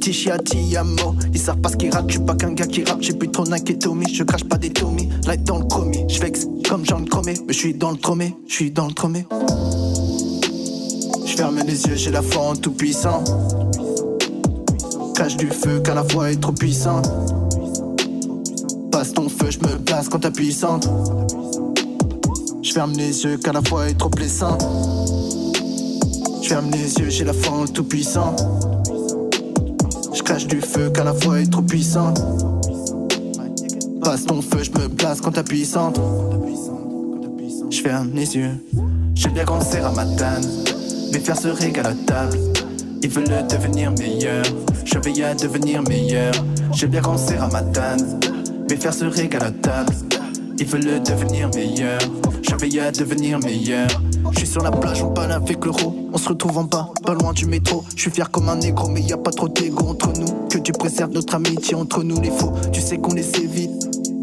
Tichia 0.00 0.38
Tiamo. 0.38 1.14
Ils 1.34 1.38
savent 1.38 1.60
pas 1.60 1.68
ce 1.68 1.76
qu'ils 1.76 1.90
ratent. 1.90 2.08
J'suis 2.08 2.24
pas 2.24 2.34
qu'un 2.34 2.52
gars 2.52 2.66
qui 2.66 2.82
rappe. 2.82 3.02
J'ai 3.02 3.12
plus 3.12 3.30
trop 3.30 3.44
d'inquiétomie. 3.44 4.08
Je 4.10 4.24
crache 4.24 4.44
pas 4.44 4.56
des 4.56 4.70
tomies. 4.70 5.10
Light 5.26 5.44
dans 5.44 5.58
le 5.58 5.66
chromie. 5.66 6.02
J'vexe 6.08 6.46
comme 6.66 6.86
Jean 6.86 7.00
le 7.00 7.04
Chromé. 7.04 7.34
Mais 7.46 7.52
j'suis 7.52 7.74
dans 7.74 7.90
le 7.90 7.98
tromé. 7.98 8.34
J'suis 8.48 8.70
dans 8.70 8.86
le 8.86 8.94
tromé. 8.94 9.26
J'ferme 11.26 11.60
les 11.66 11.84
yeux. 11.84 11.94
J'ai 11.94 12.10
la 12.10 12.22
foi 12.22 12.42
en 12.42 12.56
tout 12.56 12.72
puissant. 12.72 13.22
Cache 15.14 15.36
du 15.36 15.48
feu 15.48 15.80
car 15.84 15.96
la 15.96 16.04
foi 16.04 16.32
est 16.32 16.40
trop 16.40 16.52
puissante. 16.52 17.10
Passe 18.90 19.12
ton 19.12 19.28
feu, 19.28 19.50
je 19.50 19.58
me 19.58 19.76
place 19.84 20.08
quand 20.08 20.20
t'es 20.20 20.30
puissante. 20.30 20.88
Je 22.62 22.72
ferme 22.72 22.92
les 22.92 23.24
yeux 23.24 23.36
car 23.36 23.52
la 23.52 23.60
foi 23.60 23.90
est 23.90 23.94
trop 23.94 24.08
blessante. 24.08 24.64
Je 26.46 26.50
ferme 26.50 26.70
les 26.70 26.94
yeux, 26.94 27.10
j'ai 27.10 27.24
la 27.24 27.32
foi 27.32 27.64
tout 27.74 27.82
puissant. 27.82 28.36
Je 30.14 30.22
cache 30.22 30.46
du 30.46 30.60
feu 30.60 30.92
car 30.94 31.04
la 31.04 31.12
foi 31.12 31.40
est 31.40 31.50
trop 31.50 31.60
puissante. 31.60 32.22
Passe 34.00 34.26
ton 34.26 34.40
feu, 34.40 34.62
je 34.62 34.70
me 34.70 34.88
place 34.88 35.20
quand 35.20 35.32
t'es 35.32 35.42
puissante. 35.42 36.00
Je 37.68 37.80
ferme 37.82 38.12
les 38.14 38.36
yeux. 38.36 38.52
J'ai 39.16 39.28
bien 39.30 39.42
grand 39.42 39.58
à 39.58 39.88
Ramadan. 39.88 40.40
Mes 41.12 41.18
frères 41.18 41.36
se 41.36 41.48
régalent 41.48 41.88
à 41.88 41.94
table. 42.06 42.38
Ils 43.02 43.10
veulent 43.10 43.44
devenir 43.50 43.90
meilleurs. 43.98 44.44
Je 44.84 45.00
veille 45.00 45.24
à 45.24 45.34
devenir 45.34 45.82
meilleur. 45.82 46.32
J'ai 46.72 46.86
bien 46.86 47.00
grand 47.00 47.16
à 47.16 47.40
Ramadan. 47.40 47.96
Mes 48.70 48.76
frères 48.76 48.94
se 48.94 49.06
régalent 49.06 49.46
à 49.46 49.50
table. 49.50 49.92
Ils 50.60 50.66
veulent 50.66 51.02
devenir 51.02 51.50
meilleurs. 51.56 51.98
Je 52.48 52.54
veille 52.54 52.78
à 52.78 52.92
devenir 52.92 53.40
meilleur. 53.40 53.88
Je 54.30 54.38
suis 54.38 54.46
sur 54.46 54.62
la 54.62 54.70
plage, 54.70 55.02
on 55.02 55.10
parle 55.10 55.32
avec 55.32 55.64
l'euro. 55.64 56.05
Se 56.26 56.30
retrouve 56.30 56.58
en 56.58 56.64
pas 56.64 57.14
loin 57.20 57.32
du 57.32 57.46
métro. 57.46 57.84
Je 57.94 58.00
suis 58.00 58.10
fier 58.10 58.28
comme 58.32 58.48
un 58.48 58.56
négro, 58.56 58.88
mais 58.88 59.00
y 59.00 59.12
a 59.12 59.16
pas 59.16 59.30
trop 59.30 59.48
d'égo 59.48 59.86
entre 59.86 60.12
nous. 60.18 60.48
Que 60.48 60.58
tu 60.58 60.72
préserves 60.72 61.12
notre 61.12 61.36
amitié 61.36 61.76
entre 61.76 62.02
nous, 62.02 62.20
les 62.20 62.32
faux. 62.32 62.52
Tu 62.72 62.80
sais 62.80 62.98
qu'on 62.98 63.14
les 63.14 63.30
évite. 63.36 63.70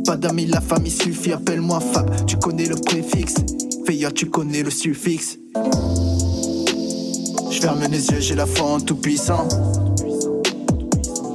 Pas 0.06 0.18
d'amis, 0.18 0.48
la 0.48 0.60
famille 0.60 0.92
suffit. 0.92 1.32
Appelle-moi 1.32 1.80
Fab, 1.80 2.26
tu 2.26 2.36
connais 2.36 2.66
le 2.66 2.76
préfixe. 2.76 3.36
Feya, 3.86 4.12
tu 4.12 4.30
connais 4.30 4.63
le 4.63 4.70
suffixe. 4.70 5.38
Je 7.50 7.62
ferme 7.62 7.86
les 7.89 8.08
yeux, 8.10 8.20
j'ai 8.20 8.36
la 8.36 8.48
foi 8.48 8.68
en 8.68 8.80
tout 8.82 8.98
puissant. 8.98 9.48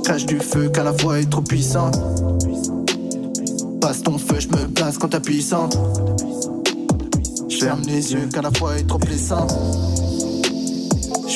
Cache 0.05 0.27
du 0.27 0.39
feu 0.39 0.69
car 0.69 0.85
la 0.85 0.93
voix 0.93 1.19
est 1.19 1.31
trop 1.31 1.41
puissante. 1.41 1.99
Passe 3.81 4.03
ton 4.03 4.19
feu, 4.19 4.37
je 4.39 4.49
me 4.49 4.69
place 4.69 4.99
quand 4.99 5.09
t'es 5.09 5.21
puissante. 5.21 5.79
Je 7.49 7.57
ferme 7.57 7.81
les 7.87 8.13
yeux 8.13 8.29
car 8.31 8.43
la 8.43 8.51
foi 8.51 8.79
est 8.79 8.87
trop 8.87 8.99
blessante. 8.99 9.55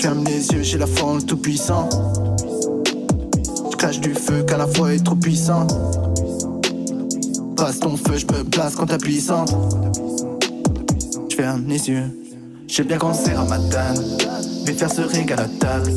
Ferme 0.02 0.24
les 0.24 0.48
yeux, 0.48 0.64
j'ai 0.64 0.78
la 0.78 0.86
foi 0.88 1.18
tout 1.24 1.36
puissant. 1.36 1.88
Je 3.70 3.76
cache 3.76 4.00
du 4.00 4.12
feu 4.14 4.42
car 4.42 4.58
la 4.58 4.66
foi 4.66 4.94
est 4.94 5.04
trop 5.04 5.14
puissante. 5.14 5.72
Passe 7.56 7.78
ton 7.78 7.96
feu, 7.96 8.14
je 8.16 8.26
me 8.26 8.42
place 8.42 8.74
quand 8.74 8.86
t'es 8.86 8.98
puissante. 8.98 9.54
Je 11.30 11.36
ferme 11.36 11.66
les 11.68 11.88
yeux. 11.88 12.10
J'ai 12.66 12.82
bien 12.82 12.96
grand 12.96 13.12
à 13.12 13.36
Ramadan. 13.42 13.94
Mes 14.66 14.72
frères 14.72 14.92
se 14.92 15.02
régalent 15.02 15.44
à 15.44 15.48
table. 15.60 15.92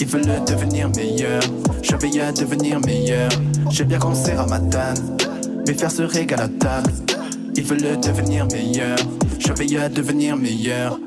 Ils 0.00 0.06
veulent 0.08 0.44
devenir 0.44 0.90
meilleurs. 0.96 1.44
Je 1.82 1.94
veille 1.94 2.20
à 2.22 2.32
devenir 2.32 2.80
meilleur. 2.80 3.30
J'ai 3.70 3.84
bien 3.84 3.98
grand 3.98 4.28
à 4.28 4.42
Ramadan. 4.42 4.94
Mes 5.68 5.74
frères 5.74 5.92
se 5.92 6.02
régalent 6.02 6.46
à 6.46 6.48
table. 6.48 6.90
Ils 7.54 7.62
veulent 7.62 8.00
devenir 8.00 8.44
meilleurs. 8.46 8.98
Je 9.38 9.52
veille 9.52 9.76
à 9.76 9.88
devenir 9.88 10.36
meilleur. 10.36 10.98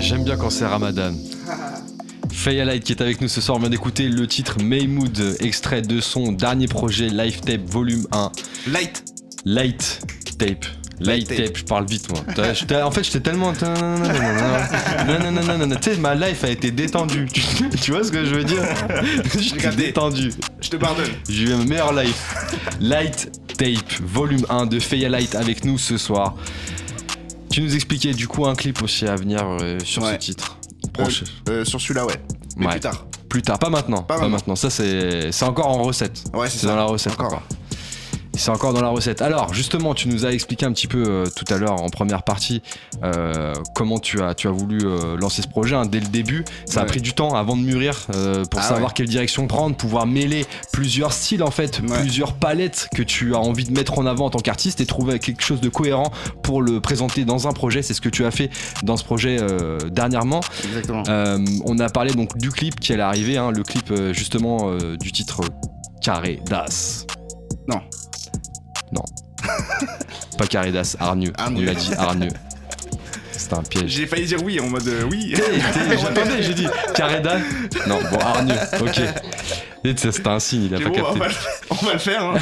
J'aime 0.00 0.24
bien 0.24 0.38
quand 0.38 0.48
c'est 0.48 0.64
Ramadan. 0.64 1.12
Faya 2.42 2.64
Light 2.64 2.82
qui 2.82 2.90
est 2.90 3.00
avec 3.00 3.20
nous 3.20 3.28
ce 3.28 3.40
soir, 3.40 3.56
on 3.56 3.60
vient 3.60 3.70
d'écouter 3.70 4.08
le 4.08 4.26
titre 4.26 4.56
Maymood, 4.60 5.36
extrait 5.38 5.80
de 5.80 6.00
son 6.00 6.32
dernier 6.32 6.66
projet 6.66 7.08
Live 7.08 7.40
Tape 7.40 7.60
Volume 7.68 8.04
1. 8.10 8.32
Light. 8.66 9.04
Light 9.44 10.00
Tape. 10.38 10.64
Light 10.98 11.28
tape. 11.28 11.56
je 11.56 11.62
parle 11.62 11.86
vite 11.86 12.08
moi. 12.10 12.18
En 12.84 12.90
fait, 12.90 13.04
j'étais 13.04 13.20
tellement. 13.20 13.52
Tu 13.52 13.60
sais, 15.82 15.96
ma 15.98 16.16
life 16.16 16.42
a 16.42 16.50
été 16.50 16.72
détendue. 16.72 17.28
Tu, 17.80 17.92
vois 17.92 18.02
ce 18.02 18.10
que 18.10 18.24
je 18.24 18.34
veux 18.34 18.44
dire? 18.44 18.64
J'étais 19.38 19.70
détendu. 19.70 20.32
Je 20.60 20.68
te 20.68 20.76
pardonne. 20.76 21.12
J'ai 21.28 21.44
eu 21.44 21.54
ma 21.54 21.64
meilleure 21.64 21.92
life. 21.92 22.34
Light 22.80 23.30
Tape, 23.56 24.00
volume 24.02 24.44
1 24.48 24.66
de 24.66 24.80
Feya 24.80 25.08
Light 25.08 25.36
avec 25.36 25.64
nous 25.64 25.78
ce 25.78 25.96
soir. 25.96 26.34
Tu 27.50 27.62
nous 27.62 27.72
expliquais 27.76 28.14
du 28.14 28.26
coup 28.26 28.46
un 28.46 28.56
clip 28.56 28.82
aussi 28.82 29.06
à 29.06 29.14
venir 29.14 29.42
euh, 29.44 29.78
sur 29.84 30.04
ce 30.04 30.16
titre. 30.16 30.56
Euh, 30.86 31.02
Proche. 31.02 31.24
euh, 31.48 31.64
sur 31.64 31.80
celui-là, 31.80 32.04
ouais. 32.06 32.20
Mais 32.56 32.66
Ouais. 32.66 32.72
plus 32.72 32.80
tard. 32.80 33.06
Plus 33.28 33.42
tard, 33.42 33.58
pas 33.58 33.70
maintenant. 33.70 34.02
Pas, 34.02 34.14
Pas 34.14 34.20
maintenant. 34.22 34.30
maintenant. 34.36 34.56
Ça, 34.56 34.68
c'est 34.70 35.32
c'est 35.32 35.44
encore 35.44 35.68
en 35.68 35.82
recette. 35.82 36.22
Ouais, 36.34 36.48
c'est 36.50 36.66
dans 36.66 36.76
la 36.76 36.84
recette 36.84 37.12
Encore. 37.14 37.26
encore. 37.26 37.42
C'est 38.42 38.50
encore 38.50 38.72
dans 38.72 38.82
la 38.82 38.88
recette. 38.88 39.22
Alors, 39.22 39.54
justement, 39.54 39.94
tu 39.94 40.08
nous 40.08 40.26
as 40.26 40.32
expliqué 40.32 40.66
un 40.66 40.72
petit 40.72 40.88
peu 40.88 41.04
euh, 41.06 41.26
tout 41.36 41.44
à 41.54 41.58
l'heure 41.58 41.80
en 41.80 41.88
première 41.90 42.24
partie 42.24 42.60
euh, 43.04 43.54
comment 43.72 44.00
tu 44.00 44.20
as, 44.20 44.34
tu 44.34 44.48
as 44.48 44.50
voulu 44.50 44.80
euh, 44.82 45.16
lancer 45.16 45.42
ce 45.42 45.46
projet 45.46 45.76
hein, 45.76 45.86
dès 45.86 46.00
le 46.00 46.08
début. 46.08 46.44
Ça 46.66 46.80
a 46.80 46.84
pris 46.84 47.00
du 47.00 47.12
temps 47.12 47.36
avant 47.36 47.56
de 47.56 47.62
mûrir 47.62 47.94
pour 48.50 48.58
Ah 48.60 48.62
savoir 48.62 48.88
ouais. 48.88 48.94
quelle 48.96 49.06
direction 49.06 49.46
prendre, 49.46 49.76
pouvoir 49.76 50.08
mêler 50.08 50.44
plusieurs 50.72 51.12
styles 51.12 51.44
en 51.44 51.52
fait, 51.52 51.80
Ouais. 51.88 52.00
plusieurs 52.00 52.32
palettes 52.32 52.88
que 52.92 53.04
tu 53.04 53.32
as 53.36 53.38
envie 53.38 53.62
de 53.62 53.72
mettre 53.72 54.00
en 54.00 54.06
avant 54.06 54.24
en 54.26 54.30
tant 54.30 54.40
qu'artiste 54.40 54.80
et 54.80 54.86
trouver 54.86 55.20
quelque 55.20 55.42
chose 55.44 55.60
de 55.60 55.68
cohérent 55.68 56.10
pour 56.42 56.62
le 56.62 56.80
présenter 56.80 57.24
dans 57.24 57.46
un 57.46 57.52
projet. 57.52 57.82
C'est 57.82 57.94
ce 57.94 58.00
que 58.00 58.08
tu 58.08 58.24
as 58.24 58.32
fait 58.32 58.50
dans 58.82 58.96
ce 58.96 59.04
projet 59.04 59.36
dernièrement. 59.92 60.40
Exactement. 60.64 61.04
On 61.64 61.78
a 61.78 61.88
parlé 61.90 62.12
donc 62.12 62.36
du 62.38 62.50
clip 62.50 62.80
qui 62.80 62.92
allait 62.92 63.02
arriver, 63.04 63.36
hein, 63.36 63.52
le 63.52 63.62
clip 63.62 63.94
justement 64.10 64.74
du 64.96 65.12
titre 65.12 65.42
Carré 66.02 66.40
d'As. 66.46 67.06
Non. 67.68 67.80
Non. 68.92 69.02
Pas 70.38 70.46
Carré 70.46 70.70
d'As, 70.72 70.96
Hargneux. 71.00 71.32
Hargneux. 71.38 71.62
On 71.62 71.66
l'a 71.66 71.74
dit 71.74 71.94
Hargneux. 71.96 72.30
C'était 73.32 73.54
un 73.54 73.62
piège. 73.62 73.90
J'ai 73.90 74.06
failli 74.06 74.26
dire 74.26 74.42
oui 74.44 74.60
en 74.60 74.68
mode 74.68 74.86
euh, 74.86 75.04
oui. 75.10 75.34
J'attendais, 76.00 76.42
j'ai 76.42 76.54
dit 76.54 76.66
Carré 76.94 77.20
d'As. 77.20 77.40
Non, 77.88 77.98
bon, 78.10 78.18
Hargneux, 78.18 78.54
ok. 78.80 79.00
C'était 79.84 80.28
un 80.28 80.38
signe, 80.38 80.64
il 80.66 80.74
a 80.76 80.78
pas 80.78 80.84
bon, 80.90 80.94
on, 80.94 80.94
capté. 80.94 81.18
va 81.18 81.28
le, 81.28 81.34
on 81.70 81.74
va 81.74 81.92
le 81.94 81.98
faire. 81.98 82.22
Hein. 82.24 82.36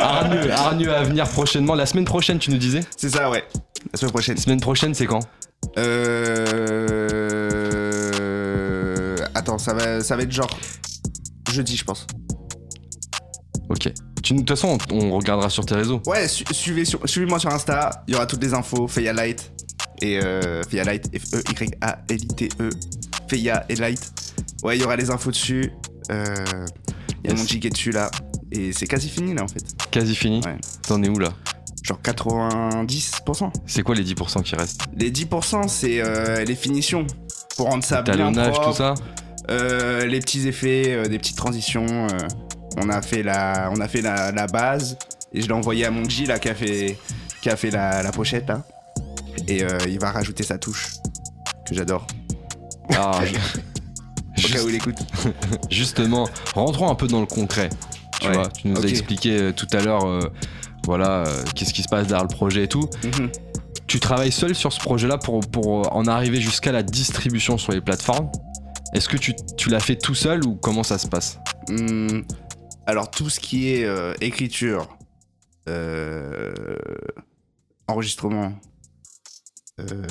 Hargneux, 0.00 0.50
Hargneux 0.50 0.92
à 0.92 1.02
venir 1.04 1.28
prochainement. 1.28 1.74
La 1.76 1.86
semaine 1.86 2.04
prochaine, 2.06 2.38
tu 2.40 2.50
nous 2.50 2.58
disais 2.58 2.80
C'est 2.96 3.10
ça, 3.10 3.30
ouais. 3.30 3.44
La 3.92 3.98
semaine 3.98 4.10
prochaine. 4.10 4.36
Semaine 4.36 4.60
prochaine, 4.60 4.94
c'est 4.94 5.06
quand 5.06 5.20
Euh... 7.86 9.16
Attends, 9.34 9.58
ça 9.58 9.74
va, 9.74 10.00
ça 10.02 10.16
va 10.16 10.22
être 10.22 10.32
genre 10.32 10.50
jeudi, 11.52 11.76
je 11.76 11.84
pense. 11.84 12.06
Ok. 13.68 13.84
De 13.88 14.36
toute 14.38 14.48
façon, 14.48 14.78
on, 14.92 14.98
on 15.00 15.16
regardera 15.18 15.48
sur 15.50 15.64
tes 15.64 15.74
réseaux. 15.74 16.00
Ouais, 16.06 16.26
su- 16.28 16.44
suivez 16.52 16.84
sur, 16.84 17.00
suivez-moi 17.08 17.38
sur 17.38 17.50
Insta. 17.52 18.02
Il 18.08 18.14
y 18.14 18.16
aura 18.16 18.26
toutes 18.26 18.42
les 18.42 18.54
infos. 18.54 18.88
Feya 18.88 19.12
Light 19.12 19.52
et 20.02 20.18
euh, 20.22 20.62
Feya 20.68 20.84
Light, 20.84 21.06
F-E-Y-A-L-I-T-E. 21.16 22.70
Feya 23.28 23.64
et 23.68 23.74
Light. 23.76 24.12
Ouais, 24.62 24.76
il 24.76 24.82
y 24.82 24.84
aura 24.84 24.96
les 24.96 25.10
infos 25.10 25.30
dessus. 25.30 25.72
Euh, 26.10 26.24
Il 27.24 27.30
y 27.30 27.32
a 27.32 27.36
Yes. 27.36 27.52
mon 27.54 27.60
est 27.60 27.70
dessus 27.70 27.90
là. 27.90 28.10
Et 28.52 28.72
c'est 28.72 28.86
quasi 28.86 29.08
fini 29.08 29.34
là 29.34 29.42
en 29.42 29.48
fait. 29.48 29.64
Quasi 29.90 30.14
fini. 30.14 30.40
Ouais. 30.44 30.56
T'en 30.86 31.02
es 31.02 31.08
où 31.08 31.18
là? 31.18 31.30
Genre 31.82 31.98
90%. 32.02 33.50
C'est 33.66 33.82
quoi 33.82 33.94
les 33.94 34.04
10% 34.04 34.42
qui 34.42 34.54
restent? 34.56 34.82
Les 34.96 35.10
10% 35.10 35.68
c'est 35.68 36.00
euh, 36.00 36.44
les 36.44 36.54
finitions. 36.54 37.06
Pour 37.56 37.66
rendre 37.66 37.84
ça 37.84 38.02
bien 38.02 38.14
Talonnage, 38.14 38.52
propre. 38.52 38.70
tout 38.70 38.76
ça? 38.76 38.94
Euh, 39.50 40.04
les 40.06 40.20
petits 40.20 40.46
effets, 40.48 41.08
des 41.08 41.18
petites 41.18 41.36
transitions. 41.36 41.86
On 42.76 42.88
a 42.90 43.02
fait 43.02 43.22
la, 43.22 43.70
on 43.74 43.80
a 43.80 43.88
fait 43.88 44.02
la, 44.02 44.32
la 44.32 44.46
base 44.46 44.96
et 45.32 45.40
je 45.40 45.46
l'ai 45.46 45.52
envoyé 45.54 45.84
à 45.86 45.90
mon 45.90 46.08
G 46.08 46.26
là 46.26 46.38
qui 46.38 46.48
a 46.48 46.54
fait, 46.54 46.98
qui 47.42 47.50
a 47.50 47.56
fait 47.56 47.70
la, 47.70 48.02
la 48.02 48.12
pochette 48.12 48.48
là. 48.48 48.62
Et 49.48 49.62
euh, 49.62 49.78
il 49.88 49.98
va 50.00 50.10
rajouter 50.10 50.42
sa 50.42 50.58
touche 50.58 50.88
que 51.68 51.74
j'adore. 51.74 52.06
Ah, 52.94 53.20
Au 53.20 54.40
juste- 54.40 54.54
cas 54.54 54.62
où 54.62 54.68
il 54.68 54.74
écoute. 54.76 54.98
Justement, 55.70 56.28
rentrons 56.54 56.90
un 56.90 56.94
peu 56.94 57.06
dans 57.06 57.20
le 57.20 57.26
concret. 57.26 57.70
Tu 58.20 58.28
Ouais, 58.28 58.34
vois, 58.34 58.48
tu 58.48 58.68
nous 58.68 58.80
as 58.80 58.88
expliqué 58.88 59.36
euh, 59.38 59.52
tout 59.52 59.66
à 59.72 59.80
l'heure, 59.82 60.06
euh, 60.06 60.20
voilà, 60.84 61.26
euh, 61.26 61.44
qu'est-ce 61.54 61.74
qui 61.74 61.82
se 61.82 61.88
passe 61.88 62.06
derrière 62.06 62.26
le 62.26 62.34
projet 62.34 62.64
et 62.64 62.68
tout. 62.68 62.88
Mhm. 63.04 63.30
Tu 63.86 64.00
travailles 64.00 64.32
seul 64.32 64.54
sur 64.54 64.72
ce 64.72 64.80
projet-là 64.80 65.16
pour, 65.18 65.40
pour 65.40 65.94
en 65.94 66.06
arriver 66.06 66.40
jusqu'à 66.40 66.72
la 66.72 66.82
distribution 66.82 67.56
sur 67.58 67.72
les 67.72 67.80
plateformes. 67.80 68.30
Est-ce 68.94 69.08
que 69.08 69.16
tu, 69.16 69.34
tu 69.56 69.68
l'as 69.68 69.80
fait 69.80 69.96
tout 69.96 70.14
seul 70.14 70.44
ou 70.44 70.54
comment 70.56 70.82
ça 70.82 70.98
se 70.98 71.06
passe? 71.06 71.38
Hum, 71.68 72.24
alors 72.86 73.10
tout 73.10 73.28
ce 73.30 73.40
qui 73.40 73.72
est 73.72 73.84
euh, 73.84 74.14
écriture, 74.20 74.96
euh, 75.68 76.52
enregistrement, 77.88 78.52
euh, 79.80 80.02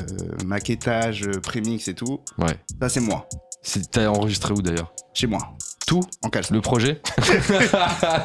maquettage, 0.45 1.27
prémix 1.41 1.87
et 1.87 1.93
tout, 1.95 2.21
Ouais. 2.37 2.57
ça 2.79 2.89
c'est 2.89 2.99
moi, 2.99 3.27
C'est- 3.61 3.89
T'as 3.89 4.07
enregistré 4.09 4.53
où 4.53 4.61
d'ailleurs? 4.61 4.93
Chez 5.13 5.25
moi, 5.27 5.39
Tout 5.87 6.01
en 6.23 6.29
caleçon. 6.29 6.53
Le 6.55 6.61
projet 6.61 6.99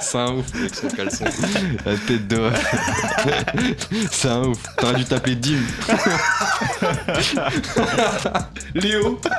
C'est 0.01 0.17
un 0.19 0.33
ouf 0.33 0.47
avec 0.55 0.75
son 0.75 0.89
caleçon. 0.89 1.25
La 1.85 1.95
tête 1.97 2.27
de. 2.27 2.51
C'est 4.11 4.29
un 4.29 4.45
ouf. 4.45 4.59
T'aurais 4.79 4.95
dû 4.95 5.05
t'appeler 5.05 5.37
Dim. 5.37 5.59
Léo 8.75 9.21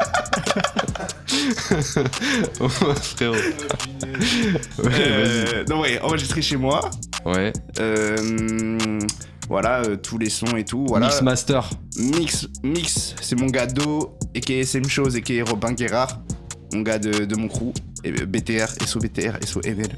Oh, 2.59 2.69
frérot. 2.69 3.33
Ouais, 3.35 4.89
Euh, 4.93 5.63
non 5.69 5.81
ouais, 5.81 5.99
enregistré 6.01 6.41
chez 6.41 6.57
moi. 6.57 6.89
Ouais. 7.25 7.51
Euh, 7.79 8.99
voilà, 9.49 9.81
euh, 9.81 9.95
tous 9.95 10.17
les 10.17 10.29
sons 10.29 10.55
et 10.57 10.63
tout. 10.65 10.85
Voilà. 10.87 11.07
Mix 11.07 11.21
Master. 11.21 11.69
Mix, 11.97 12.47
Mix, 12.63 13.15
c'est 13.21 13.39
mon 13.39 13.47
gars 13.47 13.65
Do, 13.65 14.15
et 14.35 14.41
qui 14.41 14.53
est 14.53 14.59
SM 14.61 14.87
Chose, 14.87 15.15
et 15.15 15.21
qui 15.21 15.37
est 15.37 15.41
Robin 15.41 15.73
Guérard, 15.73 16.19
mon 16.73 16.81
gars 16.81 16.99
de, 16.99 17.25
de 17.25 17.35
mon 17.35 17.47
crew, 17.47 17.73
et 18.03 18.11
BTR, 18.11 18.67
SO 18.85 18.99
BTR, 18.99 19.37
SO 19.45 19.61
ML. 19.63 19.89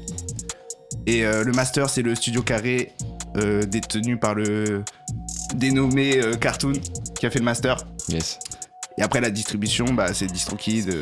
Et 1.06 1.24
euh, 1.24 1.44
le 1.44 1.52
master, 1.52 1.90
c'est 1.90 2.02
le 2.02 2.14
studio 2.14 2.42
carré 2.42 2.92
euh, 3.36 3.64
détenu 3.64 4.16
par 4.16 4.34
le 4.34 4.84
dénommé 5.54 6.18
euh, 6.18 6.34
Cartoon 6.34 6.72
qui 7.18 7.26
a 7.26 7.30
fait 7.30 7.38
le 7.38 7.44
master. 7.44 7.76
Yes. 8.08 8.38
Et 8.96 9.02
après 9.02 9.20
la 9.20 9.30
distribution, 9.30 9.86
bah, 9.86 10.14
c'est 10.14 10.26
DistroKid. 10.26 10.94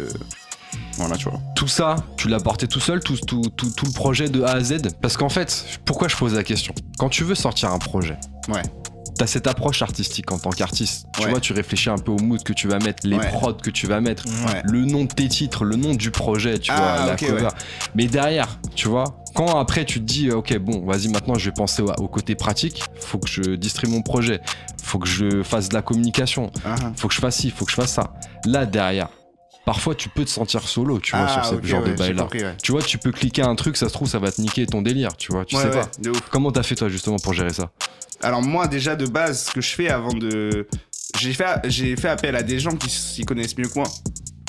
voilà, 0.96 1.16
tu 1.16 1.28
vois. 1.28 1.40
Tout 1.54 1.68
ça, 1.68 1.96
tu 2.16 2.28
l'as 2.28 2.40
porté 2.40 2.66
tout 2.66 2.80
seul, 2.80 3.00
tout, 3.00 3.16
tout, 3.16 3.42
tout, 3.56 3.70
tout 3.70 3.86
le 3.86 3.92
projet 3.92 4.28
de 4.28 4.42
A 4.42 4.52
à 4.52 4.60
Z? 4.60 4.78
Parce 5.00 5.16
qu'en 5.16 5.28
fait, 5.28 5.78
pourquoi 5.84 6.08
je 6.08 6.16
pose 6.16 6.34
la 6.34 6.42
question? 6.42 6.74
Quand 6.98 7.10
tu 7.10 7.24
veux 7.24 7.34
sortir 7.34 7.70
un 7.70 7.78
projet, 7.78 8.16
Ouais. 8.48 8.62
T'as 9.16 9.26
cette 9.26 9.46
approche 9.46 9.82
artistique 9.82 10.30
en 10.32 10.38
tant 10.38 10.50
qu'artiste. 10.50 11.06
Tu 11.14 11.22
Ouais. 11.24 11.30
vois, 11.30 11.40
tu 11.40 11.52
réfléchis 11.52 11.90
un 11.90 11.98
peu 11.98 12.12
au 12.12 12.18
mood 12.18 12.42
que 12.42 12.52
tu 12.52 12.68
vas 12.68 12.78
mettre, 12.78 13.06
les 13.06 13.16
Ouais. 13.16 13.28
prods 13.30 13.54
que 13.54 13.70
tu 13.70 13.86
vas 13.86 14.00
mettre, 14.00 14.24
Ouais. 14.46 14.62
le 14.64 14.84
nom 14.84 15.04
de 15.04 15.12
tes 15.12 15.28
titres, 15.28 15.64
le 15.64 15.76
nom 15.76 15.94
du 15.94 16.10
projet, 16.10 16.58
tu 16.58 16.70
Ah, 16.72 16.96
vois, 16.98 17.06
la 17.06 17.16
cover. 17.16 17.48
Mais 17.94 18.06
derrière, 18.06 18.58
tu 18.74 18.88
vois, 18.88 19.04
quand 19.34 19.58
après 19.58 19.84
tu 19.84 20.00
te 20.00 20.04
dis, 20.04 20.30
ok, 20.30 20.56
bon, 20.58 20.84
vas-y, 20.86 21.08
maintenant 21.08 21.34
je 21.34 21.46
vais 21.46 21.54
penser 21.54 21.82
au, 21.82 21.90
au 21.98 22.08
côté 22.08 22.34
pratique, 22.34 22.82
faut 23.00 23.18
que 23.18 23.28
je 23.28 23.54
distribue 23.56 23.92
mon 23.92 24.02
projet, 24.02 24.40
faut 24.82 24.98
que 24.98 25.08
je 25.08 25.42
fasse 25.42 25.68
de 25.68 25.74
la 25.74 25.82
communication, 25.82 26.50
Ah, 26.64 26.74
ah. 26.82 26.92
faut 26.96 27.08
que 27.08 27.14
je 27.14 27.20
fasse 27.20 27.36
ci, 27.36 27.50
faut 27.50 27.64
que 27.64 27.70
je 27.70 27.76
fasse 27.76 27.92
ça. 27.92 28.12
Là, 28.46 28.66
derrière, 28.66 29.08
parfois 29.64 29.94
tu 29.94 30.08
peux 30.08 30.24
te 30.24 30.30
sentir 30.30 30.66
solo, 30.66 30.98
tu 31.00 31.12
vois, 31.16 31.26
Ah, 31.28 31.42
sur 31.42 31.44
ce 31.44 31.54
ok, 31.56 31.64
genre 31.64 31.82
ouais, 31.82 31.90
de 31.90 31.96
bail-là. 31.96 32.28
ouais. 32.32 32.56
Tu 32.62 32.72
vois, 32.72 32.82
tu 32.82 32.98
peux 32.98 33.12
cliquer 33.12 33.42
un 33.42 33.54
truc, 33.54 33.76
ça 33.76 33.88
se 33.88 33.92
trouve, 33.92 34.08
ça 34.08 34.18
va 34.18 34.30
te 34.32 34.40
niquer 34.40 34.66
ton 34.66 34.82
délire, 34.82 35.16
tu 35.16 35.32
vois, 35.32 35.44
tu 35.44 35.56
Ouais, 35.56 35.62
sais 35.62 35.70
pas. 35.70 35.88
de 36.00 36.10
ouf. 36.10 36.20
Comment 36.30 36.50
t'as 36.52 36.62
fait 36.62 36.74
toi 36.74 36.88
justement 36.88 37.16
pour 37.18 37.32
gérer 37.32 37.52
ça? 37.52 37.70
Alors 38.22 38.42
moi 38.42 38.66
déjà 38.68 38.94
de 38.96 39.06
base, 39.06 39.46
ce 39.46 39.50
que 39.52 39.60
je 39.60 39.74
fais 39.74 39.88
avant 39.88 40.12
de... 40.12 40.66
J'ai 41.18 41.32
fait, 41.34 41.44
j'ai 41.64 41.94
fait 41.96 42.08
appel 42.08 42.36
à 42.36 42.42
des 42.42 42.58
gens 42.58 42.74
qui 42.76 42.88
s'y 42.88 43.24
connaissent 43.24 43.56
mieux 43.58 43.68
que 43.68 43.74
moi. 43.78 43.88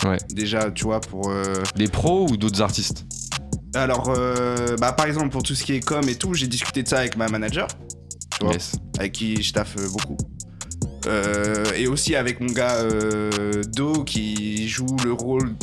Ouais. 0.05 0.17
Déjà, 0.31 0.69
tu 0.71 0.83
vois, 0.85 0.99
pour... 1.01 1.29
euh, 1.29 1.43
Des 1.75 1.87
pros 1.87 2.27
ou 2.29 2.37
d'autres 2.37 2.61
artistes? 2.61 3.05
Alors, 3.75 4.13
euh, 4.15 4.75
bah, 4.77 4.91
par 4.93 5.07
exemple, 5.07 5.29
pour 5.29 5.43
tout 5.43 5.55
ce 5.55 5.63
qui 5.63 5.73
est 5.73 5.79
com 5.79 6.07
et 6.07 6.15
tout, 6.15 6.33
j'ai 6.33 6.47
discuté 6.47 6.83
de 6.83 6.87
ça 6.87 6.99
avec 6.99 7.17
ma 7.17 7.27
manager, 7.27 7.67
tu 8.37 8.45
vois, 8.45 8.53
Yes. 8.53 8.73
avec 8.99 9.11
qui 9.13 9.41
je 9.41 9.51
taffe 9.53 9.75
euh, 9.77 9.87
beaucoup. 9.89 10.17
Euh, 11.07 11.65
et 11.75 11.87
aussi 11.87 12.15
avec 12.15 12.39
mon 12.39 12.47
gars 12.51 12.75
euh, 12.75 13.61
Do 13.75 14.03
qui 14.03 14.67
joue 14.69 14.95
le 15.03 15.11
rôle 15.13 15.53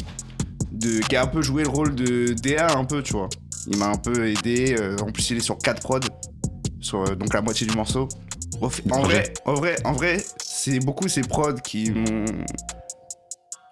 de. 0.72 1.00
qui 1.00 1.16
a 1.16 1.22
un 1.22 1.26
peu 1.26 1.42
joué 1.42 1.62
le 1.62 1.68
rôle 1.70 1.94
de 1.94 2.34
DA 2.34 2.76
un 2.76 2.84
peu, 2.84 3.02
tu 3.02 3.12
vois. 3.14 3.28
Il 3.66 3.78
m'a 3.78 3.88
un 3.88 3.96
peu 3.96 4.28
aidé. 4.28 4.76
euh, 4.78 4.96
en 5.02 5.10
plus, 5.12 5.30
il 5.30 5.36
est 5.38 5.40
sur 5.40 5.58
4 5.58 5.80
prods, 5.82 6.00
sur 6.80 7.02
euh, 7.02 7.14
donc 7.14 7.32
la 7.34 7.40
moitié 7.42 7.66
du 7.66 7.74
morceau. 7.76 8.08
En 8.90 9.02
vrai, 9.02 9.32
en 9.46 9.54
vrai, 9.54 9.76
en 9.84 9.92
vrai, 9.92 10.22
c'est 10.42 10.78
beaucoup 10.80 11.08
ces 11.08 11.22
prods 11.22 11.54
qui 11.64 11.90
m'ont 11.90 12.24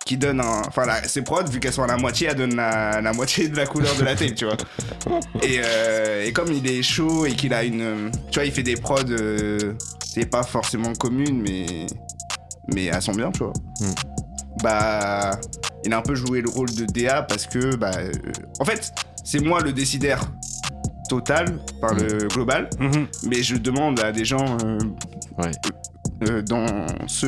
qui 0.06 0.16
donnent 0.16 0.40
un. 0.40 0.62
Enfin, 0.66 0.86
la- 0.86 1.06
ces 1.06 1.20
prods, 1.22 1.44
vu 1.50 1.60
qu'elles 1.60 1.72
sont 1.74 1.82
à 1.82 1.86
la 1.86 1.98
moitié, 1.98 2.28
elles 2.30 2.36
donnent 2.36 2.56
la, 2.56 3.00
la 3.02 3.12
moitié 3.12 3.48
de 3.48 3.56
la 3.56 3.66
couleur 3.66 3.94
de 3.96 4.04
la 4.04 4.14
tape, 4.16 4.34
tu 4.34 4.46
vois. 4.46 4.56
Et, 5.42 5.60
euh, 5.62 6.24
et 6.24 6.32
comme 6.32 6.50
il 6.52 6.66
est 6.66 6.82
chaud 6.82 7.26
et 7.26 7.32
qu'il 7.34 7.52
a 7.52 7.62
une. 7.64 8.10
Tu 8.30 8.38
vois, 8.38 8.46
il 8.46 8.52
fait 8.52 8.62
des 8.62 8.76
prods. 8.76 9.00
euh, 9.10 9.74
c'est 10.18 10.26
pas 10.26 10.42
forcément 10.42 10.92
communes, 10.94 11.40
mais. 11.42 11.86
Mais 12.74 12.84
elles 12.86 13.00
sont 13.02 13.12
bien, 13.12 13.30
tu 13.32 13.38
vois. 13.44 13.52
Hmm. 13.80 13.94
bah, 14.62 15.30
il 15.84 15.92
a 15.92 15.98
un 15.98 16.02
peu 16.02 16.14
joué 16.14 16.40
le 16.42 16.50
rôle 16.50 16.68
de 16.74 16.84
DA 16.84 17.22
parce 17.22 17.46
que, 17.46 17.76
bah, 17.76 17.92
euh, 17.96 18.10
en 18.60 18.64
fait, 18.64 18.92
c'est 19.24 19.40
moi 19.40 19.60
le 19.62 19.72
décideur 19.72 20.20
total, 21.08 21.58
par 21.80 21.94
le 21.94 22.28
global, 22.28 22.68
Mhm. 22.78 23.06
mais 23.28 23.42
je 23.42 23.56
demande 23.56 23.98
à 24.00 24.12
des 24.12 24.24
gens 24.26 24.58
euh, 24.64 24.78
Ouais. 25.38 25.50
euh, 26.28 26.42
dans 26.42 26.66
ce, 27.06 27.26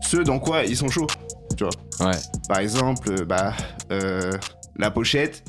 ce 0.00 0.16
dans 0.18 0.38
quoi 0.38 0.64
ils 0.64 0.76
sont 0.76 0.88
chauds. 0.88 1.06
Ouais. 2.00 2.12
Par 2.48 2.60
exemple, 2.60 3.26
bah, 3.26 3.52
euh, 3.92 4.32
la 4.76 4.90
pochette. 4.90 5.44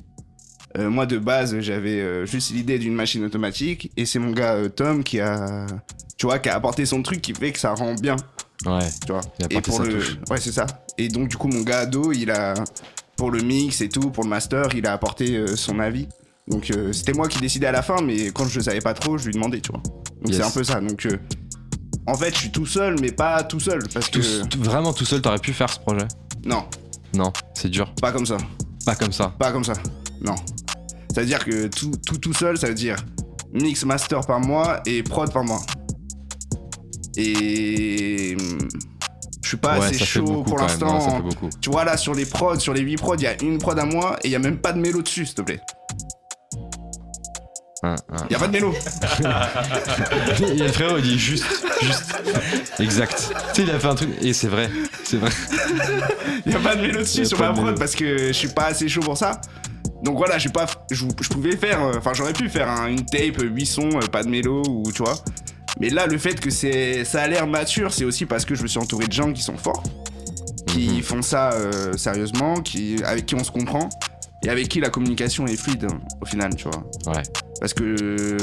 euh, 0.77 0.89
moi 0.89 1.05
de 1.05 1.17
base 1.17 1.59
j'avais 1.59 1.99
euh, 2.01 2.25
juste 2.25 2.51
l'idée 2.51 2.79
d'une 2.79 2.93
machine 2.95 3.23
automatique 3.25 3.91
et 3.97 4.05
c'est 4.05 4.19
mon 4.19 4.31
gars 4.31 4.53
euh, 4.55 4.69
Tom 4.69 5.03
qui 5.03 5.19
a 5.19 5.65
tu 6.21 6.27
vois 6.27 6.37
qui 6.37 6.49
a 6.49 6.55
apporté 6.55 6.85
son 6.85 7.01
truc 7.01 7.19
qui 7.19 7.33
fait 7.33 7.51
que 7.51 7.57
ça 7.57 7.73
rend 7.73 7.95
bien 7.95 8.15
Ouais. 8.67 8.87
tu 9.07 9.11
vois 9.11 9.21
Il 9.39 9.45
a 9.45 9.57
et 9.57 9.61
pour 9.61 9.79
le 9.81 9.97
touche. 9.97 10.17
ouais 10.29 10.39
c'est 10.39 10.51
ça 10.51 10.67
et 10.99 11.07
donc 11.07 11.29
du 11.29 11.35
coup 11.37 11.47
mon 11.47 11.61
gars 11.61 11.79
Ado 11.79 12.11
il 12.11 12.29
a 12.29 12.53
pour 13.17 13.31
le 13.31 13.41
mix 13.41 13.81
et 13.81 13.89
tout 13.89 14.11
pour 14.11 14.23
le 14.23 14.29
master 14.29 14.67
il 14.75 14.85
a 14.85 14.93
apporté 14.93 15.35
euh, 15.35 15.55
son 15.55 15.79
avis 15.79 16.07
donc 16.47 16.69
euh, 16.69 16.93
c'était 16.93 17.13
moi 17.13 17.27
qui 17.27 17.39
décidais 17.39 17.65
à 17.65 17.71
la 17.71 17.81
fin 17.81 18.03
mais 18.03 18.27
quand 18.29 18.45
je 18.45 18.59
savais 18.59 18.81
pas 18.81 18.93
trop 18.93 19.17
je 19.17 19.25
lui 19.25 19.33
demandais 19.33 19.61
tu 19.61 19.71
vois 19.71 19.81
donc 19.81 20.27
Yes. 20.27 20.35
c'est 20.37 20.43
un 20.43 20.51
peu 20.51 20.63
ça 20.63 20.79
donc 20.79 21.07
euh, 21.07 21.17
en 22.05 22.13
fait 22.13 22.31
je 22.35 22.37
suis 22.39 22.51
tout 22.51 22.67
seul 22.67 22.97
mais 23.01 23.11
pas 23.11 23.41
tout 23.43 23.59
seul 23.59 23.81
parce 23.91 24.09
que 24.09 24.43
Tout- 24.45 24.61
vraiment 24.61 24.93
tout 24.93 25.05
seul, 25.05 25.21
t'aurais 25.23 25.39
pu 25.39 25.53
faire 25.53 25.71
ce 25.73 25.79
projet? 25.79 26.05
Non 26.45 26.63
Non, 27.15 27.33
c'est 27.55 27.69
dur. 27.69 27.91
pas 27.99 28.11
comme 28.11 28.27
ça 28.27 28.37
Pas 28.85 28.93
comme 28.95 29.11
ça. 29.11 29.33
Pas 29.39 29.51
comme 29.51 29.63
ça. 29.63 29.73
Non. 30.23 30.35
Ça 31.15 31.21
veut 31.21 31.27
dire 31.27 31.43
que 31.43 31.65
tout, 31.67 31.91
tout, 32.05 32.17
tout 32.19 32.33
seul, 32.33 32.57
ça 32.59 32.67
veut 32.67 32.73
dire 32.75 32.97
mix 33.53 33.83
master 33.85 34.21
par 34.21 34.39
mois 34.39 34.81
et 34.85 35.01
prod 35.03 35.31
par 35.33 35.43
mois. 35.43 35.61
Et. 37.17 38.37
Je 39.43 39.47
suis 39.47 39.57
pas 39.57 39.79
ouais, 39.79 39.87
assez 39.87 40.05
chaud 40.05 40.23
beaucoup 40.23 40.43
pour 40.51 40.59
l'instant. 40.59 41.21
Tu 41.61 41.69
vois, 41.69 41.83
là, 41.83 41.97
sur 41.97 42.13
les 42.13 42.25
prods, 42.25 42.57
sur 42.59 42.73
les 42.73 42.81
8 42.81 42.95
prods, 42.97 43.15
il 43.17 43.23
y 43.23 43.27
a 43.27 43.41
une 43.43 43.57
prod 43.57 43.77
à 43.77 43.83
moi 43.85 44.17
et 44.23 44.27
il 44.27 44.31
y 44.31 44.35
a 44.35 44.39
même 44.39 44.57
pas 44.57 44.71
de 44.71 44.79
mélo 44.79 45.01
dessus, 45.01 45.25
s'il 45.25 45.35
te 45.35 45.41
plaît. 45.41 45.59
Il 47.83 48.31
y 48.31 48.35
a 48.35 48.39
pas 48.39 48.47
de 48.47 48.51
mélo. 48.51 48.73
Il 50.39 50.55
y 50.57 50.61
a 50.61 50.67
le 50.67 50.71
frérot, 50.71 50.97
il 50.97 51.03
dit 51.03 51.17
juste, 51.19 51.45
juste. 51.81 52.13
Exact. 52.79 53.31
Tu 53.53 53.61
sais, 53.61 53.67
il 53.67 53.71
a 53.71 53.79
fait 53.79 53.87
un 53.87 53.95
truc. 53.95 54.09
Et 54.21 54.33
c'est 54.33 54.47
vrai. 54.47 54.69
C'est 55.03 55.17
vrai. 55.17 55.31
Il 56.45 56.51
y 56.51 56.55
a 56.55 56.59
pas 56.59 56.75
de 56.75 56.81
mélo 56.81 56.99
dessus 56.99 57.25
sur 57.25 57.39
ma 57.39 57.47
de 57.49 57.53
prod 57.53 57.65
mélo. 57.65 57.77
parce 57.77 57.95
que 57.95 58.27
je 58.27 58.31
suis 58.33 58.49
pas 58.49 58.65
assez 58.65 58.87
chaud 58.87 59.01
pour 59.01 59.17
ça. 59.17 59.41
Donc 60.03 60.17
voilà, 60.17 60.37
j'ai 60.37 60.49
pas, 60.49 60.67
je, 60.91 61.05
je 61.21 61.29
pouvais 61.29 61.55
faire, 61.57 61.83
euh, 61.83 61.93
enfin 61.97 62.11
j'aurais 62.13 62.33
pu 62.33 62.49
faire 62.49 62.69
un- 62.69 62.87
une 62.87 63.03
tape 63.05 63.39
8 63.41 63.65
sons, 63.65 63.89
euh, 63.95 64.07
pas 64.11 64.23
de 64.23 64.29
mélo 64.29 64.61
ou 64.67 64.91
tu 64.91 65.01
vois. 65.03 65.15
Mais 65.79 65.89
là, 65.89 66.05
le 66.07 66.17
fait 66.17 66.39
que 66.39 66.49
c'est, 66.49 67.03
ça 67.05 67.21
a 67.23 67.27
l'air 67.27 67.47
mature, 67.47 67.91
c'est 67.93 68.05
aussi 68.05 68.25
parce 68.25 68.45
que 68.45 68.55
je 68.55 68.61
me 68.63 68.67
suis 68.67 68.79
entouré 68.79 69.07
de 69.07 69.11
gens 69.13 69.31
qui 69.33 69.41
sont 69.41 69.57
forts, 69.57 69.83
qui 70.67 70.89
Mhm. 70.89 71.01
font 71.03 71.21
ça 71.21 71.51
euh, 71.53 71.97
sérieusement, 71.97 72.61
qui, 72.61 73.01
avec 73.03 73.25
qui 73.25 73.35
on 73.35 73.43
se 73.43 73.51
comprend 73.51 73.89
et 74.43 74.49
avec 74.49 74.67
qui 74.67 74.79
la 74.79 74.89
communication 74.89 75.45
est 75.47 75.55
fluide 75.55 75.85
hein, 75.89 75.99
au 76.21 76.25
final, 76.25 76.55
tu 76.55 76.67
vois. 76.67 76.83
Ouais. 77.13 77.23
Parce 77.59 77.73
que 77.73 78.37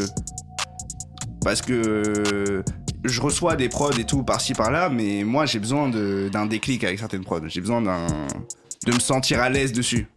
parce 1.44 1.62
que 1.62 2.62
je 3.04 3.20
reçois 3.20 3.54
des 3.56 3.68
prods 3.68 3.92
et 3.92 4.04
tout 4.04 4.22
par-ci 4.24 4.54
par-là, 4.54 4.88
mais 4.88 5.22
moi 5.24 5.46
j'ai 5.46 5.58
besoin 5.60 5.88
de- 5.88 6.28
d'un 6.32 6.46
déclic 6.46 6.82
avec 6.84 6.98
certaines 6.98 7.24
prods. 7.24 7.40
J'ai 7.46 7.60
besoin 7.60 7.80
d'un 7.80 8.06
de 8.86 8.92
me 8.92 8.98
sentir 9.00 9.40
à 9.40 9.48
l'aise 9.48 9.72
dessus. 9.72 10.08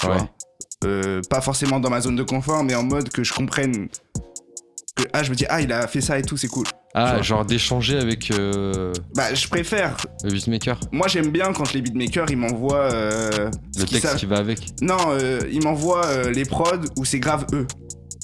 tu 0.00 0.06
Ouais. 0.06 0.12
vois. 0.16 0.28
Euh, 0.84 1.20
pas 1.28 1.40
forcément 1.40 1.80
dans 1.80 1.90
ma 1.90 2.00
zone 2.00 2.14
de 2.14 2.22
confort, 2.22 2.62
mais 2.62 2.74
en 2.76 2.84
mode 2.84 3.08
que 3.08 3.24
je 3.24 3.32
comprenne 3.34 3.88
que 5.02 5.08
ah 5.12 5.22
je 5.22 5.30
me 5.30 5.34
dis 5.34 5.44
ah 5.48 5.60
il 5.60 5.72
a 5.72 5.86
fait 5.86 6.00
ça 6.00 6.18
et 6.18 6.22
tout 6.22 6.36
c'est 6.36 6.48
cool. 6.48 6.64
Ah, 6.94 7.20
genre 7.22 7.44
d'échanger 7.44 7.98
avec 7.98 8.30
euh, 8.30 8.92
Bah 9.14 9.32
je 9.34 9.46
préfère. 9.48 9.96
le 10.24 10.30
beatmaker. 10.32 10.80
Moi 10.92 11.06
j'aime 11.08 11.28
bien 11.30 11.52
quand 11.52 11.72
les 11.72 11.82
beatmakers 11.82 12.30
ils 12.30 12.36
m'envoient 12.38 12.90
euh, 12.92 13.50
Le 13.76 13.84
texte 13.84 14.02
savent. 14.08 14.16
qui 14.16 14.26
va 14.26 14.38
avec. 14.38 14.60
Non, 14.82 14.96
euh, 15.10 15.40
ils 15.50 15.62
m'envoient 15.62 16.30
les 16.30 16.44
prods 16.44 16.80
où 16.96 17.04
c'est 17.04 17.20
grave 17.20 17.46
eux. 17.52 17.66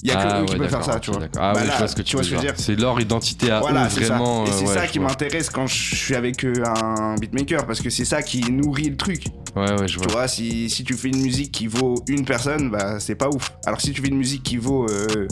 Il 0.03 0.09
y 0.09 0.11
a 0.11 0.17
que 0.17 0.27
ah, 0.27 0.37
eux 0.37 0.41
ouais, 0.41 0.47
qui 0.49 0.57
peuvent 0.57 0.69
faire 0.69 0.83
ça, 0.83 0.99
tu 0.99 1.09
vois. 1.09 1.21
Ah 1.37 1.53
Bah 1.53 1.63
là, 1.63 1.73
je 1.73 1.77
vois 1.79 1.87
ce 1.87 1.95
que 1.95 2.01
tu, 2.03 2.15
vois 2.15 2.23
veux 2.23 2.29
que 2.29 2.35
dire. 2.35 2.53
dire. 2.53 2.53
C'est 2.57 2.75
leur 2.75 2.99
identité 3.01 3.49
à 3.49 3.59
Voilà, 3.61 3.87
eux, 3.87 3.89
ça. 3.89 3.99
vraiment. 4.01 4.45
Et 4.45 4.51
c'est 4.51 4.67
ouais, 4.67 4.73
ça 4.73 4.85
qui 4.85 4.99
m'intéresse 4.99 5.49
quand 5.49 5.65
je 5.65 5.95
suis 5.95 6.13
avec 6.15 6.43
un 6.43 7.15
beatmaker 7.15 7.65
parce 7.65 7.81
que 7.81 7.89
c'est 7.89 8.05
ça 8.05 8.21
qui 8.21 8.41
nourrit 8.51 8.89
le 8.89 8.97
truc. 8.97 9.23
Ouais, 9.55 9.71
ouais, 9.79 9.87
je 9.87 9.97
vois. 9.97 10.05
Tu 10.07 10.13
vois, 10.13 10.27
si, 10.27 10.69
si 10.69 10.83
tu 10.83 10.93
fais 10.95 11.07
une 11.07 11.21
musique 11.23 11.51
qui 11.51 11.65
vaut 11.65 11.95
une 12.07 12.23
personne, 12.25 12.69
bah 12.69 12.99
c'est 12.99 13.15
pas 13.15 13.29
ouf. 13.29 13.51
Alors 13.65 13.81
si 13.81 13.93
tu 13.93 14.01
fais 14.01 14.09
une 14.09 14.17
musique 14.17 14.43
qui 14.43 14.57
vaut 14.57 14.85
euh, 14.87 15.27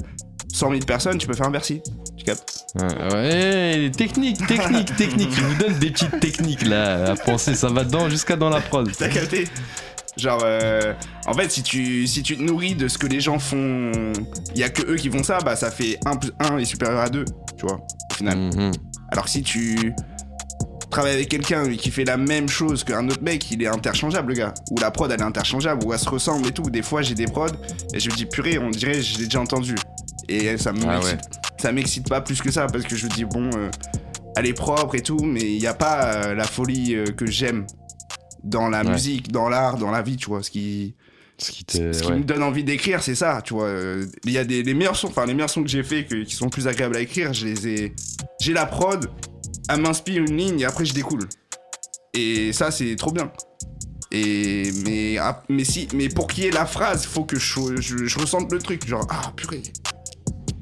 100 0.53 0.69
000 0.69 0.79
personnes, 0.85 1.17
tu 1.17 1.25
peux 1.27 1.33
faire 1.33 1.47
un 1.47 1.51
Bercy. 1.51 1.81
Tu 2.15 2.23
captes 2.23 2.65
Ouais, 2.75 3.13
ouais, 3.13 3.91
technique, 3.95 4.45
technique, 4.47 4.95
technique. 4.97 5.31
Je 5.35 5.41
vous 5.41 5.55
donne 5.55 5.79
des 5.79 5.89
petites 5.89 6.19
techniques 6.19 6.65
là 6.65 7.11
à 7.11 7.15
penser. 7.15 7.55
Ça 7.55 7.69
va 7.69 7.83
dans 7.83 8.07
jusqu'à 8.09 8.35
dans 8.35 8.49
la 8.49 8.61
prod. 8.61 8.89
T'as 8.97 9.09
capté 9.09 9.47
Genre, 10.15 10.41
euh, 10.43 10.93
en 11.25 11.33
fait, 11.33 11.51
si 11.51 11.63
tu, 11.63 12.05
si 12.05 12.21
tu 12.21 12.37
te 12.37 12.41
nourris 12.43 12.75
de 12.75 12.87
ce 12.87 12.99
que 12.99 13.07
les 13.07 13.19
gens 13.19 13.39
font, 13.39 13.91
il 14.53 14.59
y 14.59 14.63
a 14.63 14.69
que 14.69 14.83
eux 14.83 14.95
qui 14.95 15.09
font 15.09 15.23
ça, 15.23 15.39
bah 15.39 15.55
ça 15.55 15.71
fait 15.71 15.97
1 16.05 16.15
plus 16.17 16.31
1 16.39 16.59
est 16.59 16.65
supérieur 16.65 16.99
à 16.99 17.09
2, 17.09 17.25
tu 17.57 17.65
vois, 17.65 17.79
au 18.11 18.13
final. 18.13 18.37
Mhm. 18.37 18.71
Alors 19.11 19.25
que 19.25 19.31
si 19.31 19.41
tu 19.41 19.93
travailles 20.91 21.13
avec 21.15 21.29
quelqu'un 21.29 21.67
qui 21.75 21.89
fait 21.89 22.05
la 22.05 22.17
même 22.17 22.47
chose 22.47 22.83
qu'un 22.83 23.09
autre 23.09 23.23
mec, 23.23 23.49
il 23.49 23.63
est 23.63 23.67
interchangeable, 23.67 24.29
le 24.29 24.35
gars. 24.35 24.53
Ou 24.69 24.77
la 24.79 24.91
prod, 24.91 25.11
elle 25.11 25.19
est 25.19 25.23
interchangeable, 25.23 25.83
ou 25.83 25.93
elle 25.93 25.99
se 25.99 26.09
ressemble 26.09 26.47
et 26.47 26.51
tout. 26.51 26.69
Des 26.69 26.83
fois, 26.83 27.01
j'ai 27.01 27.15
des 27.15 27.25
prods 27.25 27.47
et 27.95 27.99
je 27.99 28.11
me 28.11 28.15
dis, 28.15 28.27
purée, 28.27 28.59
on 28.59 28.69
dirait, 28.69 29.01
je 29.01 29.17
l'ai 29.17 29.25
déjà 29.25 29.39
entendu. 29.39 29.73
Et 30.35 30.57
ça 30.57 30.71
Ah 30.87 30.95
m'excite 30.97 31.19
ça 31.59 31.71
m'excite 31.71 32.09
pas 32.09 32.19
plus 32.21 32.41
que 32.41 32.51
ça 32.51 32.67
parce 32.67 32.83
que 32.83 32.95
je 32.95 33.05
me 33.05 33.11
dis, 33.11 33.23
bon, 33.25 33.49
euh, 33.55 33.69
elle 34.35 34.45
est 34.47 34.53
propre 34.53 34.95
et 34.95 35.01
tout, 35.01 35.19
mais 35.23 35.41
il 35.41 35.59
n'y 35.59 35.67
a 35.67 35.73
pas 35.73 36.13
euh, 36.13 36.33
la 36.35 36.43
folie 36.45 36.95
euh, 36.95 37.05
que 37.05 37.25
j'aime 37.25 37.65
dans 38.43 38.67
la 38.69 38.83
Ouais. 38.83 38.91
musique, 38.91 39.31
dans 39.31 39.47
l'art, 39.47 39.77
dans 39.77 39.91
la 39.91 40.01
vie, 40.01 40.17
tu 40.17 40.27
vois. 40.27 40.43
Ce 40.43 40.49
qui, 40.49 40.95
Ce 41.37 41.51
qui 41.51 41.63
te. 41.63 41.93
ce 41.93 42.01
qui 42.03 42.09
ouais. 42.11 42.17
me 42.17 42.23
donne 42.23 42.43
envie 42.43 42.63
d'écrire, 42.65 43.01
c'est 43.01 43.15
ça, 43.15 43.41
tu 43.43 43.53
vois. 43.53 43.69
Il 44.25 44.31
y 44.31 44.37
a 44.37 44.43
des 44.43 44.61
les 44.63 44.73
meilleurs 44.73 44.95
sons, 44.97 45.07
enfin 45.07 45.25
les 45.25 45.33
meilleurs 45.33 45.49
sons 45.49 45.63
que 45.63 45.69
j'ai 45.69 45.83
fait 45.83 46.05
que- 46.05 46.23
qui 46.23 46.35
sont 46.35 46.49
plus 46.49 46.67
agréables 46.67 46.97
à 46.97 46.99
écrire, 46.99 47.31
je 47.33 47.45
les 47.45 47.67
ai. 47.67 47.93
J'ai 48.41 48.51
la 48.53 48.65
prod, 48.65 49.09
elle 49.69 49.79
m'inspire 49.81 50.21
une 50.23 50.35
ligne 50.35 50.59
et 50.59 50.65
après 50.65 50.83
je 50.85 50.93
découle. 50.93 51.29
Et 52.13 52.51
ça, 52.51 52.69
c'est 52.71 52.95
trop 52.97 53.11
bien. 53.11 53.31
Et 54.11 54.71
mais, 54.85 55.17
ah, 55.17 55.41
mais 55.49 55.63
si 55.63 55.87
mais 55.95 56.09
pour 56.09 56.27
qu'il 56.27 56.43
y 56.43 56.47
ait 56.47 56.51
la 56.51 56.65
phrase, 56.65 57.05
faut 57.05 57.23
que 57.23 57.39
je, 57.39 57.59
je, 57.79 58.05
je 58.05 58.19
ressente 58.19 58.51
le 58.51 58.59
truc, 58.59 58.85
genre 58.87 59.07
ah 59.09 59.31
purée. 59.35 59.63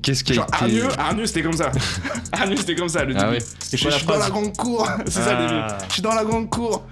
Qu'est-ce 0.01 0.23
qui 0.23 0.31
a 0.31 0.35
Genre 0.35 0.45
été. 0.45 0.55
Arnieux, 0.55 0.87
Arnieux 0.97 1.25
c'était 1.27 1.43
comme 1.43 1.53
ça. 1.53 1.71
Arnieux 2.31 2.57
c'était 2.57 2.75
comme 2.75 2.89
ça 2.89 3.03
le 3.05 3.13
Ah 3.17 3.23
début. 3.25 3.33
ouais. 3.37 3.45
Je, 3.71 3.77
je 3.77 3.89
suis 3.89 4.05
dans 4.05 4.17
la 4.17 4.29
grande 4.29 4.55
cour, 4.57 4.87
c'est 5.05 5.11
ça 5.11 5.33
le 5.39 5.45
Ah. 5.47 5.67
début. 5.77 5.85
Je 5.89 5.93
suis 5.93 6.01
dans 6.01 6.13
la 6.15 6.23
grande 6.25 6.49
cour. 6.49 6.85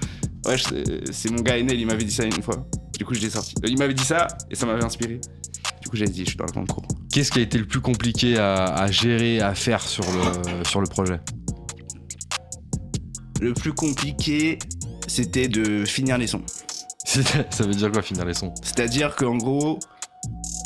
Ouais, 0.46 0.58
je- 0.58 1.12
c'est 1.12 1.30
mon 1.32 1.42
gars 1.42 1.58
Enel, 1.60 1.80
il 1.80 1.86
m'avait 1.88 2.04
dit 2.04 2.14
ça 2.14 2.24
une 2.24 2.42
fois. 2.42 2.66
Du 2.98 3.06
coup, 3.06 3.14
je 3.14 3.20
l'ai 3.20 3.30
sorti. 3.30 3.56
Euh, 3.64 3.68
Il 3.70 3.78
m'avait 3.78 3.94
dit 3.94 4.04
ça 4.06 4.28
et 4.52 4.56
ça 4.56 4.66
m'avait 4.66 4.84
inspiré. 4.84 5.20
Du 5.82 5.90
coup, 5.90 5.96
j'ai 5.96 6.06
dit, 6.06 6.22
je 6.24 6.30
suis 6.30 6.38
dans 6.38 6.46
la 6.46 6.52
grande 6.52 6.68
cour. 6.68 6.84
Qu'est-ce 7.12 7.32
qui 7.32 7.40
a 7.40 7.42
été 7.42 7.58
le 7.58 7.66
plus 7.66 7.80
compliqué 7.82 8.38
à, 8.38 8.66
à 8.66 8.92
gérer, 8.92 9.40
à 9.42 9.56
faire 9.56 9.82
sur 9.82 10.04
le, 10.12 10.64
sur 10.66 10.82
le 10.82 10.88
projet? 10.88 11.20
Le 13.42 13.54
plus 13.54 13.74
compliqué, 13.74 14.60
c'était 15.08 15.48
de 15.48 15.86
finir 15.86 16.18
les 16.18 16.28
sons. 16.28 16.42
Ça 17.06 17.64
veut 17.64 17.74
dire 17.74 17.92
quoi 17.92 18.02
finir 18.02 18.26
les 18.26 18.34
sons? 18.34 18.54
C'est-à-dire 18.62 19.16
qu'en 19.16 19.38
gros, 19.38 19.80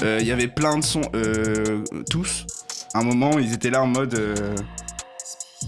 il 0.02 0.26
y 0.26 0.32
avait 0.32 0.48
plein 0.48 0.78
de 0.78 0.84
sons, 0.84 1.02
euh, 1.16 1.84
tous. 2.10 2.46
À 2.94 3.00
un 3.00 3.04
moment, 3.04 3.39
ils 3.39 3.54
étaient 3.54 3.72
là 3.72 3.84
en 3.84 3.88
mode. 3.88 4.14
euh, 4.14 4.56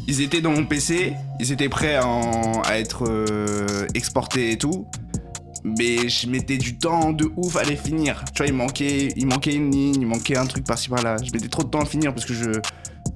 ils 0.07 0.21
étaient 0.21 0.41
dans 0.41 0.51
mon 0.51 0.65
PC, 0.65 1.13
ils 1.39 1.51
étaient 1.51 1.69
prêts 1.69 1.95
à, 1.95 2.77
être 2.77 3.05
euh, 3.07 3.87
exportés 3.95 4.51
et 4.51 4.57
tout. 4.57 4.87
Mais 5.63 6.07
je 6.09 6.29
mettais 6.29 6.57
du 6.57 6.77
temps 6.77 7.11
de 7.11 7.31
ouf 7.35 7.55
à 7.55 7.63
les 7.63 7.75
finir. 7.75 8.23
Tu 8.33 8.37
vois, 8.37 8.47
il 8.47 8.53
manquait, 8.53 9.13
il 9.15 9.23
une 9.23 9.71
ligne, 9.71 10.01
il 10.01 10.05
manquait 10.05 10.37
un 10.37 10.45
truc 10.45 10.63
par-ci 10.63 10.89
par-là. 10.89 11.17
Je 11.23 11.31
mettais 11.31 11.47
trop 11.47 11.63
de 11.63 11.69
temps 11.69 11.81
à 11.81 11.85
finir 11.85 12.13
parce 12.13 12.25
que 12.25 12.33
je. 12.33 12.51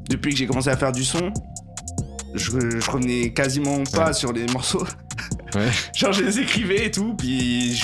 Depuis 0.09 0.31
que 0.31 0.37
j'ai 0.37 0.47
commencé 0.47 0.69
à 0.69 0.77
faire 0.77 0.91
du 0.91 1.03
son, 1.03 1.31
je, 2.33 2.51
revenais 2.89 3.31
quasiment 3.31 3.83
pas 3.93 4.13
sur 4.13 4.33
les 4.33 4.47
morceaux. 4.47 4.85
Ouais. 5.55 5.67
Genre, 5.95 6.13
je 6.13 6.23
les 6.23 6.39
écrivais 6.39 6.85
et 6.85 6.91
tout, 6.91 7.13
puis 7.15 7.79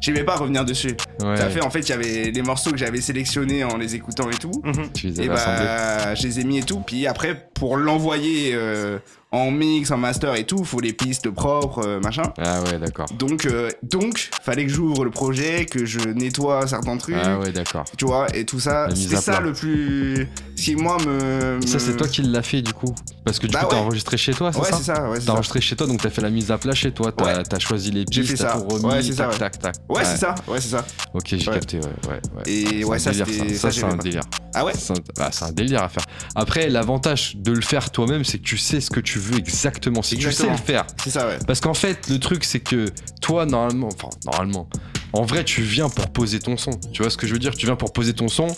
j'aimais 0.00 0.24
pas 0.24 0.36
revenir 0.36 0.64
dessus. 0.64 0.96
Ouais. 1.22 1.36
Ça 1.36 1.48
fait 1.50 1.62
en 1.62 1.70
fait, 1.70 1.80
il 1.80 1.88
y 1.90 1.92
avait 1.92 2.30
les 2.30 2.42
morceaux 2.42 2.70
que 2.70 2.78
j'avais 2.78 3.00
sélectionnés 3.00 3.64
en 3.64 3.76
les 3.76 3.94
écoutant 3.94 4.30
et 4.30 4.36
tout. 4.36 4.62
Tu 4.94 5.08
les 5.08 5.22
Et 5.22 5.28
bah, 5.28 6.14
je 6.14 6.22
les 6.22 6.40
ai 6.40 6.44
mis 6.44 6.58
et 6.58 6.62
tout. 6.62 6.80
Puis 6.80 7.06
après, 7.06 7.48
pour 7.54 7.76
l'envoyer 7.76 8.52
euh, 8.54 8.98
en 9.32 9.50
mix, 9.52 9.90
en 9.92 9.96
master 9.96 10.34
et 10.34 10.44
tout, 10.44 10.64
faut 10.64 10.80
les 10.80 10.92
pistes 10.92 11.30
propres, 11.30 11.86
euh, 11.86 12.00
machin. 12.00 12.32
Ah 12.38 12.62
ouais, 12.62 12.78
d'accord. 12.78 13.06
Donc, 13.16 13.46
euh, 13.46 13.70
donc, 13.84 14.28
fallait 14.42 14.66
que 14.66 14.72
j'ouvre 14.72 15.04
le 15.04 15.10
projet, 15.12 15.66
que 15.66 15.84
je 15.86 16.00
nettoie 16.00 16.66
certains 16.66 16.96
trucs. 16.96 17.14
Ah 17.22 17.38
ouais, 17.38 17.52
d'accord. 17.52 17.84
Tu 17.96 18.04
vois, 18.06 18.26
et 18.34 18.44
tout 18.44 18.58
ça, 18.58 18.88
c'était 18.94 19.16
à 19.16 19.20
ça 19.20 19.40
le 19.40 19.52
plus. 19.52 20.28
Ce 20.56 20.62
qui, 20.64 20.74
moi, 20.74 20.96
me. 21.06 21.60
Ça, 21.64 21.74
me- 21.74 21.78
c'est 21.78 21.96
toi 21.96 22.08
qui 22.08 22.22
l'as 22.22 22.42
fait 22.42 22.60
du 22.60 22.72
coup 22.72 22.92
Parce 23.24 23.38
que 23.38 23.46
du 23.46 23.52
Bah 23.52 23.60
coup, 23.60 23.66
t'as 23.70 23.76
ouais. 23.76 23.82
enregistré 23.82 24.16
chez 24.16 24.34
toi, 24.34 24.52
c'est 24.52 24.58
Ouais, 24.60 24.64
ça 24.70 24.76
c'est 24.78 24.82
ça, 24.84 25.08
ouais, 25.08 25.20
c'est 25.20 25.26
T'as 25.26 25.32
enregistré 25.32 25.60
chez 25.60 25.76
toi, 25.76 25.86
donc 25.86 26.02
t'as 26.02 26.10
fait 26.10 26.22
la 26.22 26.30
mise 26.30 26.50
à 26.50 26.58
plat 26.58 26.74
chez 26.74 26.90
toi, 26.90 27.12
t'as 27.12 27.36
Ouais. 27.38 27.42
t'as 27.44 27.58
choisi 27.60 27.90
les 27.92 28.04
pistes, 28.04 28.36
t'as 28.36 28.58
tout 28.60 28.66
remis, 28.68 28.84
Ouais, 28.84 29.02
c'est 29.02 29.12
ça, 29.12 29.24
tac, 29.26 29.32
ouais. 29.32 29.38
tac, 29.38 29.58
tac. 29.60 29.74
Ouais, 29.88 30.04
c'est 30.04 30.16
ça, 30.16 30.34
ouais, 30.48 30.60
c'est 30.60 30.70
ça. 30.70 30.84
Ok, 31.14 31.22
j'ai 31.28 31.36
Ouais. 31.36 31.54
capté, 31.54 31.76
ouais, 31.78 31.84
ouais, 32.08 32.20
ouais. 32.36 32.42
Et 32.52 32.66
C'est 32.66 32.84
ouais, 32.84 32.96
un 32.96 32.98
ça, 32.98 33.70
c'est 33.70 33.84
un 33.84 33.96
délire. 33.96 34.22
Ah 34.54 34.64
ouais 34.64 34.72
C'est 34.74 34.92
un, 34.92 34.96
bah, 35.16 35.28
c'est 35.32 35.44
un 35.44 35.52
délire 35.52 35.82
à 35.84 35.88
faire. 35.88 36.04
Après, 36.34 36.68
l'avantage 36.68 37.36
de 37.36 37.52
le 37.52 37.60
faire 37.62 37.90
toi-même, 37.92 38.24
c'est 38.24 38.38
que 38.38 38.42
tu 38.44 38.58
sais 38.58 38.80
ce 38.80 38.90
que 38.90 38.98
tu 39.00 39.19
veux 39.20 39.38
exactement. 39.38 40.02
Si 40.02 40.16
tu 40.16 40.26
Exactement. 40.26 40.56
sais 40.56 40.62
le 40.62 40.66
faire. 40.66 40.86
C'est 41.02 41.10
ça, 41.10 41.26
ouais. 41.26 41.38
Parce 41.46 41.60
qu'en 41.60 41.74
fait, 41.74 42.08
le 42.08 42.18
truc, 42.18 42.44
c'est 42.44 42.60
que 42.60 42.86
toi, 43.20 43.46
normalement, 43.46 43.88
enfin, 43.94 44.08
normalement, 44.24 44.68
en 45.12 45.22
vrai, 45.22 45.44
tu 45.44 45.62
viens 45.62 45.88
pour 45.88 46.08
poser 46.10 46.38
ton 46.40 46.56
son. 46.56 46.72
Tu 46.92 47.02
vois 47.02 47.10
ce 47.10 47.16
que 47.16 47.26
je 47.26 47.32
veux 47.32 47.38
dire? 47.38 47.54
Tu 47.54 47.66
viens 47.66 47.76
pour 47.76 47.92
poser 47.92 48.12
ton 48.12 48.28
son 48.28 48.48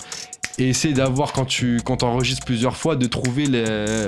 et 0.59 0.69
essayer 0.69 0.93
d'avoir, 0.95 1.33
quand 1.33 1.47
tu 1.47 1.81
quand 1.85 2.03
enregistres 2.03 2.45
plusieurs 2.45 2.77
fois, 2.77 2.95
de 2.97 3.07
trouver 3.07 3.47
les, 3.47 4.07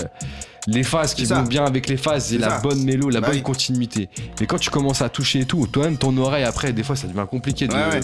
les 0.67 0.83
phases 0.83 1.15
qui 1.15 1.27
ça. 1.27 1.37
vont 1.37 1.43
bien 1.49 1.65
avec 1.65 1.89
les 1.89 1.97
phases 1.97 2.33
et 2.35 2.39
la 2.39 2.51
ça. 2.51 2.59
bonne 2.61 2.85
mélo, 2.85 3.09
la 3.09 3.21
Bah 3.21 3.29
bonne 3.29 3.37
oui. 3.37 3.43
continuité. 3.43 4.09
Mais 4.41 4.47
quand 4.47 4.59
tu 4.59 4.69
commences 4.71 5.01
à 5.03 5.09
toucher 5.09 5.41
et 5.41 5.45
tout, 5.47 5.67
toi-même, 5.67 5.97
ton 5.97 6.15
oreille, 6.19 6.45
après, 6.45 6.73
des 6.75 6.83
fois, 6.83 6.97
ça 6.97 7.07
devient 7.07 7.27
compliqué 7.31 7.67
de, 7.67 7.73
Ouais, 7.73 7.79
ouais. 7.95 8.01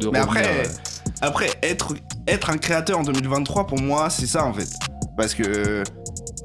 de 0.00 0.08
Mais 0.08 0.20
revenir, 0.20 0.22
après, 0.22 0.66
euh, 0.66 0.68
après 1.20 1.50
être, 1.62 1.94
être 2.26 2.48
un 2.50 2.56
créateur 2.56 2.98
en 2.98 3.02
2023, 3.02 3.66
pour 3.66 3.78
moi, 3.80 4.08
c'est 4.08 4.26
ça 4.26 4.44
en 4.46 4.54
fait. 4.54 4.68
Parce 5.16 5.34
que, 5.34 5.82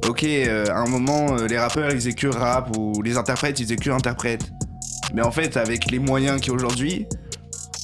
ok, 0.07 0.23
euh, 0.23 0.65
à 0.67 0.79
un 0.79 0.87
moment, 0.87 1.37
euh, 1.37 1.47
les 1.47 1.57
rappeurs 1.57 1.89
ils 1.91 1.95
faisaient 1.97 2.13
que 2.13 2.27
rap 2.27 2.75
ou 2.77 3.01
les 3.01 3.17
interprètes 3.17 3.59
ils 3.59 3.63
faisaient 3.63 3.75
que 3.75 3.89
interprète. 3.89 4.49
Mais 5.13 5.21
en 5.21 5.31
fait, 5.31 5.57
avec 5.57 5.89
les 5.91 5.99
moyens 5.99 6.39
qu'il 6.41 6.49
y 6.49 6.51
a 6.51 6.55
aujourd'hui, 6.55 7.05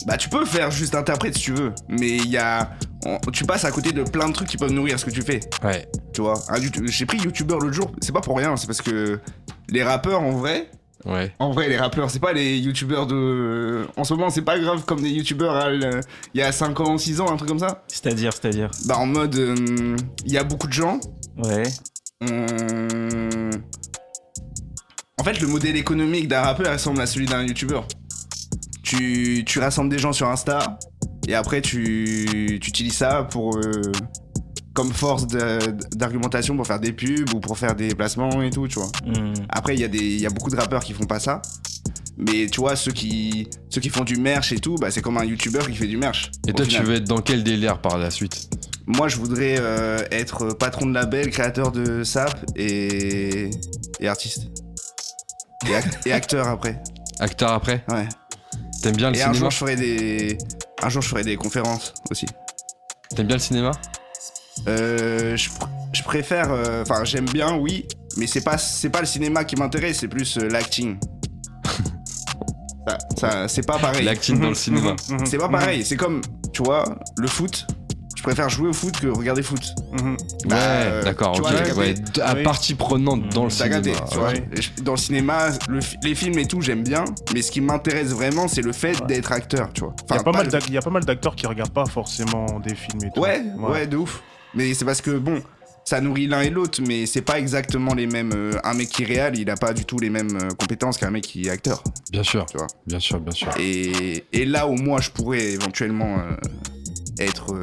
bah 0.06 0.18
tu 0.18 0.28
peux 0.30 0.46
faire 0.46 0.70
juste 0.72 0.96
interprète 0.96 1.36
si 1.36 1.44
tu 1.44 1.54
veux. 1.54 1.74
Mais 1.88 2.18
il 2.18 2.28
y 2.30 2.38
a. 2.38 2.70
on- 3.06 3.18
tu 3.32 3.46
passes 3.46 3.64
à 3.66 3.72
côté 3.72 3.92
de 3.94 4.04
plein 4.04 4.28
de 4.28 4.34
trucs 4.34 4.48
qui 4.50 4.58
peuvent 4.58 4.72
nourrir 4.74 5.00
ce 5.00 5.06
que 5.06 5.12
tu 5.12 5.22
fais. 5.22 5.40
ouais. 5.64 5.88
Tu 6.14 6.22
vois, 6.22 6.36
Un 6.50 6.58
YouTube- 6.60 6.86
j'ai 6.88 7.06
pris 7.06 7.18
YouTuber 7.20 7.56
l'autre 7.56 7.72
jour, 7.74 7.92
c'est 8.02 8.12
pas 8.12 8.22
pour 8.22 8.38
rien, 8.38 8.56
c'est 8.58 8.68
parce 8.68 8.82
que 8.82 9.20
les 9.70 9.84
rappeurs 9.84 10.22
en 10.22 10.32
vrai, 10.32 10.70
Ouais. 11.06 11.34
en 11.40 11.52
vrai, 11.52 11.68
les 11.70 11.78
rappeurs, 11.78 12.10
c'est 12.10 12.20
pas 12.20 12.34
les 12.34 12.58
youtubeurs 12.60 13.08
de. 13.08 13.86
En 13.98 14.04
ce 14.04 14.14
moment, 14.14 14.30
c'est 14.30 14.42
pas 14.42 14.58
grave 14.60 14.84
comme 14.86 15.02
des 15.02 15.10
youtubeurs 15.10 15.68
l- 15.68 16.00
il 16.34 16.40
y 16.40 16.44
a 16.44 16.52
5 16.52 16.80
ans, 16.80 16.98
6 16.98 17.20
ans, 17.20 17.30
un 17.32 17.36
truc 17.36 17.50
comme 17.50 17.60
ça. 17.60 17.84
C'est-à-dire, 17.88 18.32
c'est-à-dire. 18.34 18.72
Bah, 18.86 18.98
en 18.98 19.06
mode. 19.06 19.36
euh, 19.36 19.96
Il 20.26 20.32
y 20.32 20.38
a 20.38 20.44
beaucoup 20.44 20.68
de 20.68 20.74
gens. 20.74 21.00
Ouais. 21.38 21.64
on- 22.22 23.50
En 25.20 25.24
fait, 25.24 25.40
le 25.42 25.48
modèle 25.48 25.76
économique 25.78 26.28
d'un 26.28 26.42
rappeur 26.42 26.72
ressemble 26.74 27.02
à 27.02 27.06
celui 27.06 27.26
d'un 27.26 27.44
youtubeur. 27.44 27.86
Tu, 28.84 29.44
tu 29.46 29.60
rassembles 29.60 29.90
des 29.90 29.98
gens 30.00 30.12
sur 30.14 30.28
Insta 30.30 30.78
et 31.28 31.34
après 31.36 31.62
tu, 31.62 32.58
tu 32.62 32.70
utilises 32.70 32.94
ça 32.98 33.24
pour. 33.24 33.58
euh, 33.58 33.82
comme 34.74 34.92
force 34.92 35.28
d'argumentation 35.28 36.56
pour 36.56 36.66
faire 36.66 36.80
des 36.80 36.94
pubs 36.94 37.32
ou 37.34 37.40
pour 37.40 37.58
faire 37.58 37.76
des 37.76 37.94
placements 37.96 38.42
et 38.42 38.50
tout, 38.50 38.68
tu 38.68 38.80
vois. 38.80 38.92
Hmm. 39.06 39.34
Après, 39.50 39.76
il 39.76 39.80
y, 39.80 39.84
a 39.84 39.88
des- 39.88 40.18
y 40.18 40.26
a 40.26 40.30
beaucoup 40.30 40.50
de 40.50 40.56
rappeurs 40.56 40.84
qui 40.84 40.94
font 40.94 41.06
pas 41.06 41.20
ça. 41.20 41.42
Mais 42.18 42.48
tu 42.48 42.60
vois, 42.60 42.76
ceux 42.76 42.92
qui, 42.92 43.48
ceux 43.70 43.82
qui 43.82 43.90
font 43.90 44.04
du 44.04 44.18
merch 44.18 44.52
et 44.52 44.60
tout, 44.60 44.76
bah, 44.76 44.92
c'est 44.92 45.02
comme 45.02 45.18
un 45.18 45.26
youtubeur 45.26 45.68
qui 45.68 45.76
fait 45.76 45.88
du 45.88 45.98
merch. 45.98 46.32
Et 46.48 46.54
toi, 46.54 46.66
tu 46.66 46.82
veux 46.84 46.96
être 46.96 47.06
dans 47.08 47.22
quel 47.22 47.44
délire 47.44 47.80
par 47.82 47.98
la 47.98 48.12
suite? 48.12 48.50
Moi, 48.86 49.08
je 49.08 49.18
voudrais 49.18 49.56
euh, 49.60 50.00
être 50.12 50.54
patron 50.54 50.86
de 50.86 50.94
label, 50.94 51.30
créateur 51.32 51.72
de 51.72 52.04
SAP 52.04 52.46
et, 52.56 53.50
et 54.00 54.08
artiste. 54.08 54.48
Et, 55.68 55.72
ac- 55.72 55.98
et 56.08 56.12
acteur 56.12 56.48
après. 56.48 56.82
Acteur 57.20 57.52
après? 57.52 57.84
Ouais. 57.90 58.08
T'aimes 58.82 58.96
bien 58.98 59.10
le 59.12 59.18
Et 59.18 59.22
un 59.22 59.28
cinéma? 59.34 59.40
jour, 59.40 59.52
je 59.52 59.58
ferai 59.58 59.76
des, 59.76 60.38
un 60.84 60.90
jour, 60.90 61.02
je 61.02 61.08
ferai 61.08 61.24
des 61.24 61.36
conférences 61.38 61.94
aussi. 62.12 62.26
T'aimes 63.16 63.28
bien 63.28 63.38
le 63.38 63.42
cinéma? 63.42 63.72
Euh, 64.68 65.36
je, 65.36 65.50
pr- 65.50 65.68
je 65.94 66.04
préfère, 66.04 66.52
euh, 66.52 66.84
enfin, 66.84 67.04
j'aime 67.04 67.26
bien, 67.26 67.56
oui, 67.58 67.86
mais 68.18 68.28
c'est 68.28 68.44
pas, 68.44 68.58
c'est 68.58 68.90
pas 68.90 69.00
le 69.02 69.06
cinéma 69.08 69.44
qui 69.44 69.56
m'intéresse, 69.56 70.00
c'est 70.00 70.08
plus 70.08 70.38
euh, 70.38 70.48
l'acting. 70.50 70.98
ça, 72.88 72.98
ça- 73.18 73.48
c'est 73.48 73.66
pas 73.66 73.80
pareil. 73.80 74.06
L'acting 74.06 74.40
dans 74.40 74.50
le 74.50 74.56
cinéma. 74.56 74.96
C'est 75.26 75.38
pas 75.38 75.50
pareil. 75.50 75.86
C'est 75.86 75.98
comme, 75.98 76.22
tu 76.54 76.64
vois, 76.64 76.84
le 77.18 77.28
foot. 77.28 77.68
Je 78.16 78.24
préfère 78.30 78.48
jouer 78.48 78.70
au 78.70 78.74
foot 78.74 78.98
que 79.02 79.08
regarder 79.08 79.44
foot. 79.44 79.60
Bah, 79.92 80.06
Ouais, 80.46 80.56
euh, 80.56 81.04
d'accord, 81.04 81.34
tu 81.34 81.42
ok. 81.42 81.48
vois, 81.50 81.58
t'as 81.60 81.66
capté 81.66 81.80
ouais, 81.82 81.96
à 82.22 82.36
Oui. 82.36 82.44
partie 82.44 82.74
prenante 82.74 83.28
dans 83.34 83.44
le 83.44 83.50
cinéma. 83.50 83.82
capté, 83.82 83.92
tu 84.10 84.18
vois. 84.18 84.30
ouais. 84.30 84.48
Je- 84.54 84.82
Dans 84.82 84.94
le 84.94 84.98
cinéma, 84.98 85.48
le 85.68 85.82
fi- 85.82 85.98
les 86.04 86.16
films 86.16 86.40
et 86.40 86.46
tout, 86.46 86.62
j'aime 86.62 86.84
bien. 86.84 87.04
Mais 87.34 87.42
ce 87.42 87.52
qui 87.52 87.60
m'intéresse 87.60 88.12
vraiment, 88.12 88.48
c'est 88.48 88.62
le 88.62 88.72
fait 88.72 88.96
d'être 89.08 89.34
acteur, 89.34 89.74
tu 89.74 89.82
vois. 89.82 89.94
Il 90.08 90.12
y 90.12 90.14
a 90.14 90.22
Enfin, 90.22 90.24
pas 90.24 90.38
mal 90.38 90.48
le- 90.50 90.60
il 90.70 90.74
y 90.74 90.78
a 90.78 90.82
pas 90.82 90.90
mal 90.90 91.04
d'acteurs 91.04 91.36
qui 91.36 91.48
regardent 91.48 91.74
pas 91.74 91.86
forcément 91.86 92.62
des 92.62 92.76
films 92.76 93.04
et 93.04 93.10
tout. 93.14 93.20
Ouais, 93.20 93.44
ouais, 93.60 93.88
de 93.88 93.98
ouf. 93.98 94.22
Mais 94.56 94.74
c'est 94.74 94.86
parce 94.86 95.02
que, 95.02 95.12
bon, 95.18 95.42
ça 95.86 96.00
nourrit 96.00 96.28
l'un 96.28 96.42
et 96.42 96.50
l'autre, 96.50 96.82
mais 96.88 97.06
c'est 97.06 97.22
pas 97.22 97.40
exactement 97.40 97.94
les 97.94 98.08
mêmes. 98.08 98.32
euh, 98.34 98.54
un 98.64 98.74
mec 98.74 98.90
qui 98.90 99.04
est 99.04 99.06
réel, 99.06 99.38
il 99.38 99.50
a 99.50 99.56
pas 99.56 99.74
du 99.74 99.84
tout 99.86 99.98
les 100.00 100.10
mêmes 100.10 100.36
euh, 100.38 100.50
compétences 100.58 100.98
qu'un 100.98 101.12
mec 101.12 101.24
qui 101.24 101.48
est 101.48 101.50
acteur. 101.50 101.84
Bien 102.12 102.24
sûr, 102.24 102.46
Tu 102.46 102.58
vois. 102.58 102.68
bien 102.88 103.00
sûr, 103.00 103.20
bien 103.20 103.34
sûr. 103.34 103.50
Et, 103.60 104.24
et 104.32 104.46
là 104.46 104.68
où 104.68 104.76
moi 104.76 105.02
je 105.02 105.10
pourrais 105.10 105.44
éventuellement 105.52 106.20
euh, 106.20 106.36
être 107.20 107.54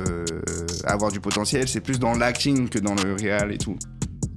avoir 0.84 1.11
du 1.11 1.20
potentiel, 1.20 1.66
c'est 1.68 1.80
plus 1.80 1.99
dans 1.99 2.14
l'acting 2.14 2.68
que 2.68 2.78
dans 2.78 2.95
le 2.95 3.14
réal 3.14 3.53
et 3.53 3.59
tout. 3.59 3.76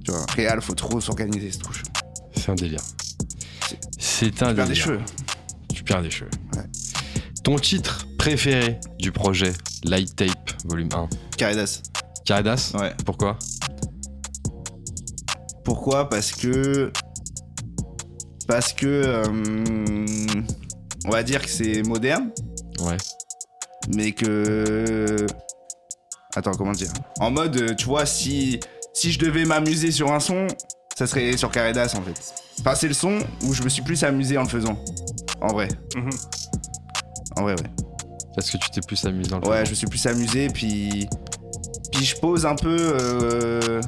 Tu 0.04 0.10
vois, 0.10 0.24
réal, 0.34 0.60
faut 0.60 0.74
trop 0.74 1.00
s'organiser, 1.00 1.50
c'est 1.52 1.58
trop 1.60 1.72
chaud. 1.72 1.84
C'est 2.36 2.50
un 2.50 2.54
délire. 2.54 2.80
C'est 3.98 4.42
un 4.42 4.48
Tu 4.50 4.54
perds 4.54 4.54
des 4.54 4.62
délire. 4.72 4.84
cheveux. 4.84 5.00
Tu 5.74 5.84
perds 5.84 6.02
des 6.02 6.10
cheveux. 6.10 6.30
Ouais. 6.56 6.62
Ton 7.42 7.56
titre 7.56 8.06
préféré 8.18 8.78
du 8.98 9.12
projet 9.12 9.52
Light 9.84 10.14
Tape 10.16 10.50
Volume 10.64 10.88
1 10.92 11.08
Caridas. 11.36 11.82
Caridas 12.24 12.72
Ouais. 12.78 12.92
Pourquoi? 13.04 13.38
Pourquoi? 15.64 16.08
Parce 16.08 16.32
que. 16.32 16.92
Parce 18.46 18.72
que. 18.72 18.86
euh, 18.86 20.06
on 21.06 21.10
va 21.10 21.22
dire 21.22 21.42
que 21.42 21.48
c'est 21.50 21.82
moderne, 21.82 22.30
Ouais. 22.80 22.96
mais 23.94 24.12
que. 24.12 25.26
Attends, 26.36 26.52
comment 26.52 26.72
dire? 26.72 26.90
En 27.20 27.30
mode, 27.30 27.76
tu 27.76 27.86
vois, 27.86 28.06
si, 28.06 28.58
si 28.92 29.12
je 29.12 29.18
devais 29.18 29.44
m'amuser 29.44 29.90
sur 29.92 30.12
un 30.12 30.20
son, 30.20 30.46
ça 30.98 31.06
serait 31.06 31.36
sur 31.36 31.50
Caridas 31.50 31.94
en 31.96 32.02
fait. 32.02 32.34
Enfin, 32.60 32.74
c'est 32.74 32.88
le 32.88 32.94
son 32.94 33.18
où 33.44 33.52
je 33.54 33.62
me 33.62 33.68
suis 33.68 33.82
plus 33.82 34.02
amusé 34.04 34.36
en 34.36 34.42
le 34.42 34.48
faisant. 34.48 34.76
En 35.40 35.48
vrai. 35.52 35.68
Mhm. 35.96 36.10
En 37.36 37.42
vrai, 37.42 37.52
ouais. 37.54 37.70
Parce 38.34 38.50
que 38.50 38.56
tu 38.56 38.68
t'es 38.70 38.80
plus 38.80 39.04
amusé 39.06 39.30
dans 39.30 39.38
le 39.38 39.48
Ouais, 39.48 39.64
je 39.64 39.70
me 39.70 39.74
suis 39.74 39.86
plus 39.86 40.04
amusé, 40.06 40.48
puis. 40.48 41.08
Puis 41.94 42.04
je 42.04 42.16
pose 42.16 42.44
un 42.46 42.54
peu. 42.56 42.76
euh, 43.00 43.80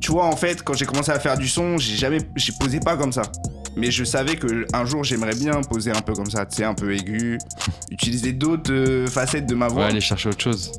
Tu 0.00 0.10
vois, 0.12 0.24
en 0.24 0.36
fait, 0.36 0.62
quand 0.62 0.72
j'ai 0.74 0.86
commencé 0.86 1.10
à 1.12 1.20
faire 1.20 1.36
du 1.36 1.46
son, 1.48 1.76
j'ai 1.76 1.94
jamais. 1.96 2.18
J'ai 2.36 2.52
posé 2.58 2.80
pas 2.80 2.96
comme 2.96 3.12
ça. 3.12 3.22
Mais 3.76 3.90
je 3.90 4.02
savais 4.02 4.34
que 4.36 4.66
un 4.72 4.84
jour 4.84 5.04
j'aimerais 5.04 5.34
bien 5.34 5.60
poser 5.60 5.90
un 5.92 6.00
peu 6.00 6.12
comme 6.14 6.30
ça, 6.30 6.44
tu 6.46 6.56
sais, 6.56 6.64
un 6.64 6.74
peu 6.74 6.92
aigu, 6.92 7.38
utiliser 7.90 8.32
d'autres 8.32 8.72
euh, 8.72 9.06
facettes 9.06 9.46
de 9.46 9.54
ma 9.54 9.68
Ouais, 9.68 9.72
voix. 9.74 9.86
aller 9.86 10.00
chercher 10.00 10.30
autre 10.30 10.40
chose. 10.40 10.72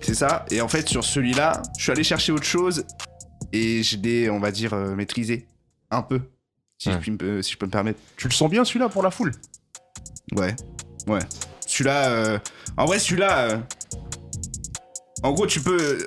C'est 0.00 0.14
ça. 0.14 0.44
Et 0.50 0.60
en 0.60 0.66
fait, 0.68 0.88
sur 0.88 1.04
celui-là, 1.04 1.62
je 1.78 1.82
suis 1.84 1.92
allé 1.92 2.02
chercher 2.02 2.32
autre 2.32 2.44
chose 2.44 2.84
et 3.52 3.82
je 3.84 3.96
l'ai, 3.98 4.28
on 4.30 4.40
va 4.40 4.50
dire, 4.50 4.72
euh, 4.74 4.94
maîtrisé. 4.96 5.46
Un 5.90 6.02
peu. 6.02 6.20
Si, 6.78 6.88
Ouais. 6.88 6.94
je 6.96 6.98
puis 7.00 7.10
me- 7.12 7.42
si 7.42 7.52
je 7.52 7.58
peux 7.58 7.66
me 7.66 7.70
permettre. 7.70 8.00
Tu 8.16 8.26
le 8.26 8.32
sens 8.32 8.50
bien 8.50 8.64
celui-là 8.64 8.88
pour 8.88 9.02
la 9.04 9.10
foule? 9.12 9.30
Ouais. 10.34 10.56
Ouais. 11.06 11.20
Celui-là, 11.66 12.08
euh, 12.08 12.38
en 12.76 12.86
vrai, 12.86 12.98
celui-là, 12.98 13.38
euh, 13.38 13.58
en 15.22 15.32
gros, 15.32 15.46
tu 15.46 15.60
peux. 15.60 15.80
euh, 15.80 16.06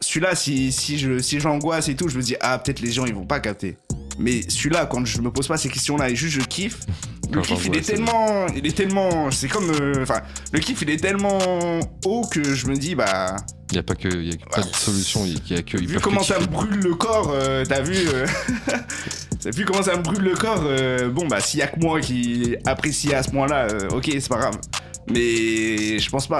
Celui-là, 0.00 0.34
si, 0.34 0.70
si 0.72 0.98
je 0.98 1.18
si 1.18 1.40
j'angoisse 1.40 1.88
et 1.88 1.94
tout, 1.96 2.08
je 2.08 2.16
me 2.16 2.22
dis, 2.22 2.36
ah, 2.40 2.58
peut-être 2.58 2.80
les 2.80 2.92
gens, 2.92 3.06
ils 3.06 3.14
vont 3.14 3.26
pas 3.26 3.40
capter. 3.40 3.78
Mais 4.18 4.42
celui-là, 4.48 4.86
quand 4.86 5.04
je 5.04 5.20
me 5.20 5.30
pose 5.32 5.48
pas 5.48 5.56
ces 5.56 5.68
questions-là 5.68 6.08
et 6.10 6.14
juste 6.14 6.34
je 6.40 6.46
kiffe, 6.46 6.78
le 7.32 7.40
kiff, 7.40 7.66
il 7.66 7.76
est 7.76 7.80
tellement. 7.80 8.46
Il 8.54 8.64
est 8.66 8.76
tellement. 8.76 9.30
C'est 9.30 9.48
comme. 9.48 9.70
euh, 9.70 10.02
Enfin, 10.02 10.20
le 10.52 10.60
kiff, 10.60 10.82
il 10.82 10.90
est 10.90 10.98
tellement 10.98 11.80
haut 12.04 12.22
que 12.30 12.42
je 12.54 12.66
me 12.66 12.76
dis, 12.76 12.94
bah. 12.94 13.36
Il 13.70 13.76
y 13.76 13.78
a 13.78 13.82
pas 13.82 13.94
que, 13.96 14.06
il 14.08 14.28
y 14.30 14.32
a 14.32 14.46
pas 14.54 14.60
de 14.62 14.72
solution, 14.74 15.24
il 15.24 15.40
y 15.52 15.58
a 15.58 15.62
que. 15.62 15.78
ils 15.78 15.88
Vu 15.88 15.98
comment 15.98 16.22
ça 16.22 16.38
me 16.38 16.46
brûle 16.46 16.78
le 16.80 16.94
corps, 16.94 17.32
euh, 17.34 17.64
t'as 17.68 17.80
vu 17.80 17.96
euh, 17.96 18.24
T'as 19.42 19.50
vu 19.50 19.64
comment 19.64 19.82
ça 19.82 19.96
me 19.96 20.02
brûle 20.02 20.22
le 20.22 20.34
corps 20.34 20.62
euh, 20.64 21.08
Bon, 21.10 21.26
bah, 21.26 21.40
s'il 21.40 21.58
y 21.58 21.62
a 21.62 21.66
que 21.66 21.80
moi 21.80 22.00
qui 22.00 22.54
apprécie 22.66 23.12
à 23.14 23.22
ce 23.24 23.30
point-là, 23.30 23.66
euh, 23.70 23.88
ok, 23.90 24.04
c'est 24.12 24.28
pas 24.28 24.38
grave. 24.38 24.58
Mais 25.10 25.98
je 25.98 26.08
pense 26.10 26.28
pas, 26.28 26.38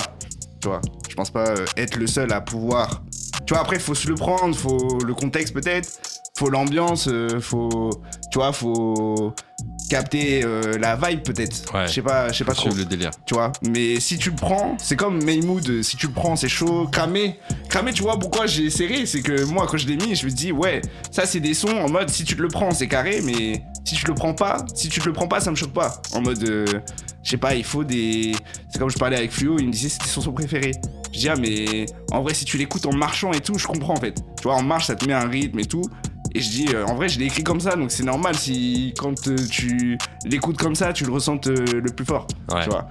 tu 0.61 0.69
vois. 0.69 0.81
Je 1.15 1.17
pense 1.17 1.31
pas 1.31 1.47
euh, 1.51 1.65
être 1.77 1.95
le 1.95 2.09
seul 2.09 2.33
à 2.33 2.41
pouvoir. 2.41 3.05
Tu 3.47 3.55
vois, 3.55 3.63
après, 3.63 3.79
faut 3.79 3.95
se 3.95 4.09
le 4.09 4.17
prendre, 4.17 4.53
faut 4.57 4.99
le 4.99 5.15
contexte 5.15 5.55
peut-être, 5.55 5.89
faut 6.37 6.51
l'ambiance, 6.51 7.07
euh, 7.07 7.39
faut. 7.39 7.91
Tu 8.33 8.39
vois, 8.39 8.53
faut 8.53 9.33
capter 9.89 10.43
euh, 10.45 10.77
la 10.77 10.97
vibe 10.97 11.23
peut-être. 11.23 11.73
Ouais. 11.73 11.87
Je 11.87 11.93
sais 11.93 12.03
pas, 12.03 12.33
je 12.33 12.39
sais 12.39 12.45
pas 12.45 12.55
trop 12.55 12.63
suivre 12.63 12.79
le 12.79 12.85
délire. 12.85 13.13
tu 13.27 13.35
vois. 13.35 13.53
Mais 13.63 14.01
si 14.01 14.19
tu 14.19 14.31
le 14.31 14.35
prends, 14.35 14.77
c'est 14.81 14.97
comme 14.97 15.23
Maymood, 15.23 15.83
si 15.83 15.97
tu 15.97 16.09
le 16.09 16.13
prends, 16.13 16.35
c'est 16.35 16.49
chaud. 16.49 16.89
Cramé, 16.91 17.39
cramé, 17.69 17.93
tu 17.93 18.03
vois 18.03 18.19
pourquoi 18.19 18.47
j'ai 18.47 18.69
serré? 18.71 19.07
C'est 19.07 19.23
que 19.23 19.45
moi, 19.45 19.69
quand 19.71 19.77
je 19.77 19.87
l'ai 19.87 19.97
mis, 19.97 20.17
je 20.17 20.27
me 20.27 20.33
dis, 20.33 20.51
ouais, 20.51 20.83
ça 21.13 21.27
c'est 21.27 21.39
des 21.39 21.55
sons 21.55 21.77
en 21.77 21.89
mode, 21.89 22.11
si 22.11 22.25
tu 22.25 22.35
te 22.35 22.43
le 22.43 22.49
prends, 22.49 22.73
c'est 22.73 22.89
carré, 22.89 23.21
mais 23.23 23.63
si 23.85 23.95
tu 23.95 24.05
le 24.07 24.15
prends 24.15 24.35
pas, 24.35 24.65
si 24.75 24.89
tu 24.89 24.99
te 24.99 25.07
le 25.07 25.13
prends 25.13 25.29
pas, 25.29 25.39
ça 25.39 25.53
me 25.53 25.57
choque 25.57 25.73
pas. 25.73 26.03
En 26.13 26.23
mode, 26.23 26.43
euh, 26.43 26.67
je 27.25 27.31
sais 27.31 27.37
pas, 27.37 27.55
il 27.55 27.65
faut 27.65 27.83
des. 27.85 28.33
C'est 28.71 28.79
comme 28.79 28.91
je 28.91 28.99
parlais 28.99 29.17
avec 29.17 29.33
Fluo, 29.33 29.59
il 29.59 29.67
me 29.67 29.73
disait 29.73 29.89
c'était 29.89 30.07
son 30.07 30.21
son 30.21 30.33
préféré. 30.33 30.71
Je 31.13 31.19
dis, 31.21 31.29
ah, 31.29 31.37
mais 31.37 31.87
en 32.13 32.23
vrai, 32.23 32.35
si 32.35 32.45
tu 32.45 32.57
l'écoutes 32.59 32.87
en 32.87 32.93
marchant 32.95 33.33
et 33.33 33.41
tout, 33.41 33.59
je 33.59 33.67
comprends 33.67 33.95
en 33.95 34.01
fait. 34.01 34.15
Tu 34.37 34.43
vois, 34.45 34.55
en 34.57 34.63
marche, 34.63 34.87
ça 34.87 34.95
te 34.97 35.07
met 35.07 35.13
un 35.15 35.29
rythme 35.29 35.59
et 35.61 35.65
tout. 35.65 35.83
Et 36.35 36.41
je 36.41 36.49
dis, 36.51 36.67
euh, 36.75 36.85
en 36.87 36.95
vrai, 36.97 37.09
je 37.09 37.19
l'ai 37.21 37.27
écrit 37.27 37.45
comme 37.45 37.61
ça, 37.61 37.77
donc 37.77 37.93
c'est 37.93 38.03
normal 38.03 38.35
si 38.37 38.93
quand 38.99 39.29
euh, 39.29 39.37
tu 39.51 39.97
l'écoutes 40.25 40.57
comme 40.59 40.75
ça, 40.75 40.93
tu 40.93 41.05
le 41.05 41.13
ressentes 41.13 41.47
euh, 41.47 41.65
le 41.81 41.93
plus 41.95 42.05
fort 42.05 42.27
Ouais. 42.53 42.65
tu 42.65 42.71
vois. 42.71 42.89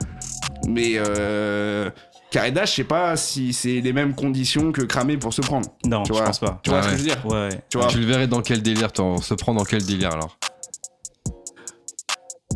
Mais 0.68 0.94
euh, 0.96 1.90
je 2.34 2.66
sais 2.66 2.84
pas 2.86 3.16
si 3.18 3.52
c'est 3.52 3.82
les 3.82 3.92
mêmes 3.94 4.16
conditions 4.16 4.72
que 4.72 4.82
cramé 4.84 5.18
pour 5.18 5.34
se 5.34 5.42
prendre. 5.42 5.68
Non, 5.86 6.04
Tu 6.04 6.14
je 6.14 6.18
vois. 6.18 6.24
pense 6.26 6.40
pas. 6.40 6.62
Tu 6.64 6.70
vois 6.70 6.80
Ah 6.80 6.84
ce 6.84 6.88
que 6.88 6.92
ouais. 6.94 6.98
je 6.98 7.04
veux 7.04 7.10
dire? 7.10 7.26
Ouais, 7.26 7.50
ouais. 7.50 7.62
Tu 7.70 7.78
vois? 7.78 7.88
Tu 7.88 8.00
le 8.00 8.06
verrais 8.06 8.28
dans 8.28 8.42
quel 8.42 8.62
délire 8.62 8.92
t'en- 8.94 9.18
Se 9.18 9.34
prend 9.34 9.54
dans 9.54 9.66
quel 9.66 9.84
délire 9.84 10.14
alors? 10.14 10.38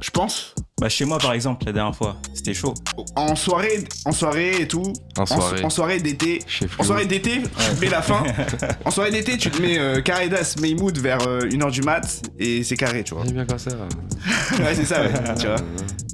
Je 0.01 0.09
pense. 0.11 0.53
Bah, 0.79 0.89
chez 0.89 1.05
moi, 1.05 1.17
par 1.17 1.33
exemple, 1.33 1.65
la 1.65 1.71
dernière 1.71 1.95
fois, 1.95 2.17
c'était 2.33 2.53
chaud. 2.53 2.73
En 3.15 3.35
soirée, 3.35 3.83
en 4.05 4.11
soirée 4.11 4.61
et 4.61 4.67
tout. 4.67 4.93
En 5.17 5.25
soirée. 5.25 5.63
En, 5.63 5.69
soirée 5.69 5.99
d'été. 5.99 6.39
En 6.77 6.83
soirée 6.83 7.05
d'été, 7.07 7.41
tu 7.41 7.75
te 7.75 7.81
mets 7.81 7.89
la 7.89 8.01
fin. 8.03 8.23
en 8.85 8.91
soirée 8.91 9.09
d'été, 9.11 9.37
tu 9.37 9.49
te 9.49 9.59
mets 9.61 9.79
euh, 9.79 10.01
Caredas, 10.01 10.55
Maymood 10.61 10.99
vers 10.99 11.19
1h 11.19 11.71
du 11.71 11.81
mat 11.81 12.21
et 12.37 12.63
c'est 12.63 12.77
carré, 12.77 13.03
tu 13.03 13.15
vois. 13.15 13.23
C'est 13.25 13.33
bien 13.33 13.45
comme 13.45 13.57
ça. 13.57 13.71
ouais, 14.59 14.75
c'est 14.75 14.85
ça, 14.85 15.01
ouais, 15.01 15.11
tu 15.39 15.47
vois. 15.47 15.55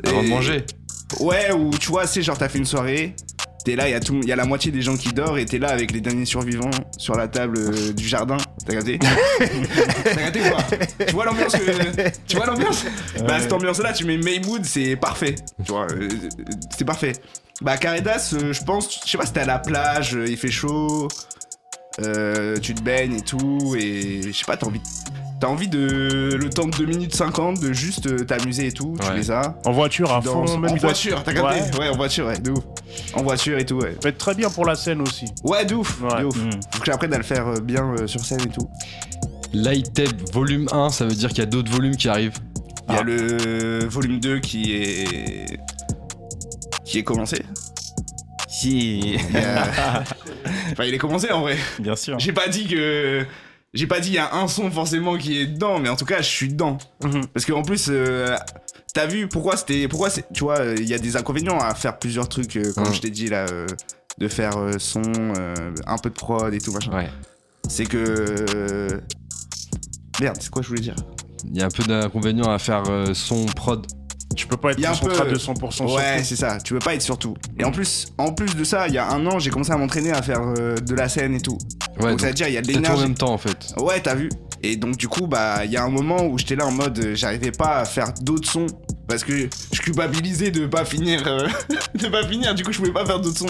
Avant 0.05 0.21
de 0.21 0.27
Et- 0.27 0.29
manger. 0.29 0.65
Ouais, 1.19 1.51
ou 1.51 1.69
tu 1.77 1.89
vois, 1.89 2.07
c'est 2.07 2.21
genre 2.23 2.37
t'as 2.37 2.49
fait 2.49 2.57
une 2.57 2.65
soirée, 2.65 3.15
t'es 3.63 3.75
là, 3.75 3.87
il 3.87 3.91
y, 3.91 3.95
a 3.95 3.99
tout- 3.99 4.21
y 4.23 4.31
a 4.31 4.35
la 4.35 4.45
moitié 4.45 4.71
des 4.71 4.81
gens 4.81 4.95
qui 4.97 5.13
dorment 5.13 5.37
et 5.37 5.45
t'es 5.45 5.57
là 5.59 5.69
avec 5.69 5.91
les 5.91 6.01
derniers 6.01 6.25
survivants 6.25 6.69
sur 6.97 7.15
la 7.15 7.27
table 7.27 7.57
euh, 7.57 7.93
du 7.93 8.07
jardin. 8.07 8.37
T'as 8.65 8.73
capté 8.73 8.99
T'as 10.03 10.15
capté 10.15 10.41
ou 10.41 10.49
pas 10.55 11.05
Tu 11.05 11.13
vois 11.13 11.25
l'ambiance 11.25 11.53
que... 11.53 12.09
Tu 12.27 12.35
vois 12.35 12.45
l'ambiance 12.45 12.85
Bah 13.27 13.39
cette 13.39 13.53
ambiance-là, 13.53 13.93
tu 13.93 14.05
mets 14.05 14.17
Maymood, 14.17 14.65
c'est 14.65 14.95
parfait. 14.95 15.35
Tu 15.65 15.71
vois, 15.71 15.87
euh, 15.91 16.07
c'est 16.77 16.85
parfait. 16.85 17.13
Bah 17.61 17.77
Caredas, 17.77 18.33
euh, 18.33 18.51
je 18.53 18.63
pense, 18.63 18.99
je 19.05 19.09
sais 19.11 19.17
pas 19.17 19.25
si 19.25 19.33
t'es 19.33 19.41
à 19.41 19.45
la 19.45 19.59
plage, 19.59 20.15
euh, 20.15 20.25
il 20.27 20.37
fait 20.37 20.51
chaud, 20.51 21.07
euh, 22.01 22.57
tu 22.59 22.73
te 22.73 22.81
baignes 22.81 23.15
et 23.17 23.21
tout, 23.21 23.75
et 23.79 24.21
je 24.23 24.31
sais 24.31 24.45
pas, 24.45 24.57
t'as 24.57 24.65
envie... 24.67 24.81
T'as 25.43 25.49
envie 25.49 25.67
de 25.67 26.37
le 26.41 26.49
temps 26.49 26.67
de 26.67 26.71
2 26.77 26.85
minutes 26.85 27.13
50 27.15 27.59
de 27.59 27.73
juste 27.73 28.07
euh, 28.07 28.19
t'amuser 28.23 28.67
et 28.67 28.71
tout, 28.71 28.95
tu 28.97 29.05
fais 29.05 29.23
ça. 29.23 29.57
En 29.65 29.73
voiture, 29.73 30.09
à 30.13 30.21
Dans- 30.21 30.45
fond, 30.47 30.57
même 30.57 30.71
en 30.71 30.75
voiture, 30.77 31.21
t'as 31.21 31.33
capté 31.33 31.59
Ouais. 31.59 31.79
ouais. 31.79 31.89
en 31.89 31.97
voiture, 31.97 32.27
ouais, 32.27 32.39
de 32.39 32.51
ouf. 32.51 32.63
En 33.13 33.23
voiture 33.23 33.57
et 33.57 33.65
tout, 33.65 33.75
ouais. 33.75 33.91
peut 33.99 34.07
être 34.07 34.17
très 34.17 34.35
bien 34.35 34.49
pour 34.49 34.65
la 34.65 34.75
scène 34.75 35.01
aussi. 35.01 35.25
Ouais, 35.43 35.65
de 35.65 35.75
ouf, 35.75 35.99
Ouais. 36.01 36.21
de 36.21 36.25
ouf. 36.27 36.37
Mm. 36.37 36.49
Faut 36.71 36.79
que 36.79 36.85
j'apprenne 36.85 37.13
à 37.13 37.17
le 37.17 37.25
faire 37.25 37.45
euh, 37.45 37.59
bien 37.59 37.83
euh, 37.93 38.07
sur 38.07 38.21
scène 38.23 38.39
et 38.39 38.47
tout. 38.53 38.69
Light 39.51 39.93
Tape 39.93 40.31
volume 40.31 40.69
1, 40.71 40.91
ça 40.91 41.03
veut 41.03 41.13
dire 41.13 41.27
qu'il 41.27 41.39
y 41.39 41.41
a 41.41 41.45
d'autres 41.45 41.69
volumes 41.73 41.97
qui 41.97 42.07
arrivent. 42.07 42.37
Il 42.87 42.93
y 42.93 42.97
a 42.97 42.99
Ah. 43.01 43.03
le 43.03 43.85
volume 43.89 44.21
2 44.21 44.39
qui 44.39 44.73
est. 44.75 45.59
qui 46.85 46.99
est 46.99 47.03
commencé. 47.03 47.43
Si. 48.47 49.17
Enfin, 50.71 50.85
il 50.85 50.93
est 50.93 50.97
commencé 50.97 51.29
en 51.31 51.41
vrai. 51.41 51.57
Bien 51.79 51.97
sûr. 51.97 52.17
J'ai 52.17 52.31
pas 52.31 52.47
dit 52.47 52.65
que. 52.65 53.25
J'ai 53.73 53.87
pas 53.87 53.99
dit 53.99 54.09
il 54.09 54.15
y 54.15 54.19
a 54.19 54.35
un 54.35 54.47
son 54.47 54.69
forcément 54.69 55.17
qui 55.17 55.39
est 55.41 55.47
dedans, 55.47 55.79
mais 55.79 55.89
en 55.89 55.95
tout 55.95 56.05
cas, 56.05 56.17
je 56.21 56.27
suis 56.29 56.49
dedans. 56.49 56.77
Mhm. 57.03 57.25
Parce 57.33 57.45
qu'en 57.45 57.63
plus, 57.63 57.87
euh, 57.89 58.35
t'as 58.93 59.07
vu 59.07 59.27
pourquoi 59.27 59.57
c'était. 59.57 59.87
Pourquoi 59.87 60.09
c'est. 60.11 60.31
Tu 60.31 60.43
vois, 60.43 60.63
il 60.77 60.85
y 60.87 60.93
a 60.93 60.99
des 60.99 61.15
inconvénients 61.17 61.57
à 61.57 61.73
faire 61.73 61.97
plusieurs 61.97 62.29
trucs, 62.29 62.55
euh, 62.57 62.71
comme 62.73 62.85
Mhm. 62.87 62.93
je 62.93 63.01
t'ai 63.01 63.09
dit 63.09 63.27
là, 63.29 63.45
euh, 63.51 63.65
de 64.19 64.27
faire 64.27 64.53
son, 64.77 65.01
un 65.87 65.97
peu 65.97 66.09
de 66.09 66.13
prod 66.15 66.53
et 66.53 66.59
tout 66.59 66.71
machin. 66.71 66.95
Ouais. 66.95 67.09
C'est 67.67 67.85
que. 67.85 69.01
Merde, 70.21 70.37
c'est 70.39 70.51
quoi 70.51 70.61
je 70.61 70.67
voulais 70.67 70.81
dire? 70.81 70.95
Il 71.45 71.57
y 71.57 71.61
a 71.61 71.65
un 71.65 71.69
peu 71.69 71.83
d'inconvénients 71.83 72.51
à 72.51 72.59
faire 72.59 72.83
son 73.13 73.45
prod. 73.47 73.85
Tu 74.35 74.47
peux 74.47 74.57
pas 74.57 74.71
être 74.71 74.81
concentré 74.85 75.25
peu- 75.25 75.31
de 75.31 75.37
100% 75.37 75.71
sur 75.71 75.93
Ouais, 75.93 76.17
tout. 76.19 76.23
c'est 76.25 76.35
ça, 76.35 76.57
tu 76.63 76.73
peux 76.73 76.79
pas 76.79 76.93
être 76.95 77.01
sur 77.01 77.17
tout. 77.17 77.35
Et 77.59 77.63
en 77.63 77.71
plus, 77.71 78.07
en 78.17 78.31
plus 78.33 78.55
de 78.55 78.63
ça, 78.63 78.87
il 78.87 78.93
y 78.93 78.97
a 78.97 79.09
un 79.09 79.25
an, 79.27 79.39
j'ai 79.39 79.49
commencé 79.49 79.71
à 79.71 79.77
m'entraîner 79.77 80.11
à 80.11 80.21
faire 80.21 80.41
euh, 80.41 80.75
de 80.75 80.95
la 80.95 81.09
scène 81.09 81.35
et 81.35 81.41
tout. 81.41 81.57
Ouais, 81.99 82.11
donc 82.11 82.21
ça 82.21 82.27
veut 82.27 82.33
dire, 82.33 82.47
il 82.47 82.53
y 82.53 82.57
a 82.57 82.61
de 82.61 82.65
peut-être 82.67 82.77
en 82.77 82.81
l'énergie. 82.81 83.03
même 83.03 83.13
temps 83.15 83.31
en 83.33 83.37
fait. 83.37 83.57
Ouais, 83.77 83.99
t'as 84.01 84.15
vu 84.15 84.29
Et 84.63 84.75
donc, 84.77 84.97
du 84.97 85.07
coup, 85.07 85.27
bah, 85.27 85.65
il 85.65 85.71
y 85.71 85.77
a 85.77 85.83
un 85.83 85.89
moment 85.89 86.25
où 86.25 86.37
j'étais 86.37 86.55
là 86.55 86.65
en 86.65 86.71
mode, 86.71 86.97
euh, 86.99 87.15
j'arrivais 87.15 87.51
pas 87.51 87.77
à 87.79 87.85
faire 87.85 88.13
d'autres 88.21 88.49
sons. 88.49 88.67
Parce 89.07 89.23
que 89.25 89.49
je 89.73 89.81
culpabilisais 89.81 90.49
de 90.49 90.65
pas 90.65 90.85
finir. 90.85 91.23
euh, 91.27 91.47
de 91.95 92.07
pas 92.07 92.25
finir, 92.25 92.55
du 92.55 92.63
coup, 92.63 92.71
je 92.71 92.79
pouvais 92.79 92.93
pas 92.93 93.05
faire 93.05 93.19
d'autres 93.19 93.37
sons. 93.39 93.45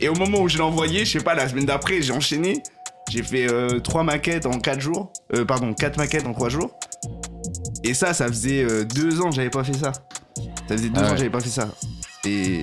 Et 0.00 0.08
au 0.08 0.14
moment 0.14 0.40
où 0.42 0.48
je 0.48 0.56
l'ai 0.58 0.62
envoyé, 0.62 1.04
je 1.06 1.12
sais 1.18 1.24
pas, 1.24 1.34
la 1.34 1.48
semaine 1.48 1.64
d'après, 1.64 2.02
j'ai 2.02 2.12
enchaîné. 2.12 2.62
J'ai 3.10 3.22
fait 3.22 3.50
euh, 3.50 3.80
trois 3.80 4.02
maquettes 4.04 4.44
en 4.44 4.58
4 4.58 4.80
jours. 4.80 5.10
Euh, 5.34 5.46
pardon, 5.46 5.72
quatre 5.72 5.96
maquettes 5.96 6.26
en 6.26 6.34
3 6.34 6.50
jours. 6.50 6.70
Et 7.88 7.94
ça, 7.94 8.12
ça 8.14 8.28
faisait 8.28 8.62
euh, 8.64 8.84
deux 8.84 9.20
ans 9.20 9.30
que 9.30 9.36
j'avais 9.36 9.50
pas 9.50 9.64
fait 9.64 9.72
ça. 9.76 9.92
Ça 10.68 10.76
faisait 10.76 10.88
deux 10.90 11.00
Ah 11.02 11.08
ans 11.08 11.10
que 11.12 11.16
j'avais 11.16 11.30
pas 11.30 11.40
fait 11.40 11.48
ça. 11.48 11.68
Et, 12.26 12.62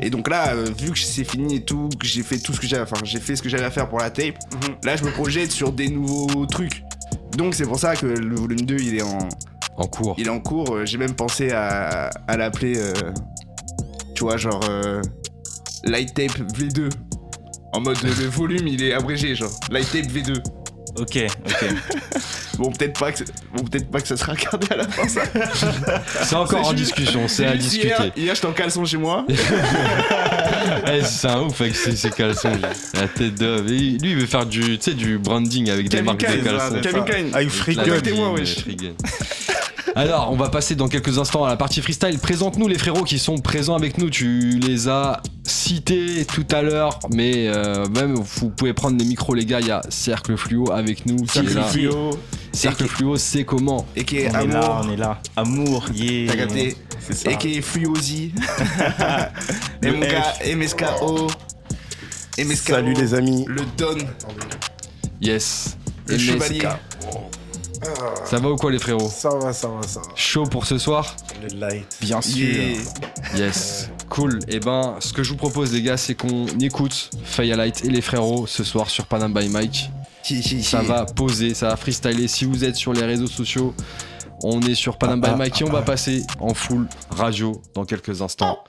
et 0.00 0.08
donc 0.10 0.28
là, 0.28 0.54
euh, 0.54 0.66
vu 0.78 0.90
que 0.92 0.98
c'est 0.98 1.24
fini 1.24 1.56
et 1.56 1.62
tout, 1.64 1.88
que 2.00 2.06
j'ai 2.06 2.22
fait 2.22 2.38
tout 2.38 2.52
ce 2.54 2.60
que 2.60 2.66
j'avais, 2.66 2.82
enfin 2.84 2.96
j'ai 3.04 3.20
fait 3.20 3.36
ce 3.36 3.42
que 3.42 3.48
j'avais 3.48 3.64
à 3.64 3.70
faire 3.70 3.88
pour 3.88 3.98
la 3.98 4.08
tape, 4.10 4.36
Mhm. 4.54 4.76
là 4.84 4.96
je 4.96 5.04
me 5.04 5.10
projette 5.10 5.50
sur 5.52 5.72
des 5.72 5.88
nouveaux 5.88 6.46
trucs. 6.46 6.82
Donc 7.36 7.54
c'est 7.54 7.64
pour 7.66 7.78
ça 7.78 7.96
que 7.96 8.06
le 8.06 8.36
volume 8.36 8.62
2 8.62 8.76
il 8.80 8.94
est 8.96 9.02
en, 9.02 9.18
En 9.76 9.86
cours. 9.86 10.14
il 10.16 10.26
est 10.28 10.30
en 10.30 10.40
cours. 10.40 10.74
Euh, 10.76 10.86
J'ai 10.86 10.96
même 10.98 11.14
pensé 11.14 11.50
à, 11.50 12.08
à 12.28 12.36
l'appeler, 12.36 12.78
euh, 12.78 12.92
tu 14.14 14.22
vois, 14.24 14.36
genre 14.38 14.62
Light 15.84 16.14
Tape 16.14 16.38
V2. 16.56 16.88
En 17.72 17.80
mode 17.80 18.00
le 18.02 18.10
volume 18.28 18.68
il 18.68 18.82
est 18.84 18.92
abrégé, 18.94 19.34
genre 19.34 19.50
Light 19.70 19.90
Tape 19.92 20.06
V2. 20.06 20.40
Ok, 20.96 21.18
ok. 21.44 21.64
Bon 22.58 22.70
peut-être 22.70 22.98
pas 22.98 23.12
que 23.12 23.24
bon 23.56 23.64
peut-être 23.64 23.90
pas 23.90 24.00
que 24.00 24.08
ça 24.08 24.16
sera 24.16 24.32
regardé 24.38 24.66
à 24.70 24.76
la 24.76 24.88
fin 24.88 25.08
ça. 25.08 25.22
C'est 26.22 26.36
encore 26.36 26.60
en 26.66 26.70
juste- 26.76 26.96
discussion, 26.96 27.22
c'est 27.28 27.46
à 27.46 27.54
juste 27.54 27.70
discuter. 27.70 27.88
Hier, 27.88 28.12
hier 28.16 28.34
j'étais 28.34 28.46
en 28.46 28.52
caleçon 28.52 28.84
chez 28.84 28.96
moi. 28.98 29.26
Eh, 30.86 31.02
c'est 31.02 31.28
un 31.28 31.40
ouf 31.42 31.60
avec 31.60 31.74
ses, 31.76 31.94
ses 31.96 32.10
caleçons. 32.10 32.50
La 32.94 33.06
tête. 33.08 33.40
Et 33.40 33.58
Lui, 33.62 33.98
il 34.02 34.16
veut 34.16 34.26
faire 34.26 34.46
du, 34.46 34.60
tu 34.78 34.78
sais, 34.80 34.94
du 34.94 35.18
branding 35.18 35.70
avec 35.70 35.88
des 35.88 36.02
marques 36.02 36.20
de 36.20 36.42
caleçons. 36.42 36.80
Calvin 36.82 37.02
Klein. 37.02 37.24
Ah, 37.32 37.40
ligne, 37.42 38.20
wesh. 38.34 38.64
Alors, 39.96 40.30
on 40.32 40.36
va 40.36 40.48
passer 40.48 40.74
dans 40.74 40.88
quelques 40.88 41.18
instants 41.18 41.44
à 41.44 41.48
la 41.48 41.56
partie 41.56 41.80
freestyle. 41.80 42.18
Présente-nous 42.18 42.66
les 42.66 42.78
frérots 42.78 43.04
qui 43.04 43.18
sont 43.18 43.38
présents 43.38 43.76
avec 43.76 43.98
nous. 43.98 44.10
Tu 44.10 44.58
les 44.58 44.88
as 44.88 45.22
cités 45.44 46.24
tout 46.24 46.46
à 46.50 46.62
l'heure, 46.62 46.98
mais 47.12 47.46
euh, 47.48 47.86
même 47.88 48.14
vous 48.14 48.50
pouvez 48.50 48.72
prendre 48.72 48.98
les 48.98 49.04
micros, 49.04 49.34
les 49.34 49.44
gars. 49.44 49.60
Il 49.60 49.66
y 49.68 49.70
a 49.70 49.82
Cercle 49.90 50.36
Fluo 50.36 50.72
avec 50.72 51.06
nous. 51.06 51.26
Cercle. 51.28 51.62
Fluo. 51.70 52.10
Cercle 52.54 52.86
Fluo, 52.86 53.16
c'est 53.16 53.44
comment 53.44 53.84
Et 53.96 54.04
qui 54.04 54.18
est 54.18 54.30
On 54.34 54.40
est 54.40 54.46
là, 54.46 54.60
amour. 54.64 54.80
on 54.86 54.92
est 54.92 54.96
là. 54.96 55.20
Amour, 55.36 55.86
yeah. 55.94 56.30
T'as 56.30 56.36
capté 56.38 56.76
C'est 57.00 57.14
ça. 57.14 57.30
Et 57.30 57.36
qui 57.38 57.58
est 57.58 57.60
Fluosi. 57.60 58.32
MK, 59.82 60.54
MSKO. 60.56 61.26
MSKO. 62.38 62.72
Salut 62.72 62.94
les 62.94 63.14
amis. 63.14 63.44
Le 63.48 63.62
Don. 63.76 63.98
Yes. 65.20 65.76
Le 66.06 66.14
MSK. 66.16 66.20
chevalier. 66.24 66.68
Ça 68.24 68.38
va 68.38 68.48
ou 68.50 68.56
quoi, 68.56 68.70
les 68.72 68.78
frérots 68.78 69.10
Ça 69.14 69.28
va, 69.28 69.52
ça 69.52 69.68
va, 69.68 69.82
ça 69.82 70.00
va. 70.00 70.06
Chaud 70.14 70.44
pour 70.44 70.64
ce 70.64 70.78
soir 70.78 71.14
Le 71.42 71.48
light. 71.58 71.86
Bien 72.00 72.22
sûr. 72.22 72.36
Yeah. 72.38 72.80
Yes, 73.36 73.90
cool. 74.08 74.38
Et 74.48 74.58
ben, 74.60 74.96
ce 75.00 75.12
que 75.12 75.22
je 75.22 75.30
vous 75.30 75.36
propose, 75.36 75.72
les 75.72 75.82
gars, 75.82 75.96
c'est 75.98 76.14
qu'on 76.14 76.46
écoute 76.60 77.10
Firelight 77.24 77.84
et 77.84 77.90
les 77.90 78.00
frérots 78.00 78.46
ce 78.46 78.64
soir 78.64 78.88
sur 78.88 79.04
Panam 79.06 79.34
by 79.34 79.48
Mike. 79.50 79.90
Ça 80.62 80.80
va 80.80 81.04
poser, 81.04 81.52
ça 81.52 81.68
va 81.68 81.76
freestyler. 81.76 82.28
Si 82.28 82.46
vous 82.46 82.64
êtes 82.64 82.76
sur 82.76 82.94
les 82.94 83.04
réseaux 83.04 83.26
sociaux, 83.26 83.74
on 84.42 84.60
est 84.62 84.74
sur 84.74 84.96
Panam 84.96 85.20
by 85.20 85.34
Mike 85.36 85.60
et 85.60 85.64
on 85.64 85.70
va 85.70 85.82
passer 85.82 86.22
en 86.40 86.54
full 86.54 86.88
radio 87.10 87.60
dans 87.74 87.84
quelques 87.84 88.22
instants 88.22 88.64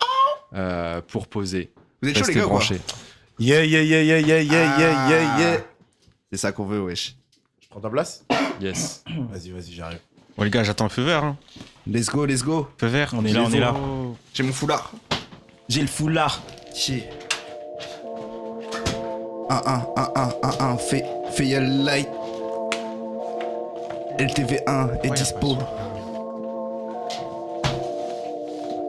euh, 0.53 1.01
pour 1.08 1.28
poser. 1.28 1.72
Vous 2.01 2.10
êtes 2.10 2.18
chaud 2.18 2.26
les 2.28 2.34
gars 2.34 2.41
quoi 2.41 2.49
branchés. 2.49 2.82
Yeah, 3.39 3.64
yeah, 3.64 3.82
yeah, 3.84 4.01
yeah, 4.01 4.20
yeah, 4.20 4.41
yeah, 4.41 4.80
yeah, 4.80 5.10
yeah, 5.10 5.39
yeah. 5.39 5.58
C'est 6.30 6.38
ça 6.38 6.51
qu'on 6.51 6.66
veut, 6.66 6.82
wesh. 6.82 7.16
Je 7.62 7.70
prends 7.70 7.80
ta 7.80 7.89
place 7.89 8.26
Yes. 8.60 9.03
Vas-y, 9.32 9.51
vas-y, 9.51 9.74
j'arrive. 9.74 9.99
Bon, 10.38 10.43
les 10.43 10.49
gars, 10.49 10.64
j'attends 10.64 10.86
le 10.86 10.89
feu 10.89 11.03
vert. 11.03 11.24
Hein. 11.24 11.38
Let's 11.88 12.08
go, 12.10 12.26
let's 12.26 12.43
go. 12.43 12.68
Feu 12.78 12.88
vert. 12.88 13.14
On 13.14 13.24
est 13.24 13.32
là, 13.32 13.43
on 13.43 13.51
est 13.51 13.60
là. 13.60 13.74
J'ai 14.34 14.43
mon 14.43 14.51
foulard. 14.51 14.91
J'ai 15.70 15.82
le 15.82 15.88
foulard. 15.88 16.41
Chier. 16.74 17.06
1 19.49 19.56
1 19.56 19.88
1 19.95 20.12
1 20.16 20.34
1 20.43 20.66
1 20.74 20.78
fais 20.78 21.06
fais 21.36 21.59
light. 21.59 22.09
LTV1 24.17 24.89
est 25.03 25.09
dispo. 25.11 25.57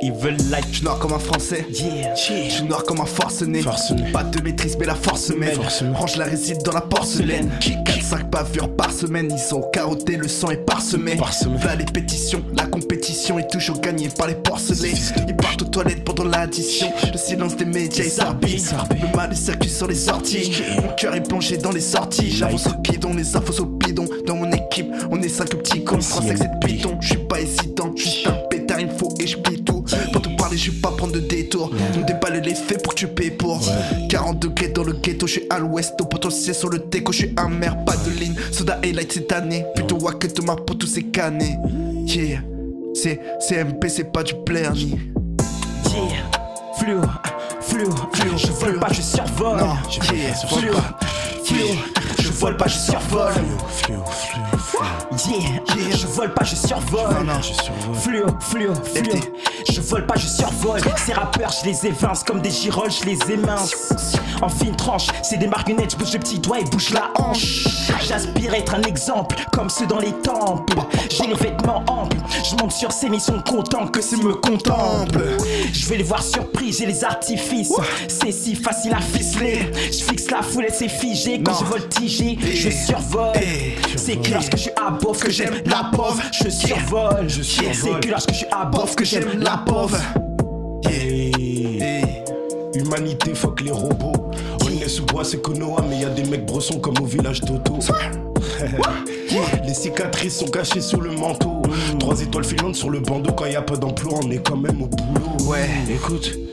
Ils 0.07 0.13
veulent 0.13 0.37
like. 0.53 0.65
Je 0.71 0.77
suis 0.77 0.85
noir 0.85 1.01
comme 1.01 1.15
un 1.15 1.19
français. 1.19 1.67
Yeah. 1.69 2.15
Je 2.15 2.49
suis 2.49 2.63
noir 2.63 2.85
comme 2.85 3.01
un 3.01 3.07
forcené. 3.07 3.61
Forcené. 3.61 4.13
Pas 4.13 4.23
de 4.23 4.41
maîtrise, 4.41 4.77
mais 4.79 4.87
la 4.87 4.95
force 4.95 5.31
mène. 5.31 5.59
Range 5.95 6.17
la 6.17 6.27
récite 6.27 6.65
dans 6.65 6.75
la 6.75 6.81
porcelaine. 6.81 7.51
4-5 7.61 8.31
bavures 8.31 8.73
par 8.77 8.93
semaine. 8.93 9.29
Ils 9.33 9.39
sont 9.41 9.63
carottés, 9.73 10.17
le 10.17 10.29
sang 10.29 10.51
est 10.51 10.65
parsemé. 10.65 11.17
Parsemé. 11.17 11.57
Les 11.77 11.85
pétitions. 11.87 12.41
La 12.57 12.67
compétition 12.67 13.41
est 13.41 13.51
toujours 13.51 13.81
gagnée 13.81 14.09
par 14.17 14.29
les 14.29 14.37
porcelets. 14.37 14.93
Ils 15.27 15.37
partent 15.37 15.63
aux 15.63 15.67
toilettes 15.67 16.05
pendant 16.05 16.25
l'addition. 16.25 16.87
Le 17.13 17.19
silence 17.19 17.57
des 17.57 17.65
médias 17.65 18.05
est 18.05 18.09
sarbi. 18.09 18.63
Le 18.91 19.17
mal 19.17 19.33
est 19.33 19.35
circuit 19.35 19.71
sur 19.71 19.89
les 19.89 19.97
sorties. 19.97 20.53
Mon 20.77 20.95
cœur 20.95 21.17
est 21.17 21.27
plongé 21.27 21.57
dans 21.57 21.73
les 21.73 21.81
sorties. 21.81 22.31
J'avance 22.31 22.69
au 22.69 22.81
guidon, 22.81 23.13
les 23.13 23.35
infos 23.35 23.61
au 23.61 23.67
bidon. 23.67 24.07
Dans 24.25 24.37
mon 24.37 24.53
équipe, 24.53 24.87
on 25.11 25.21
est 25.21 25.29
cinq 25.29 25.49
petits 25.49 25.83
cons. 25.83 25.99
Trois 25.99 26.23
sexes 26.23 26.43
et 26.43 26.45
de 26.45 26.65
piton. 26.65 26.97
Je 27.01 27.09
suis 27.09 27.19
pas 27.19 27.41
hésitant. 27.41 27.93
Juste 27.97 28.29
un 28.29 28.35
pétard, 28.49 28.79
il 28.79 28.87
me 28.87 28.93
faut 28.93 29.13
et 29.19 29.27
je 29.27 29.37
prendre 30.97 31.13
de 31.13 31.21
détour. 31.21 31.71
On 31.97 32.01
déballe 32.01 32.43
les 32.43 32.55
faits 32.55 32.83
pour 32.83 32.95
que 32.95 33.01
tu 33.01 33.09
payes 33.09 33.31
pour. 33.31 33.61
40 34.09 34.41
degrés 34.41 34.69
dans 34.69 34.85
le 34.85 34.93
ghetto, 34.93 35.27
je 35.27 35.33
suis 35.33 35.47
à 35.51 35.59
l'ouest. 35.59 35.95
Au 36.01 36.05
potentiel 36.05 36.55
sur 36.55 36.69
le 36.69 36.79
déco, 36.79 37.13
je 37.13 37.19
suis 37.19 37.35
un 37.37 37.49
maire, 37.49 37.85
pas 37.85 37.97
de 37.97 38.11
ligne. 38.11 38.35
Soda 38.53 38.79
et 38.83 38.93
light 38.93 39.13
cette 39.13 39.33
année. 39.33 39.65
Plutôt 39.75 39.97
wack 39.97 40.19
que 40.19 40.43
ma 40.43 40.57
peau, 40.57 40.75
tous 40.75 40.87
ces 40.87 41.03
canets. 41.03 41.59
Yeah, 42.07 42.41
c'est 42.95 43.21
CMP, 43.41 43.89
c'est 43.89 44.13
pas 44.13 44.23
du 44.23 44.35
player 44.45 44.71
ni. 44.75 44.91
Yeah. 44.91 46.31
Fluo. 46.79 47.01
fluo, 47.61 47.91
fluo, 48.13 48.37
je 48.37 48.53
vole 48.53 48.79
pas, 48.79 48.89
je 48.93 49.03
survole. 49.03 49.59
Non, 49.59 49.75
yeah, 50.15 50.35
fluo, 50.35 50.75
fluo, 51.45 51.69
je 51.69 51.96
vole 52.37 52.57
pas, 52.57 52.67
je 52.69 52.79
survole. 52.79 53.33
Yeah, 55.27 55.97
je 55.97 56.07
vole 56.07 56.33
pas, 56.35 56.45
je 56.45 56.55
survole. 56.55 57.17
Fluo, 57.95 58.27
fluo, 58.41 58.75
fluo. 58.75 59.21
Je 59.71 59.81
vole 59.81 60.07
pas, 60.07 60.17
je 60.17 60.27
survole. 60.27 60.81
Ces 61.05 61.13
rappeurs, 61.15 61.51
je 61.63 61.69
les 61.69 61.87
évince 61.87 62.23
comme 62.23 62.41
des 62.41 62.51
girolles, 62.51 62.91
je 62.91 63.05
les 63.07 63.19
émince. 63.33 63.93
En 64.43 64.49
fine 64.49 64.77
tranche, 64.77 65.07
c'est 65.23 65.39
des 65.39 65.47
marionnettes, 65.47 65.93
je 65.93 65.97
bouge 65.97 66.13
le 66.13 66.19
petit 66.19 66.39
doigt 66.39 66.61
et 66.61 66.65
bouge 66.65 66.91
la 66.91 67.11
hanche. 67.19 67.65
J'aspire 68.07 68.53
à 68.53 68.59
être 68.59 68.75
un 68.75 68.83
exemple, 68.83 69.37
comme 69.53 69.71
ceux 69.71 69.87
dans 69.87 69.99
les 69.99 70.13
temples. 70.13 70.77
J'ai 71.11 71.27
les 71.29 71.35
vêtements 71.35 71.83
amples, 71.89 72.17
je 72.45 72.55
monte 72.57 72.73
sur 72.73 72.93
scène, 72.93 73.15
ils 73.15 73.21
sont 73.21 73.41
contents 73.41 73.87
que 73.89 74.03
c'est 74.03 74.23
me 74.23 74.35
contemple. 74.35 75.21
Je 75.73 75.87
vais 75.89 75.97
les 75.97 76.03
voir 76.05 76.23
surpris, 76.23 76.73
j'ai 76.73 76.87
les 76.87 77.03
artifices. 77.03 77.73
C'est 78.09 78.33
si 78.33 78.55
facile 78.55 78.93
à 78.93 79.01
ficeler. 79.01 79.73
Je 79.87 80.05
fixe 80.05 80.31
la 80.31 80.43
foule 80.43 80.67
et 80.67 80.73
c'est 80.73 80.89
figé. 80.89 81.43
Quand 81.43 81.53
Non. 81.53 81.59
je 81.61 81.65
voltige, 81.65 82.21
je 82.35 82.71
survole. 82.71 83.33
C'est 83.97 84.17
que 84.17 84.33
lorsque 84.33 84.57
je 84.57 84.63
suis 84.63 84.71
à 84.77 84.91
bof 84.91 85.19
que 85.23 85.31
j'aime 85.31 85.63
la 85.67 85.91
pauvre. 85.93 86.23
Je 86.33 86.51
survole. 86.51 87.29
C'est 87.31 88.01
que 88.01 88.11
lorsque 88.11 88.31
je 88.31 88.37
suis 88.37 88.47
à 88.51 88.65
bof 88.65 88.95
que 88.95 89.05
j'aime 89.05 89.39
la 89.39 89.59
pauvre. 89.59 89.99
Humanité, 92.75 93.35
fuck 93.35 93.61
les 93.63 93.71
robots. 93.71 94.31
On 94.65 94.69
est 94.69 94.89
sous 94.89 95.05
bois, 95.07 95.25
c'est 95.25 95.41
Konoha, 95.41 95.85
mais 95.89 96.01
y 96.01 96.05
a 96.05 96.11
des 96.11 96.25
mecs 96.25 96.47
bressons 96.47 96.79
comme 96.79 96.99
au 97.01 97.07
village 97.07 97.41
d'Auto. 97.41 97.79
les 99.67 99.75
cicatrices 99.75 100.39
sont 100.39 100.47
cachées 100.47 100.81
sous 100.81 101.01
le 101.01 101.13
manteau. 101.13 101.63
Trois 101.99 102.21
étoiles 102.21 102.45
filantes 102.45 102.77
sur 102.77 102.91
le 102.91 103.01
bandeau. 103.01 103.33
Quand 103.33 103.47
y 103.47 103.57
a 103.57 103.63
pas 103.63 103.77
d'emploi, 103.77 104.21
on 104.23 104.31
est 104.31 104.43
quand 104.47 104.57
même 104.57 104.83
au 104.83 104.87
boulot. 104.87 105.51
Ouais. 105.51 105.69
Écoute. 105.91 106.46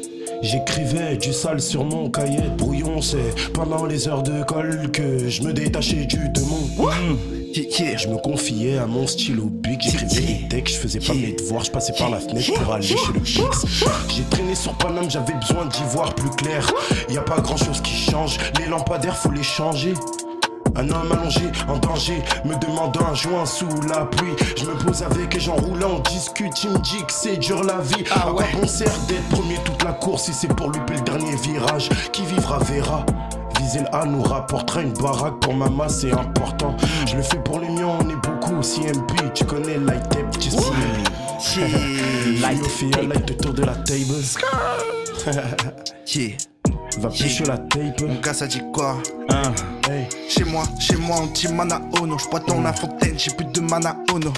J'écrivais 0.44 1.16
du 1.16 1.32
sale 1.32 1.62
sur 1.62 1.86
mon 1.86 2.10
cahier 2.10 2.42
de 2.42 2.58
brouillon, 2.58 3.02
c'est 3.02 3.52
pendant 3.54 3.86
les 3.86 4.10
heures 4.10 4.24
de 4.24 4.44
colle 4.44 4.92
que 4.92 5.30
je 5.30 5.42
me 5.42 5.54
détachais 5.54 6.06
du 6.06 6.30
démon. 6.30 6.68
Je 7.96 8.08
me 8.10 8.18
confiais 8.18 8.78
à 8.78 8.86
mon 8.86 9.08
stylo 9.08 9.46
big, 9.46 9.80
j'écrivais 9.80 10.22
des 10.22 10.48
textes, 10.50 10.76
je 10.76 10.80
faisais 10.82 11.00
pas 11.00 11.14
mes 11.14 11.32
devoirs, 11.32 11.64
je 11.64 11.72
passais 11.72 11.94
par 11.98 12.10
la 12.10 12.20
fenêtre 12.20 12.54
pour 12.54 12.74
aller 12.74 12.86
chez 12.86 13.14
le 13.14 13.20
Pix. 13.22 13.66
J'ai 14.10 14.24
traîné 14.24 14.56
sur 14.56 14.74
Paname, 14.74 15.10
j'avais 15.10 15.34
besoin 15.36 15.66
d'y 15.68 15.84
voir 15.90 16.14
plus 16.14 16.30
clair. 16.32 16.70
Y 17.10 17.18
a 17.18 17.22
pas 17.22 17.40
grand 17.40 17.56
chose 17.56 17.82
qui 17.82 17.94
change, 17.94 18.38
les 18.60 18.66
lampadaires 18.66 19.16
faut 19.16 19.32
les 19.32 19.44
changer. 19.44 19.94
Un 20.76 20.90
homme 20.90 21.12
allongé, 21.12 21.52
en 21.68 21.78
danger, 21.78 22.22
me 22.46 22.56
demandant 22.56 23.08
un 23.12 23.14
joint 23.14 23.46
sous 23.46 23.68
la 23.88 24.06
pluie. 24.06 24.34
Je 24.58 24.66
me 24.66 24.74
pose 24.74 25.04
avec 25.04 25.36
et 25.36 25.40
j'enroule, 25.40 25.84
on 25.84 26.00
discute, 26.00 26.64
il 26.64 26.72
me 26.72 26.80
dit 26.80 27.04
que 27.06 27.14
c'est 27.14 27.38
dur 27.38 27.64
la 27.64 27.80
vie. 27.80 28.04
Ah 28.12 28.32
ouais. 28.32 28.46
On 28.62 28.68
sert 28.68 28.98
d'être 29.08 29.28
premier 29.30 29.58
toute 29.64 29.84
la 29.84 29.94
course 29.94 30.24
si 30.24 30.34
c'est 30.34 30.48
pour 30.48 30.70
louper 30.70 30.96
le 30.96 31.02
dernier 31.02 31.36
virage? 31.36 31.90
Qui 32.12 32.26
vivra 32.26 32.60
verra. 32.60 33.06
Viser 33.60 33.82
le 33.82 33.96
A 33.96 34.06
nous 34.06 34.24
rapportera 34.24 34.82
une 34.82 34.94
baraque 34.94 35.40
pour 35.40 35.54
ma 35.54 35.70
masse, 35.70 36.02
c'est 36.02 36.12
important. 36.12 36.76
Je 37.06 37.18
le 37.18 37.22
fais 37.22 37.38
pour 37.38 37.60
les 37.60 37.70
miens, 37.70 37.98
on 38.00 38.10
est 38.10 38.16
beaucoup. 38.16 38.62
CMP, 38.62 39.32
tu 39.34 39.46
connais 39.46 39.78
Light 39.78 40.10
Tape, 40.10 40.40
tu 40.40 40.50
sais. 40.50 40.58
Light 42.42 42.62
light 43.08 43.32
autour 43.32 43.54
de 43.54 43.64
la 43.64 43.76
table. 43.76 44.16
Yeah. 46.16 46.36
Va 47.00 47.10
pêcher 47.10 47.46
la 47.46 47.58
tape. 47.58 48.02
Mon 48.02 48.20
gars, 48.20 48.34
ça 48.34 48.46
dit 48.46 48.62
quoi? 48.74 48.98
Hey. 49.90 50.08
Chez 50.30 50.44
moi, 50.46 50.64
chez 50.80 50.96
moi, 50.96 51.18
anti 51.18 51.48
mana 51.50 51.82
ono. 52.00 52.18
J'bois 52.18 52.40
dans 52.48 52.62
la 52.62 52.72
fontaine, 52.74 53.18
j'ai 53.18 53.32
plus 53.32 53.46
de 53.46 53.60
mana 53.60 53.98
ono. 54.14 54.32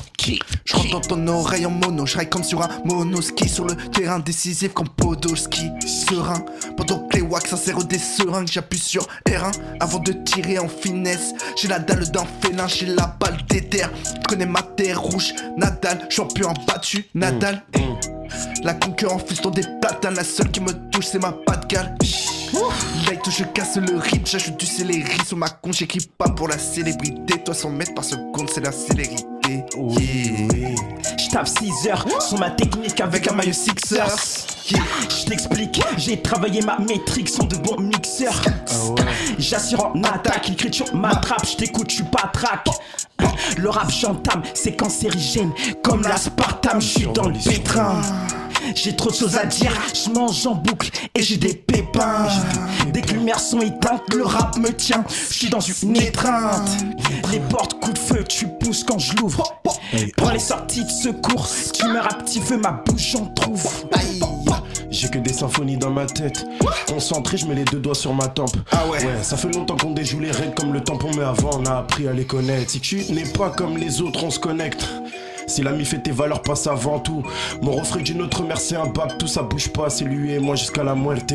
Je 0.65 0.75
rentre 0.75 0.89
dans 0.91 1.01
ton 1.01 1.27
oreille 1.27 1.65
en 1.67 1.69
mono. 1.69 2.05
Je 2.07 2.17
comme 2.23 2.43
sur 2.43 2.63
un 2.63 2.69
monoski 2.83 3.47
sur 3.47 3.65
le 3.65 3.75
terrain 3.75 4.17
décisif 4.19 4.73
comme 4.73 4.89
Podolski. 4.89 5.69
Serein, 5.85 6.43
pendant 6.75 7.07
que 7.07 7.17
les 7.17 7.21
wax 7.21 7.53
insèrent 7.53 7.83
des 7.83 7.99
seringues. 7.99 8.47
J'appuie 8.51 8.79
sur 8.79 9.07
R1 9.27 9.51
avant 9.79 9.99
de 9.99 10.13
tirer 10.13 10.57
en 10.57 10.67
finesse. 10.67 11.33
J'ai 11.61 11.67
la 11.67 11.77
dalle 11.77 12.09
d'un 12.09 12.25
félin, 12.41 12.67
j'ai 12.67 12.87
la 12.87 13.15
balle 13.19 13.37
d'éther. 13.47 13.89
Connais 14.27 14.47
ma 14.47 14.63
terre 14.63 14.99
rouge, 14.99 15.35
Nadal, 15.57 16.07
champion 16.09 16.53
battu, 16.67 17.05
Nadal. 17.13 17.63
eh. 17.75 17.79
La 18.63 18.73
concurrence 18.73 19.21
fiston 19.27 19.51
des 19.51 19.61
platanes, 19.79 20.15
la 20.15 20.23
seule 20.23 20.49
qui 20.49 20.59
me 20.59 20.73
touche 20.89 21.05
c'est 21.05 21.19
ma 21.19 21.31
patte. 21.31 21.65
Light, 23.07 23.29
je 23.29 23.43
casse 23.43 23.77
le 23.77 23.97
rythme, 23.97 24.25
j'ajoute 24.25 24.57
du 24.57 24.65
céleri 24.65 25.03
sur 25.27 25.37
ma 25.37 25.49
con, 25.49 25.71
j'écris 25.71 26.07
pas 26.17 26.29
pour 26.29 26.47
la 26.47 26.57
célébrité. 26.57 27.37
Toi 27.43 27.53
100 27.53 27.69
mètres 27.71 27.93
par 27.93 28.03
seconde, 28.03 28.49
c'est 28.51 28.61
la 28.61 28.71
célérité. 28.71 29.25
Yeah. 29.45 30.75
Je 31.17 31.29
tape 31.29 31.47
6 31.47 31.87
heures 31.87 32.05
sur 32.21 32.39
ma 32.39 32.49
technique 32.49 32.99
avec 32.99 33.27
un 33.29 33.33
maillot 33.33 33.53
Sixers. 33.53 34.47
Je 34.67 35.25
t'explique, 35.25 35.81
j'ai 35.97 36.21
travaillé 36.21 36.61
ma 36.61 36.79
métrique, 36.79 37.29
sont 37.29 37.43
de 37.43 37.57
bons 37.57 37.79
mixeurs. 37.79 38.41
J'assure 39.37 39.85
en 39.93 40.03
attaque, 40.03 40.47
l'écriture 40.47 40.93
m'attrape, 40.95 41.45
je 41.45 41.57
t'écoute, 41.57 41.89
je 41.89 41.95
suis 41.95 42.03
pas 42.05 42.31
track. 42.33 42.67
Le 43.57 43.69
rap 43.69 43.91
j'entame, 43.91 44.41
c'est 44.53 44.75
cancérigène, 44.75 45.51
comme 45.83 46.01
l'aspartame, 46.01 46.81
je 46.81 46.87
suis 46.87 47.07
dans 47.13 47.29
le 47.29 47.37
pétrin. 47.37 48.01
J'ai 48.74 48.95
trop 48.95 49.09
de 49.09 49.16
choses 49.16 49.38
à 49.38 49.45
dire, 49.45 49.72
je 49.93 50.09
mange 50.09 50.45
en 50.47 50.55
boucle 50.55 50.89
et 51.13 51.22
j'ai 51.22 51.38
des 51.38 51.53
pépins. 51.53 52.28
Dès 52.93 53.01
que 53.01 53.09
les 53.09 53.13
lumières 53.16 53.39
sont 53.39 53.61
éteintes, 53.61 54.13
le 54.16 54.24
rap 54.24 54.57
me 54.57 54.72
tient. 54.72 55.03
Je 55.09 55.34
suis 55.34 55.49
dans 55.49 55.59
une 55.59 55.97
étreinte. 55.97 56.70
Les 57.32 57.39
portes 57.39 57.80
coup 57.80 57.91
de 57.91 57.99
feu, 57.99 58.24
tu 58.28 58.47
pousses 58.59 58.84
quand 58.84 58.99
je 58.99 59.16
l'ouvre. 59.18 59.43
Pour 60.18 60.32
les 60.32 60.39
sorties 60.39 60.84
de 60.84 60.89
secours, 60.89 61.47
tu 61.74 61.86
meurs 61.88 62.05
à 62.11 62.16
petit 62.16 62.39
feu, 62.39 62.57
ma 62.57 62.72
bouche 62.72 63.11
j'en 63.13 63.26
trouve. 63.28 63.63
J'ai 64.89 65.09
que 65.09 65.20
des 65.20 65.34
symphonies 65.34 65.78
dans 65.78 65.89
ma 65.89 66.05
tête. 66.05 66.45
Concentré, 66.88 67.38
je 67.38 67.45
mets 67.47 67.55
les 67.55 67.66
deux 67.66 67.80
doigts 67.80 67.95
sur 67.95 68.13
ma 68.13 68.28
tempe. 68.28 68.55
Ah 68.72 68.88
ouais. 68.88 68.99
ça 69.24 69.36
fait 69.36 69.51
longtemps 69.51 69.76
qu'on 69.76 69.91
déjoue 69.91 70.22
les 70.22 70.32
règles 70.32 70.55
comme 70.55 70.74
le 70.74 70.82
tampon, 70.82 71.11
mais 71.18 71.24
avant 71.24 71.59
on 71.59 71.66
a 71.66 71.80
appris 71.80 72.07
à 72.07 72.13
les 72.13 72.26
connaître. 72.26 72.72
Si 72.72 72.80
tu 72.80 73.03
n'es 73.11 73.26
pas 73.26 73.49
comme 73.49 73.78
les 73.78 74.01
autres, 74.01 74.24
on 74.24 74.32
se 74.32 74.39
connecte. 74.39 74.88
Si 75.47 75.61
l'ami 75.61 75.85
fait 75.85 75.99
tes 75.99 76.11
valeurs, 76.11 76.41
passe 76.41 76.67
avant 76.67 76.99
tout. 76.99 77.23
Mon 77.61 77.71
refrain 77.71 78.01
d'une 78.01 78.21
autre 78.21 78.43
mère, 78.43 78.57
c'est 78.57 78.75
un 78.75 78.87
bab, 78.87 79.17
tout 79.17 79.27
ça 79.27 79.43
bouge 79.43 79.69
pas, 79.69 79.89
c'est 79.89 80.05
lui 80.05 80.33
et 80.33 80.39
moi 80.39 80.55
jusqu'à 80.55 80.83
la 80.83 80.95
muerte. 80.95 81.33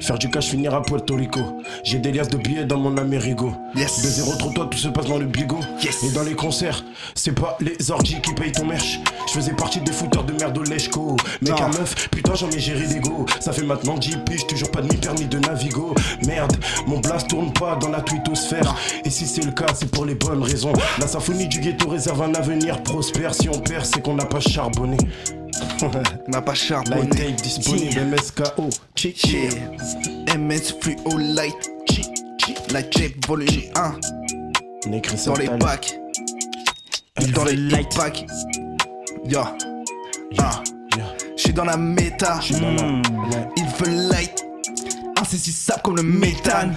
Faire 0.00 0.18
du 0.18 0.30
cash, 0.30 0.46
finir 0.46 0.74
à 0.74 0.82
Puerto 0.82 1.14
Rico. 1.14 1.40
J'ai 1.84 1.98
des 1.98 2.12
liasses 2.12 2.28
de 2.28 2.36
billets 2.36 2.64
dans 2.64 2.78
mon 2.78 2.96
Amérigo. 2.96 3.52
Yes. 3.74 4.02
De 4.02 4.08
zéro 4.08 4.34
trop 4.36 4.50
toi, 4.50 4.68
tout 4.70 4.78
se 4.78 4.88
passe 4.88 5.06
dans 5.06 5.18
le 5.18 5.26
bigot. 5.26 5.60
Yes. 5.82 6.04
Et 6.04 6.10
dans 6.10 6.22
les 6.22 6.34
concerts, 6.34 6.84
c'est 7.14 7.32
pas 7.32 7.56
les 7.60 7.90
orgies 7.90 8.20
qui 8.20 8.34
payent 8.34 8.52
ton 8.52 8.66
merch. 8.66 9.00
Je 9.26 9.32
faisais 9.32 9.52
partie 9.52 9.80
des 9.80 9.92
fouteurs 9.92 10.24
de 10.24 10.32
merde 10.32 10.56
au 10.58 10.62
Lechco. 10.62 11.16
Mec 11.42 11.60
à 11.60 11.68
meuf, 11.68 12.08
putain, 12.10 12.34
j'en 12.34 12.50
ai 12.50 12.58
géré 12.58 12.86
des 12.86 13.00
go. 13.00 13.26
Ça 13.40 13.52
fait 13.52 13.62
maintenant 13.62 13.96
10 13.96 14.18
piges, 14.26 14.46
toujours 14.46 14.70
pas 14.70 14.82
de 14.82 14.88
mi-permis 14.88 15.26
de 15.26 15.38
Navigo. 15.38 15.94
Merde, 16.26 16.56
mon 16.86 16.98
blast 17.00 17.28
tourne 17.28 17.52
pas 17.52 17.76
dans 17.76 17.88
la 17.88 18.00
twittosphère. 18.00 18.74
Et 19.04 19.10
si 19.10 19.26
c'est 19.26 19.44
le 19.44 19.52
cas, 19.52 19.66
c'est 19.74 19.90
pour 19.90 20.04
les 20.04 20.14
bonnes 20.14 20.42
raisons. 20.42 20.72
La 20.98 21.06
symphonie 21.06 21.46
du 21.48 21.60
ghetto 21.60 21.88
réserve 21.88 22.22
un 22.22 22.34
avenir 22.34 22.82
prospère. 22.82 23.34
Si 23.40 23.48
on 23.48 23.58
perd, 23.60 23.84
c'est 23.84 24.02
qu'on 24.02 24.14
n'a 24.14 24.24
pas 24.24 24.40
charbonné. 24.40 24.96
On 25.82 25.90
n'a 26.30 26.42
pas 26.42 26.52
Light 26.52 26.60
charbonné. 26.60 27.08
tape 27.10 27.42
disponible, 27.42 28.00
MSKO. 28.06 28.68
Chi 28.94 29.12
chi. 29.14 29.36
Yeah. 30.26 30.36
MS 30.38 30.74
Fluo 30.80 31.16
Light. 31.18 31.54
Chi, 31.88 32.02
chi. 32.38 32.54
Light 32.72 32.90
Tape 32.90 33.26
volume 33.26 33.48
1. 33.76 33.94
On 34.88 34.92
écrit 34.92 35.18
ça 35.18 35.30
Dans 35.32 35.36
les 35.36 35.48
packs. 35.58 35.98
Dans 37.34 37.44
les 37.44 37.56
light 37.56 37.94
packs. 37.96 38.26
Yo. 39.28 39.40
Ah. 40.38 40.62
J'suis 41.36 41.52
dans 41.52 41.64
la 41.64 41.76
méta. 41.76 42.40
Dans 42.60 42.70
la- 42.70 42.82
la- 43.38 43.48
Il 43.56 43.64
veut 43.78 44.08
light. 44.10 44.44
Insaisissable 45.20 45.82
comme 45.82 45.96
le 45.96 46.02
méthane. 46.02 46.74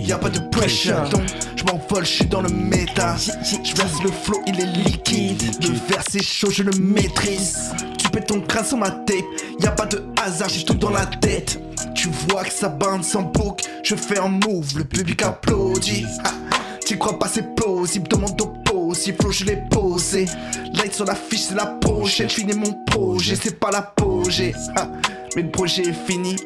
Y'a 0.00 0.18
pas 0.18 0.28
de 0.30 0.40
pressure, 0.50 1.08
donc 1.08 1.22
je 1.64 1.72
m'envole, 1.72 2.04
je 2.04 2.10
suis 2.10 2.26
dans 2.26 2.42
le 2.42 2.48
méta. 2.48 3.16
Je 3.16 4.02
le 4.02 4.10
flow, 4.10 4.40
il 4.46 4.60
est 4.60 4.66
liquide. 4.66 5.42
Le 5.62 5.70
verre 5.88 6.04
c'est 6.08 6.22
chaud, 6.22 6.50
je 6.50 6.62
le 6.62 6.72
maîtrise. 6.72 7.72
Tu 7.98 8.08
pètes 8.08 8.26
ton 8.26 8.40
crâne 8.40 8.64
sur 8.64 8.76
ma 8.76 8.90
tape, 8.90 9.24
y'a 9.60 9.70
pas 9.70 9.86
de 9.86 10.04
hasard, 10.22 10.48
j'ai 10.48 10.64
tout 10.64 10.74
dans 10.74 10.90
la 10.90 11.06
tête. 11.06 11.60
Tu 11.94 12.08
vois 12.28 12.44
que 12.44 12.52
ça 12.52 12.68
bande 12.68 13.04
sans 13.04 13.22
boucle, 13.22 13.64
je 13.82 13.94
fais 13.94 14.18
un 14.18 14.28
move, 14.28 14.78
le 14.78 14.84
public 14.84 15.22
applaudit. 15.22 16.06
Tu 16.86 16.98
crois 16.98 17.18
pas 17.18 17.28
c'est 17.28 17.54
plausible, 17.54 18.08
demande 18.08 18.40
au 18.40 18.52
il 19.06 19.14
faut 19.20 19.30
je 19.30 19.44
l'ai 19.44 19.56
posé. 19.70 20.26
Light 20.74 20.94
sur 20.94 21.04
la 21.04 21.14
fiche, 21.14 21.42
c'est 21.48 21.54
la 21.54 21.66
pochette, 21.66 22.30
je 22.30 22.34
finis 22.34 22.54
mon 22.54 22.72
projet, 22.86 23.36
c'est 23.40 23.58
pas 23.58 23.70
l'apogée. 23.70 24.54
Ha, 24.76 24.88
Mais 25.36 25.42
le 25.42 25.50
projet 25.50 25.82
est 25.82 26.06
fini, 26.06 26.36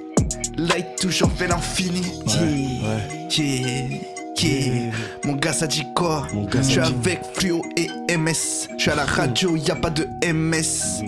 Light 0.57 0.97
toujours 1.01 1.31
fait 1.33 1.47
l'infini. 1.47 2.03
Yeah, 2.27 3.45
yeah, 3.45 4.18
yeah. 4.43 4.93
Mon 5.25 5.35
gars, 5.35 5.53
ça 5.53 5.67
dit 5.67 5.87
quoi? 5.95 6.27
Je 6.55 6.63
suis 6.63 6.81
avec 6.81 7.21
Fluo 7.35 7.63
et 7.77 7.89
MS. 8.17 8.69
Je 8.77 8.83
suis 8.83 8.91
à 8.91 8.95
la 8.95 9.05
radio, 9.05 9.57
y 9.57 9.71
a 9.71 9.77
pas 9.77 9.91
de 9.91 10.07
MS. 10.33 11.03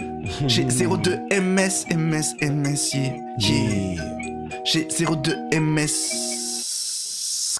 J'ai 0.46 0.64
02 0.64 1.18
MS, 1.30 1.86
MS, 1.94 2.34
MS, 2.40 2.94
yeah, 2.94 3.12
yeah. 3.38 4.02
J'ai 4.64 4.86
02 4.86 5.36
MS. 5.58 5.90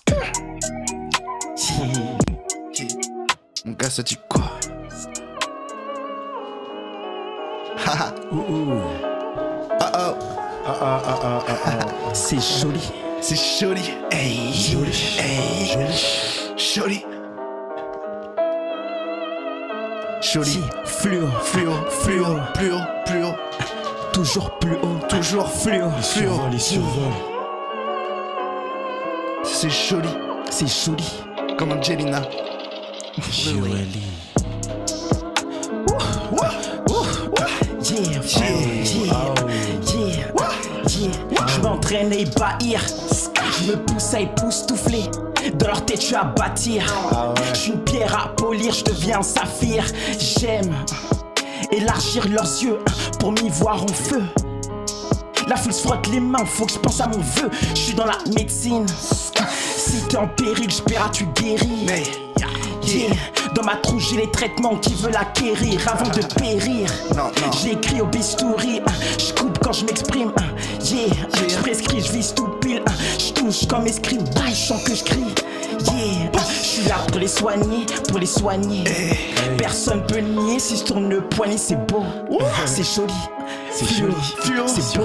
Yeah. 0.08 0.32
Mon 3.64 3.72
gars, 3.72 3.90
ça 3.90 4.02
dit 4.02 4.18
quoi? 4.28 4.50
Haha. 7.76 8.14
Ouh, 8.32 8.36
ouh. 8.36 8.80
Ah 9.80 9.92
oh. 9.96 10.14
Ah 10.66 10.78
ah 10.80 11.02
ah 11.04 11.18
ah 11.22 11.44
ah 11.48 11.58
ah. 11.66 12.14
C'est 12.14 12.40
joli. 12.60 12.92
C'est 13.22 13.36
joli. 13.36 13.82
Hey. 14.10 14.52
Joli. 14.52 14.92
Hey. 15.18 15.76
Joli. 16.56 17.04
Joli. 20.22 20.60
Fluo. 20.84 21.28
Fluo, 21.40 21.72
fluo, 21.90 22.36
plus 22.54 22.72
haut, 22.72 22.78
plus 23.04 23.24
haut. 23.24 23.34
Toujours 24.12 24.58
plus 24.58 24.76
haut. 24.76 24.98
Toujours 25.08 25.48
fluo, 25.48 25.90
fluo. 26.00 26.58
survole. 26.58 27.12
C'est 29.44 29.70
joli. 29.70 30.08
C'est 30.50 30.66
joli. 30.66 31.22
Comme 31.58 31.72
Angelina. 31.72 32.22
Joli. 33.30 33.86
Yeah, 37.82 38.00
yeah, 38.00 38.84
yeah. 39.04 39.40
Je 41.46 41.60
m'entraîne 41.60 42.12
à 42.12 42.16
ébahir. 42.16 42.80
Je 43.60 43.72
me 43.72 43.76
pousse 43.76 44.14
à 44.14 44.20
époustoufler. 44.20 45.04
Dans 45.54 45.66
leur 45.66 45.84
tête, 45.84 46.00
je 46.00 46.06
suis 46.06 46.14
à 46.14 46.24
bâtir. 46.24 46.82
Je 47.52 47.58
suis 47.58 47.72
une 47.72 47.84
pierre 47.84 48.14
à 48.16 48.28
polir, 48.34 48.72
je 48.72 48.84
deviens 48.84 49.18
un 49.20 49.22
saphir. 49.22 49.84
J'aime 50.18 50.74
élargir 51.70 52.28
leurs 52.28 52.62
yeux 52.62 52.78
pour 53.18 53.32
m'y 53.32 53.50
voir 53.50 53.82
en 53.82 53.88
feu. 53.88 54.22
La 55.48 55.56
foule 55.56 55.72
se 55.72 55.82
frotte 55.86 56.06
les 56.08 56.20
mains, 56.20 56.44
faut 56.44 56.66
que 56.66 56.72
je 56.72 56.78
pense 56.78 57.00
à 57.00 57.08
mon 57.08 57.18
vœu. 57.18 57.50
Je 57.74 57.80
suis 57.80 57.94
dans 57.94 58.06
la 58.06 58.18
médecine. 58.36 58.86
Si 58.88 60.02
t'es 60.08 60.16
en 60.16 60.28
péril, 60.28 60.70
j'espère 60.70 61.10
tu 61.10 61.26
guéris. 61.34 61.84
Mais, 61.86 62.02
Yeah. 62.82 63.39
Dans 63.54 63.62
ma 63.64 63.76
trousse, 63.76 64.10
j'ai 64.10 64.16
les 64.18 64.30
traitements 64.30 64.76
qui 64.76 64.94
veulent 64.94 65.16
acquérir 65.16 65.80
avant 65.88 66.08
de 66.10 66.22
périr. 66.34 66.88
Non, 67.16 67.24
non. 67.24 67.52
J'écris 67.62 68.00
au 68.00 68.06
bistouri, 68.06 68.80
je 69.18 69.32
coupe 69.32 69.58
quand 69.62 69.72
je 69.72 69.84
m'exprime. 69.84 70.32
Yeah, 70.84 71.08
je 71.48 71.56
prescris, 71.56 72.00
je 72.02 72.12
vis 72.12 72.34
tout 72.34 72.48
pile. 72.60 72.82
Je 73.18 73.32
touche 73.32 73.66
comme 73.66 73.86
escrime, 73.86 74.24
je 74.48 74.54
sens 74.54 74.82
que 74.84 74.94
je 74.94 75.04
crie. 75.04 75.34
Yeah, 75.84 76.30
je 76.48 76.66
suis 76.66 76.88
là 76.88 76.96
pour 77.08 77.18
les 77.18 77.28
soigner, 77.28 77.86
pour 78.08 78.18
les 78.18 78.26
soigner. 78.26 78.84
Personne 79.58 80.04
peut 80.06 80.18
nier 80.20 80.58
si 80.58 80.76
je 80.76 80.84
tourne 80.84 81.08
le 81.08 81.20
poignet, 81.22 81.56
c'est 81.58 81.86
beau, 81.86 82.04
c'est 82.66 82.84
joli. 82.84 83.12
C'est 83.72 83.86
joli, 83.88 84.14
c'est 84.66 84.96
beau, 84.98 85.04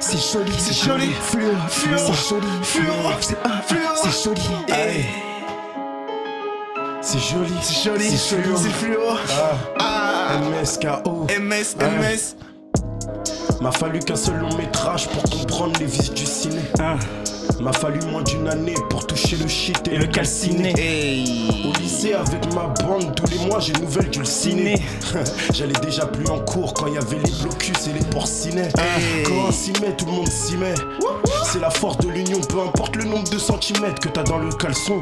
c'est 0.00 0.32
joli, 0.32 0.52
C'est 0.58 0.74
joli. 0.74 1.12
fluo, 1.20 1.50
c'est 1.68 2.28
joli, 2.28 2.46
Fluo. 2.62 2.84
c'est 3.20 3.36
Fluo. 3.66 3.80
c'est 4.02 4.24
joli. 4.24 4.40
C'est 7.00 7.18
joli. 7.18 7.52
C'est 7.62 7.84
joli. 7.84 8.10
C'est 8.10 8.36
fluo. 8.36 8.56
C'est 8.56 8.70
fluo. 8.70 9.00
Ah. 9.80 10.38
MSKO. 10.62 11.26
MS. 11.38 11.76
MS. 11.80 12.36
M'a 13.60 13.72
fallu 13.72 13.98
qu'un 14.00 14.16
seul 14.16 14.38
long 14.38 14.56
métrage 14.56 15.08
pour 15.08 15.22
comprendre 15.22 15.78
les 15.80 15.86
vices 15.86 16.12
du 16.12 16.26
ciné. 16.26 16.60
M'a 17.60 17.72
fallu 17.72 17.98
moins 18.06 18.22
d'une 18.22 18.46
année 18.48 18.74
pour 18.88 19.06
toucher 19.06 19.36
le 19.36 19.48
shit 19.48 19.88
et, 19.88 19.94
Et 19.94 19.98
le 19.98 20.06
calciné. 20.06 20.72
Hey. 20.78 21.68
Au 21.68 21.78
lycée 21.80 22.14
avec 22.14 22.52
ma 22.54 22.68
bande, 22.84 23.14
tous 23.16 23.26
les 23.32 23.46
mois 23.46 23.58
j'ai 23.58 23.72
une 23.72 23.82
nouvelle 23.82 24.10
du 24.10 24.24
ciné. 24.24 24.80
J'allais 25.52 25.80
déjà 25.82 26.06
plus 26.06 26.28
en 26.28 26.38
cours 26.40 26.72
quand 26.74 26.86
il 26.86 26.94
y 26.94 26.98
avait 26.98 27.18
les 27.18 27.32
blocus 27.42 27.88
et 27.88 27.92
les 27.98 28.04
porcinets. 28.06 28.70
Hey. 28.78 29.24
Quand 29.24 29.48
on 29.48 29.52
s'y 29.52 29.72
met, 29.80 29.96
tout 29.96 30.06
le 30.06 30.12
monde 30.12 30.28
s'y 30.28 30.56
met. 30.56 30.74
C'est 31.44 31.60
la 31.60 31.70
force 31.70 31.98
de 31.98 32.10
l'union, 32.10 32.40
peu 32.40 32.60
importe 32.60 32.94
le 32.96 33.04
nombre 33.04 33.28
de 33.28 33.38
centimètres 33.38 34.00
que 34.00 34.08
t'as 34.08 34.24
dans 34.24 34.38
le 34.38 34.50
caleçon. 34.50 35.00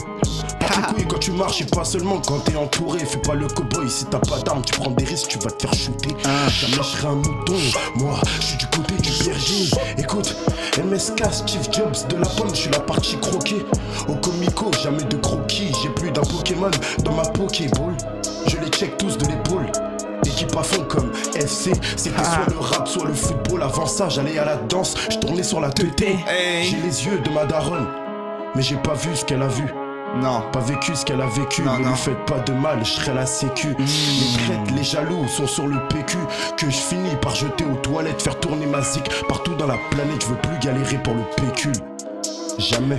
Les 0.69 0.95
couilles 0.95 1.09
quand 1.09 1.19
tu 1.19 1.31
marches 1.33 1.61
et 1.61 1.64
pas 1.67 1.85
seulement 1.85 2.21
quand 2.27 2.39
t'es 2.41 2.57
entouré. 2.57 2.99
Fais 3.01 3.19
pas 3.19 3.35
le 3.35 3.47
cowboy 3.47 3.89
si 3.91 4.05
t'as 4.07 4.19
pas 4.19 4.39
d'armes, 4.41 4.62
tu 4.64 4.79
prends 4.79 4.91
des 4.91 5.05
risques, 5.05 5.29
tu 5.29 5.39
vas 5.39 5.51
te 5.51 5.67
faire 5.67 5.75
shooter. 5.75 6.17
Jamais 6.49 6.77
je 6.77 6.83
serai 6.83 7.09
un 7.09 7.14
mouton, 7.14 7.57
moi 7.97 8.21
je 8.41 8.47
suis 8.47 8.57
du 8.57 8.67
côté 8.67 8.95
du 8.95 9.11
berger. 9.25 9.71
Écoute, 9.99 10.37
MSK, 10.83 11.25
Steve 11.33 11.69
Jobs 11.73 12.09
de 12.09 12.17
la 12.17 12.27
pomme, 12.27 12.51
je 12.51 12.61
suis 12.61 12.71
la 12.71 12.81
partie 12.81 13.17
croquée. 13.19 13.64
Au 14.09 14.14
comico, 14.14 14.71
jamais 14.83 15.05
de 15.05 15.17
croquis, 15.17 15.73
j'ai 15.83 15.89
plus 15.91 16.11
d'un 16.11 16.23
Pokémon 16.23 16.71
dans 17.05 17.12
ma 17.12 17.23
Pokéball. 17.23 17.97
Je 18.47 18.57
les 18.59 18.69
check 18.69 18.97
tous 18.97 19.17
de 19.19 19.27
l'épaule. 19.27 19.71
Équipe 20.25 20.57
à 20.57 20.62
fond 20.62 20.85
comme 20.89 21.12
FC, 21.35 21.73
c'était 21.97 22.25
soit 22.25 22.47
le 22.51 22.59
rap, 22.59 22.89
soit 22.89 23.07
le 23.07 23.14
football. 23.14 23.62
Avant 23.62 23.87
ça, 23.87 24.09
j'allais 24.09 24.39
à 24.39 24.45
la 24.45 24.57
danse, 24.57 24.95
je 25.11 25.19
tournais 25.19 25.43
sur 25.43 25.61
la 25.61 25.71
tête. 25.71 26.01
Hey. 26.01 26.64
J'ai 26.64 26.79
les 26.79 27.07
yeux 27.07 27.21
de 27.21 27.31
ma 27.31 27.45
daronne, 27.45 27.87
mais 28.55 28.62
j'ai 28.62 28.77
pas 28.77 28.95
vu 28.95 29.14
ce 29.14 29.25
qu'elle 29.25 29.43
a 29.43 29.49
vu. 29.49 29.64
Non. 30.21 30.43
Pas 30.53 30.61
vécu 30.61 30.95
ce 30.97 31.05
qu'elle 31.05 31.21
a 31.21 31.27
vécu, 31.27 31.62
Non, 31.62 31.79
ne 31.79 31.85
non. 31.85 31.91
lui 31.91 31.97
faites 31.97 32.25
pas 32.27 32.39
de 32.41 32.53
mal, 32.53 32.79
je 32.85 32.91
serai 32.91 33.14
la 33.14 33.27
sécu. 33.27 33.69
Les 33.79 34.43
crêtes, 34.45 34.71
les 34.77 34.83
jaloux 34.85 35.27
sont 35.29 35.47
sur 35.47 35.67
le 35.67 35.77
PQ. 35.89 36.17
Que 36.57 36.67
je 36.67 36.77
finis 36.77 37.14
par 37.21 37.35
jeter 37.35 37.64
aux 37.64 37.77
toilettes, 37.77 38.21
faire 38.23 38.39
tourner 38.41 38.67
ma 38.67 38.83
zik 38.83 39.09
partout 39.29 39.55
dans 39.55 39.67
la 39.67 39.77
planète. 39.91 40.23
Je 40.23 40.27
veux 40.29 40.37
plus 40.37 40.59
galérer 40.61 40.99
pour 41.03 41.14
le 41.14 41.23
pécule. 41.37 41.73
Jamais. 42.59 42.99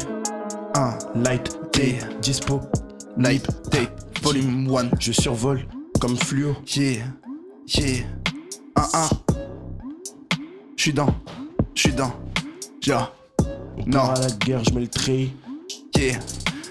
Un. 0.76 0.98
Light, 1.16 1.60
T, 1.72 1.98
dispo. 2.22 2.62
Live 3.18 3.42
tape. 3.72 3.90
Volume 4.22 4.70
1. 4.76 4.90
Je 5.00 5.12
survole 5.12 5.66
comme 6.00 6.16
fluo. 6.18 6.54
Yeah. 6.76 7.04
Yeah. 7.68 8.04
Un, 8.76 8.82
un. 8.94 9.10
J'suis 10.76 10.94
dans. 10.94 11.10
J'suis 11.74 11.94
dans. 11.94 12.12
On 12.90 13.84
Non. 13.88 14.02
à 14.12 14.20
la 14.20 14.30
guerre, 14.32 14.64
je 14.64 14.74
mets 14.74 14.82
le 14.82 14.88
treillis. 14.88 15.34
Yeah. 15.96 16.20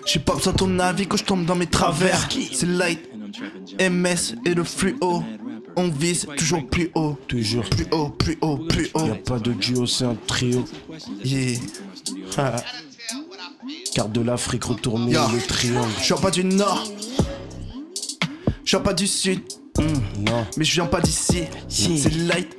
J'ai 0.07 0.21
pas 0.21 0.35
besoin 0.35 0.53
de 0.53 0.59
ton 0.59 0.79
avis 0.79 1.07
quand 1.07 1.17
je 1.17 1.25
tombe 1.25 1.45
dans 1.45 1.57
mes 1.57 1.67
travers. 1.67 2.29
C'est 2.53 2.67
light. 2.67 3.01
MS 3.81 4.37
et 4.45 4.55
le 4.55 4.65
fluo. 4.65 5.23
On 5.79 5.89
vise 5.89 6.27
toujours 6.39 6.67
plus 6.67 6.91
haut. 6.95 7.19
Toujours. 7.29 7.65
Plus 7.69 7.87
haut, 7.91 8.09
plus 8.09 8.39
haut, 8.41 8.57
plus 8.57 8.89
haut. 8.95 9.07
Y 9.07 9.11
a 9.11 9.15
pas 9.17 9.39
de 9.39 9.53
duo, 9.53 9.85
c'est 9.87 10.05
un 10.05 10.17
trio. 10.27 10.65
Yeah. 11.23 11.59
Carte 13.95 14.13
de 14.13 14.21
l'Afrique 14.23 14.65
retournée, 14.65 15.13
Ya. 15.13 15.29
le 15.33 15.41
triangle. 15.41 15.89
Je 16.01 16.07
viens 16.07 16.17
pas 16.17 16.31
du 16.31 16.45
nord. 16.45 16.85
Je 18.65 18.71
viens 18.71 18.81
pas 18.81 18.95
du 18.95 19.07
sud. 19.07 19.41
Non. 19.79 20.47
Mais 20.57 20.65
je 20.65 20.73
viens 20.73 20.87
pas 20.87 21.01
d'ici. 21.01 21.43
C'est 21.69 22.11
light. 22.15 22.57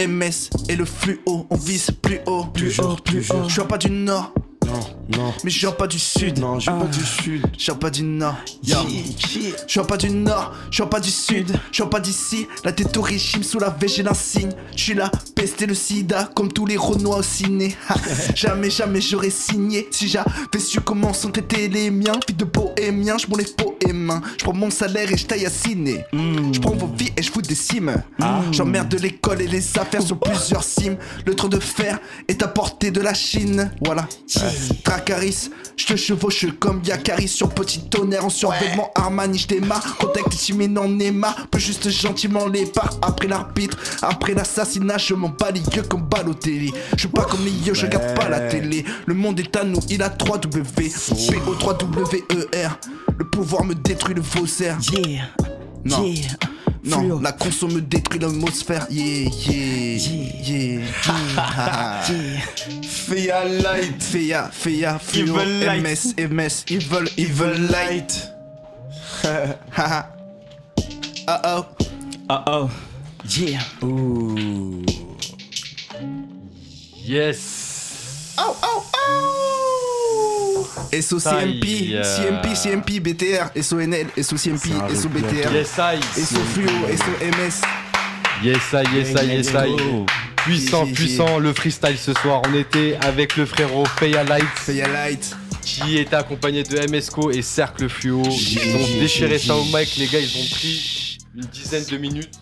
MS 0.00 0.50
et 0.68 0.74
le 0.74 0.84
fluo. 0.84 1.46
On 1.48 1.56
vise 1.56 1.90
plus 2.02 2.18
haut. 2.26 2.44
Plus 2.46 2.68
Toujours, 2.70 2.92
haut, 2.92 2.96
plus 2.96 3.18
toujours. 3.18 3.44
haut. 3.44 3.48
Je 3.48 3.54
viens 3.54 3.66
pas 3.66 3.78
du 3.78 3.90
nord. 3.90 4.32
Non, 4.72 5.18
non. 5.18 5.34
Mais 5.44 5.50
je 5.50 5.60
viens 5.60 5.72
pas 5.72 5.86
du 5.86 5.98
sud. 5.98 6.38
Non, 6.38 6.58
j'ai 6.58 6.70
pas 6.70 6.84
du 6.84 7.04
sud. 7.04 7.42
Je 7.58 7.64
viens 7.64 7.74
pas 7.74 7.90
du 7.90 8.02
nord. 8.02 8.36
Yo. 8.64 8.76
Je 9.66 9.72
viens 9.74 9.84
pas 9.84 9.96
du 9.96 10.10
nord, 10.10 10.52
je 10.70 10.78
viens 10.78 10.86
pas 10.86 11.00
du 11.00 11.10
sud, 11.10 11.52
je 11.70 11.76
viens 11.82 11.86
pas 11.86 12.00
d'ici. 12.00 12.46
La 12.64 12.72
tête 12.72 12.96
au 12.96 13.02
régime 13.02 13.42
sous 13.42 13.58
la 13.58 13.70
V, 13.70 13.88
j'ai 13.88 14.02
l'insigne. 14.02 14.50
Je 14.76 14.82
suis 14.82 14.94
la 14.94 15.10
peste 15.34 15.60
et 15.62 15.66
le 15.66 15.74
sida, 15.74 16.30
comme 16.34 16.52
tous 16.52 16.66
les 16.66 16.76
Renois 16.76 17.18
au 17.18 17.22
ciné. 17.22 17.76
Jamais, 18.34 18.70
jamais 18.70 19.00
j'aurais 19.00 19.30
signé. 19.30 19.88
Si 19.90 20.08
j'avais 20.08 20.58
su 20.58 20.80
comment 20.80 21.12
traités 21.12 21.68
les 21.68 21.90
miens, 21.90 22.18
vie 22.26 22.34
de 22.34 22.44
bohémien, 22.44 23.16
je 23.18 23.26
m'en 23.28 23.36
les 23.36 23.44
poèmes. 23.44 24.20
Je 24.38 24.44
prends 24.44 24.52
mon 24.52 24.70
salaire 24.70 25.10
et 25.12 25.16
je 25.16 25.26
taille 25.26 25.46
à 25.46 25.50
ciné. 25.50 26.04
Je 26.12 26.60
prends 26.60 26.74
vos 26.74 26.86
vies 26.86 27.10
et 27.16 27.22
je 27.22 27.32
vous 27.32 27.42
décime. 27.42 28.02
J'emmerde 28.50 28.94
l'école 29.00 29.40
et 29.42 29.46
les 29.46 29.78
affaires 29.78 30.02
sur 30.02 30.18
plusieurs 30.18 30.64
cimes. 30.64 30.96
Le 31.26 31.34
train 31.34 31.48
de 31.48 31.58
fer 31.60 31.98
est 32.28 32.42
à 32.42 32.48
portée 32.48 32.90
de 32.90 33.00
la 33.00 33.14
Chine. 33.14 33.70
Voilà. 33.84 34.06
Tracaris, 34.84 35.50
je 35.76 35.86
te 35.86 35.96
chevauche 35.96 36.46
comme 36.58 36.82
Yakari 36.84 37.28
sur 37.28 37.48
petit 37.48 37.88
tonnerre 37.88 38.24
en 38.24 38.30
survêtement 38.30 38.90
Armani, 38.94 39.38
je 39.38 39.46
démarre. 39.48 39.96
Contact 39.98 40.30
timide 40.30 40.76
en 40.78 40.88
Neymar, 40.88 41.46
peut 41.48 41.58
juste 41.58 41.88
gentiment 41.90 42.46
les 42.46 42.66
barres 42.66 42.98
après 43.02 43.28
l'arbitre. 43.28 43.76
Après 44.02 44.34
l'assassinat, 44.34 44.98
je 44.98 45.14
m'en 45.14 45.28
bats 45.30 45.50
les 45.50 45.60
yeux 45.74 45.82
comme 45.82 46.02
Balotelli. 46.02 46.72
Je 46.94 47.00
suis 47.00 47.08
pas 47.08 47.24
comme 47.24 47.44
les 47.44 47.50
yeux, 47.50 47.74
je 47.74 47.86
regarde 47.86 48.14
pas 48.14 48.28
la 48.28 48.40
télé. 48.40 48.84
Le 49.06 49.14
monde 49.14 49.40
est 49.40 49.54
à 49.56 49.64
nous, 49.64 49.80
il 49.88 50.02
a 50.02 50.10
3 50.10 50.38
W. 50.38 50.62
PO 51.44 51.54
3 51.54 51.74
W 51.78 52.24
E 52.32 52.48
R. 52.66 52.78
Le 53.18 53.24
pouvoir 53.28 53.64
me 53.64 53.74
détruit 53.74 54.14
le 54.14 54.22
faussaire. 54.22 54.78
Yeah, 54.92 55.24
Non. 55.84 56.04
yeah. 56.04 56.28
Non, 56.84 56.98
Fluo. 57.00 57.20
la 57.20 57.30
conso 57.32 57.68
me 57.68 57.80
détruit 57.80 58.18
l'atmosphère. 58.18 58.86
Yeah, 58.90 59.28
yeah, 59.48 59.96
yeah. 59.96 60.80
Yeah. 60.80 62.02
Féa 62.82 63.44
light. 63.44 64.02
Féa, 64.02 64.50
Féa, 64.50 64.98
fluo, 64.98 65.38
Evil. 65.38 65.80
MS, 65.80 66.14
MS, 66.28 66.64
evil, 66.68 67.04
evil 67.16 67.54
light. 67.70 68.28
Haha. 69.76 70.06
oh 71.28 71.40
oh. 71.44 71.66
Oh. 72.46 72.70
Yeah. 73.28 73.62
Ouh. 73.84 74.82
Yes. 77.04 78.34
Oh 78.38 78.56
oh 78.62 78.84
oh. 78.96 79.51
SOCMP, 80.90 81.64
Aïe. 81.64 82.00
CMP, 82.02 82.54
CMP, 82.54 83.00
BTR, 83.00 83.62
SONL, 83.62 84.06
SOCMP, 84.20 84.72
SOBTR, 84.94 85.52
Yes, 85.52 85.78
I. 85.78 86.00
SO 86.20 86.38
fluo, 86.52 86.68
SOMS. 86.88 87.60
Yes, 88.42 88.72
I, 88.72 88.96
yes, 88.96 89.10
I, 89.10 89.26
yes, 89.26 89.48
I. 89.54 90.04
Puissant, 90.36 90.86
puissant, 90.86 91.38
le 91.38 91.52
freestyle 91.52 91.96
ce 91.96 92.12
soir. 92.14 92.42
On 92.48 92.54
était 92.54 92.96
avec 93.00 93.36
le 93.36 93.46
frérot 93.46 93.84
Feya 93.98 94.24
Light 94.24 95.36
qui 95.62 95.98
était 95.98 96.16
accompagné 96.16 96.64
de 96.64 96.90
MSCO 96.90 97.30
et 97.30 97.42
Cercle 97.42 97.88
Fluo. 97.88 98.22
Ils 98.24 98.76
ont 98.76 99.00
déchiré 99.00 99.38
ça 99.38 99.54
au 99.56 99.64
mic, 99.64 99.96
les 99.96 100.06
gars. 100.06 100.18
Ils 100.18 100.36
ont 100.36 100.50
pris 100.50 101.18
une 101.34 101.44
dizaine 101.44 101.84
de 101.84 101.96
minutes 101.96 102.34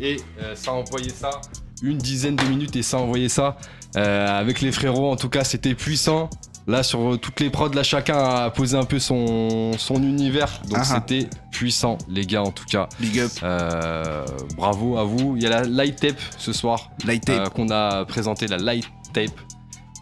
et 0.00 0.16
euh, 0.42 0.54
ça 0.56 0.70
a 0.70 0.74
envoyé 0.74 1.10
ça. 1.10 1.40
Une 1.82 1.98
dizaine 1.98 2.36
de 2.36 2.44
minutes 2.44 2.74
et 2.76 2.82
ça 2.82 2.96
a 2.96 3.00
envoyé 3.00 3.28
ça. 3.28 3.58
Euh, 3.96 4.40
avec 4.40 4.62
les 4.62 4.72
frérots, 4.72 5.10
en 5.10 5.16
tout 5.16 5.28
cas, 5.28 5.44
c'était 5.44 5.74
puissant. 5.74 6.30
Là, 6.66 6.82
sur 6.82 7.16
toutes 7.20 7.38
les 7.40 7.48
prods, 7.50 7.68
là, 7.74 7.82
chacun 7.84 8.18
a 8.18 8.50
posé 8.50 8.76
un 8.76 8.84
peu 8.84 8.98
son, 8.98 9.72
son 9.78 10.02
univers. 10.02 10.60
Donc, 10.68 10.78
Ah 10.80 10.82
ah. 10.90 11.00
c'était 11.08 11.28
puissant, 11.52 11.96
les 12.08 12.26
gars, 12.26 12.42
en 12.42 12.50
tout 12.50 12.64
cas. 12.64 12.88
Big 12.98 13.20
up, 13.20 13.30
Euh, 13.44 14.26
bravo 14.56 14.98
à 14.98 15.04
vous. 15.04 15.36
Il 15.36 15.42
y 15.42 15.46
a 15.46 15.50
la 15.50 15.62
light 15.62 15.94
tape 16.00 16.18
ce 16.38 16.52
soir 16.52 16.90
light 17.04 17.24
tape. 17.24 17.46
euh, 17.46 17.50
qu'on 17.50 17.70
a 17.70 18.04
présenté, 18.04 18.48
la 18.48 18.56
light 18.56 18.84
tape. 19.12 19.30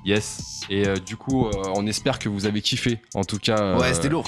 Yes. 0.07 0.61
Et 0.71 0.87
euh, 0.89 0.97
du 0.97 1.17
coup, 1.17 1.47
euh, 1.47 1.51
on 1.77 1.87
espère 1.87 2.19
que 2.19 2.29
vous 2.31 2.47
avez 2.47 2.63
kiffé. 2.63 2.99
En 3.15 3.25
tout 3.25 3.39
cas, 3.39 3.77
ouais, 3.77 3.93
c'était 3.93 4.09
lourd. 4.09 4.25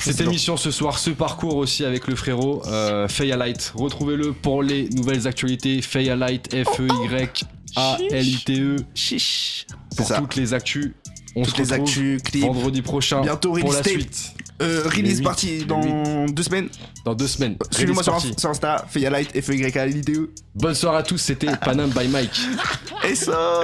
Cette 0.00 0.20
émission 0.20 0.56
ce 0.56 0.70
soir, 0.70 0.98
ce 0.98 1.10
parcours 1.10 1.56
aussi 1.56 1.84
avec 1.84 2.06
le 2.08 2.14
frérot 2.16 2.62
euh, 2.66 3.06
Light. 3.20 3.72
Retrouvez-le 3.76 4.32
pour 4.32 4.62
les 4.62 4.88
nouvelles 4.90 5.26
actualités. 5.28 5.82
Feya 5.82 6.16
Light, 6.16 6.54
E 6.54 6.64
F-E-Y-A-L-I-T-E. 7.76 8.76
Chiche. 8.94 9.66
C'est 9.90 10.06
Pour 10.06 10.16
toutes 10.16 10.36
les 10.36 10.54
actus. 10.54 10.94
On 11.34 11.42
Toutes 11.44 11.56
se 11.56 11.62
les 11.62 11.72
actus, 11.72 12.22
clips. 12.22 12.42
vendredi 12.44 12.82
prochain 12.82 13.22
Bientôt 13.22 13.50
pour 13.50 13.56
release 13.58 13.72
la 13.74 13.82
tape. 13.82 13.92
suite. 13.92 14.32
Euh, 14.60 14.82
release 14.84 15.18
le 15.20 15.64
dans 15.64 16.26
deux 16.26 16.42
semaines. 16.42 16.68
Dans 17.04 17.14
deux 17.14 17.26
semaines. 17.26 17.56
Suivez-moi 17.70 18.02
Release 18.02 18.04
sur, 18.04 18.12
party. 18.12 18.34
sur 18.40 18.50
Insta, 18.50 18.84
Feya 18.90 19.10
Light, 19.10 19.34
E 19.34 19.40
F-E-Y-A-L-I-T-E. 19.40 20.30
Bonne 20.54 20.74
soirée 20.74 20.98
à 20.98 21.02
tous, 21.02 21.18
c'était 21.18 21.48
Panam 21.64 21.90
by 21.90 22.06
Mike. 22.08 22.38
Et 23.08 23.14
ça 23.14 23.62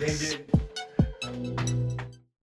Gang, 0.00 0.08
gang. 0.08 0.38